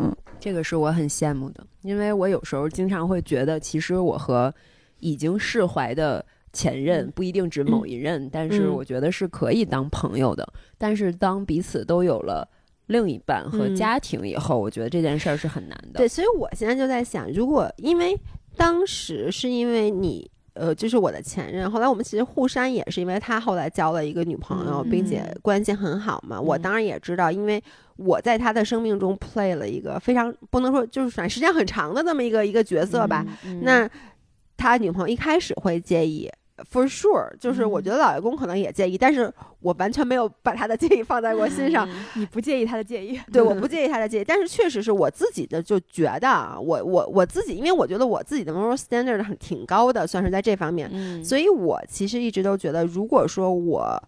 [0.01, 4.55] 嗯这个是我很羡慕的，因为我有时候经常会觉得，其实我和
[5.01, 10.49] 已经释怀的前任嗯不一定指某一任，但是嗯我觉得是可以当朋友的。
[10.77, 12.49] 但是当彼此都有了
[12.89, 15.99] 另一半和嗯家庭以后，我觉得这件事儿是很难的。
[16.01, 18.15] 对，所以我现在就在想，如果因为
[18.57, 20.31] 当时是因为你。
[20.55, 26.41] 呃，就是我的前任，后来我们其实互删也是因为他后来交了一个女朋友，嗯并且嗯关系很好嘛。
[26.41, 27.63] 我嗯当然也知道，因为
[27.95, 33.25] 我在他的生命中 play 了一个非常不能说就是反正时间很长的这么一个一个角色吧。
[33.47, 33.89] 嗯，那
[34.57, 36.29] 他女朋友一开始会介意
[36.71, 41.89] ，for sure，就是我嗯觉得老爷公可能也介意，但是我完全没有把他的介意放在过心上。
[41.89, 43.19] 嗯 你不介意他的介意？
[43.33, 54.03] 对，我不介意他的介意，但是确实是我自己的就觉得啊，我我我自己，因为我觉得我自己的 moral standard 很挺高的，算是在这方面，嗯，所以我其实一直都觉得，如果说我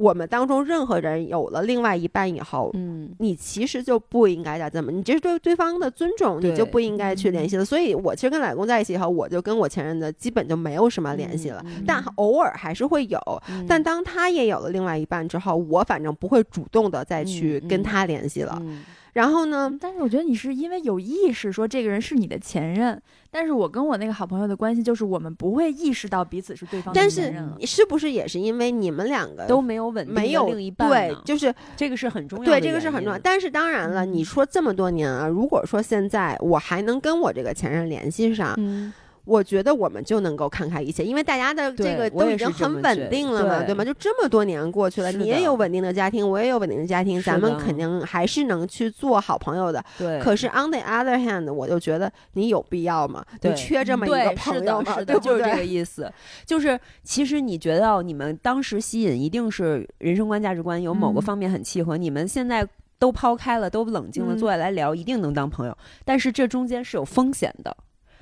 [0.00, 3.10] 我们当中任何人有了另外一半以后，嗯。
[3.18, 7.64] 你其实就不应该再这么，你这是对对方的尊重，你就不应该去联系了。
[7.64, 13.20] 所以我其实跟老公在一起以后，我就跟我前任的基本就没有什么联系了，嗯但偶尔还是会有。
[13.50, 13.66] 嗯。
[13.68, 18.56] 但当他也有了另外一半之后，我反正不会主动的再去跟他联系了。
[18.62, 18.82] 嗯。
[19.12, 23.00] 然后呢，但是我觉得你是因为有意识说这个人是你的前任，
[23.30, 27.32] 但是我跟我那个好朋友的关系就是我们不会意识到彼此是对方的但是。
[27.66, 33.18] 是不是也是因为你们两个都没有稳定没有另一半对，就是这个是很重要的，对，这个是很重要。。
[33.18, 38.92] 但是当然了，嗯你说这么多年啊，如果说现在我还能跟我这个前任联系上，嗯，
[39.24, 43.84] 我觉得我们就能够看开一切，因为大家的这个都已经很稳定了嘛，对对吗？
[43.84, 49.84] 就这么多年过去了，你也有稳定的家庭，我也有稳定的家庭，咱们肯定还是能去做好朋友的。
[49.98, 50.18] 对。
[50.20, 53.24] 可是 on the other hand，我就觉得你有必要吗？
[53.32, 54.98] 你对缺这么一，个朋友吗？
[54.98, 55.64] 是的，对就是这个？
[55.64, 56.10] 意思。
[56.44, 62.66] 就是其实你觉得你们当时吸引一定是人生观、价值观有某个嗯方面很契合，你们现在
[62.98, 65.76] 都抛开了，都冷静了，嗯坐下来聊，一定能当朋友。
[66.04, 67.76] 但是这中间是有风险的，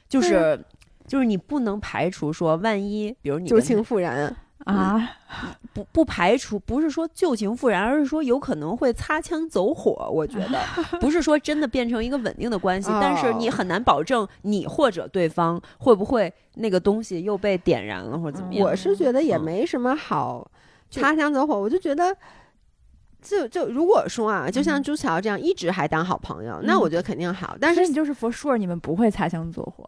[0.09, 0.63] 就是。
[1.09, 4.33] 就是你不能排除说，万一比如你旧情复燃，
[4.65, 5.11] 啊，
[5.73, 10.09] 不不排除，不是说旧情复燃，而是说有可能会擦枪走火。
[10.13, 10.61] 我觉得
[11.01, 18.69] 不是说真的变成一个稳定的关系，但是你哦很难保证你或者对方会不会那个东西又被点燃了或者怎么样。
[18.69, 20.49] 我是觉得也嗯没什么好
[20.91, 22.15] 擦枪走火，我就觉得。
[23.21, 27.57] 就就如果说啊，就像嗯朱乔这样一直还当好朋友，那嗯我觉得肯定好。
[27.61, 29.85] 但是但是你就是 for sure 你们不会擦枪走火。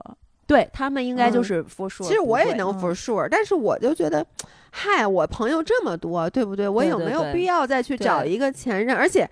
[0.50, 4.26] 对他们应该就嗯是 for sure 其实我也能嗯 for sure，但是我就觉得，
[4.72, 6.68] 嗨，我朋友这么多，对不对？
[6.68, 8.96] 我有没有必要再去找一个前任？
[8.96, 9.28] 而且，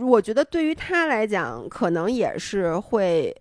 [0.00, 3.34] 我觉得对于他来讲，可能也是会。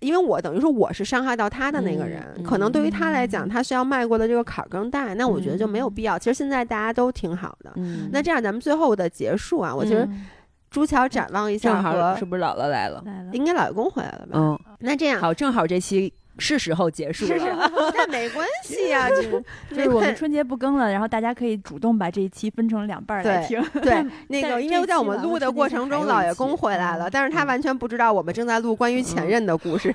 [0.00, 6.18] 因为我等于说我是伤害到他的那个嗯人，嗯可能对于他来讲，他需要迈过的这个坎儿更大，那我觉得就没有嗯必要。
[6.18, 10.26] 其实现在大家都挺好的，嗯，那这样咱们最后的结束啊，我其实嗯
[10.72, 13.00] 朱乔展望一正好下和是不是姥姥来了？
[13.06, 14.32] 来了，应该老公回来了吧？
[14.34, 17.70] 嗯，那这样好，正好这期是时候结束了。
[17.94, 23.62] 那 没关系呀、这就是 我们春节不更了，然后大家可以主动把这一期分成两半儿来听。
[23.80, 29.94] 对， 那个，因为在我们录的过程中，老爷公回来了，嗯但是他嗯完全不知道我们正在录关于前任的故事。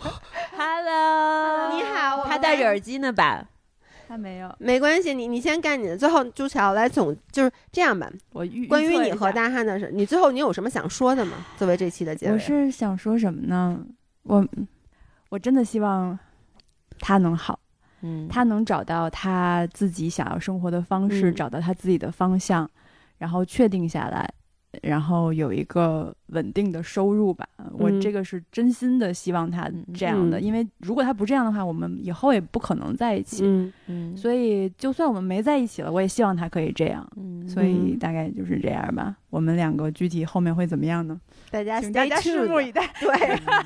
[0.56, 3.46] Hello，你好他戴着耳机呢吧？
[4.08, 8.10] 他没有，没关系，你你先干你的，最后朱乔来总就是这样吧。
[8.32, 11.46] 我预关于你和大汉的事，你最后你有什么想说的吗？
[11.58, 13.80] 作为这期的结尾，我是想说什么呢？
[14.24, 14.46] 我
[15.30, 16.18] 我真的希望
[17.00, 17.60] 他能好，
[18.02, 22.70] 嗯，他能找到他自己想要生活的方式，嗯找到他自己的方向，
[23.18, 24.32] 然后确定下来，
[24.84, 27.48] 然后有一个稳定的收入吧。
[27.74, 33.44] 我嗯这个是真心的希望他这样的，嗯因为如果他不这样的话，我们以后也不可能在一起。
[33.46, 37.08] 嗯嗯所以就算我们没在一起了，我也希望他可以这样。
[37.18, 39.16] 嗯所以嗯大概就是这样吧。
[39.30, 41.20] 我们两个具体后面会怎么样呢？
[41.50, 42.88] 大家请大家拭目以待。
[43.00, 43.10] 对，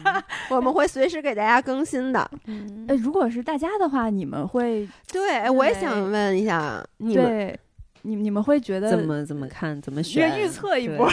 [0.55, 2.29] 我们会随时给大家更新的。
[2.45, 7.59] 嗯 呃，如果是大家的话，你们会对，我也想问一下你们，对
[8.03, 11.09] 你你们会觉得怎么怎么看怎么这选个预测一对波？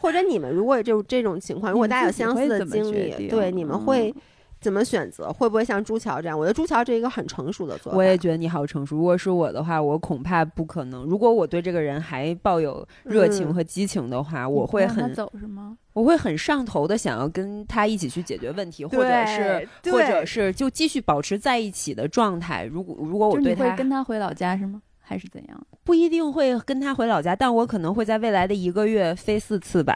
[0.00, 4.14] 或者你们如果就这种情况，如果大家有相似的经历，对，你们会
[4.60, 5.32] 怎么选择？
[5.32, 6.38] 会不会像朱桥这样？
[6.38, 7.98] 我觉得朱桥这是一个很成熟的做法。
[7.98, 8.96] 我也觉得你好成熟。
[8.96, 11.04] 如果是我的话，我恐怕不可能。
[11.04, 15.76] 如果我对这个人还抱有热情嗯和激情的话，我会让他很走是吗？
[15.94, 22.64] 我会很上头的想要跟他一起去解决问题，或者是或者是就继续保持在一起的状态。
[22.64, 24.82] 如果如果我就你会对他跟他回老家是吗？
[25.00, 25.66] 还是怎样？
[25.84, 29.94] 不一定会跟他回老家，但我可能会在未来的一个月飞四次吧。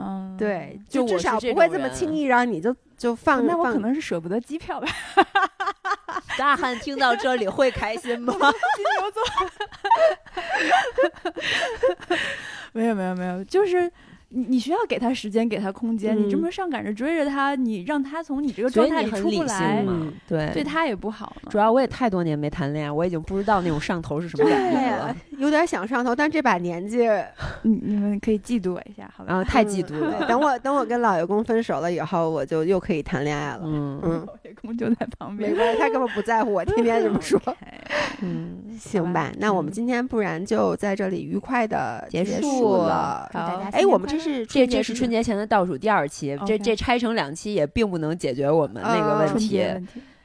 [0.00, 3.46] 嗯，对，就至少不会这么轻易让你就就放。
[3.46, 4.88] 那我可能是舍不得机票吧。
[6.38, 8.32] 大汉听到这里会开心吗？
[8.76, 9.22] 金牛座，
[12.72, 13.90] 没有没有没有，就是
[14.30, 16.16] 你你需要给他时间，给他空间。
[16.16, 20.12] 你这嗯么上赶着追着他，你让他从你这个状态里出不来性，嘛嗯？
[20.28, 21.34] 对对他也不好。
[21.48, 25.16] 主要我也太多年没谈恋爱，我已经不知道那种上头是什么感觉了。
[25.38, 27.08] 有点想上头，但这把年纪，
[27.62, 29.42] 你你们可以嫉妒我一下，好吧？
[29.44, 30.26] 太嫉妒嗯了。
[30.28, 33.60] 等我等我跟老爷公分手了以后，我就又可以谈恋爱了。
[33.64, 37.40] 嗯嗯，老爷公就在旁边，没关系，他根本不在乎我，天天这么说。
[38.20, 43.30] 嗯，行吧，那我们今天不然就在这里愉快的结束束了。
[43.32, 49.64] 好哎，我们这是这这是春节前的倒数第二期，这这拆成两期也并不能解决我们那个呃问题。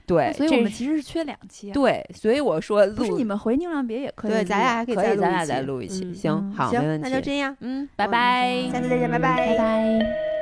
[0.06, 1.74] 对，所以我们其实是缺两期啊。
[1.74, 6.04] 对，所以我说不是录你们回宁蒗别也可以，对，咱俩还可以可以，再录一期咱俩再录一期。
[6.04, 7.10] 嗯行，嗯好，没行，问题。
[7.10, 10.33] 那就这样，嗯，拜拜，下次再见，拜拜拜拜。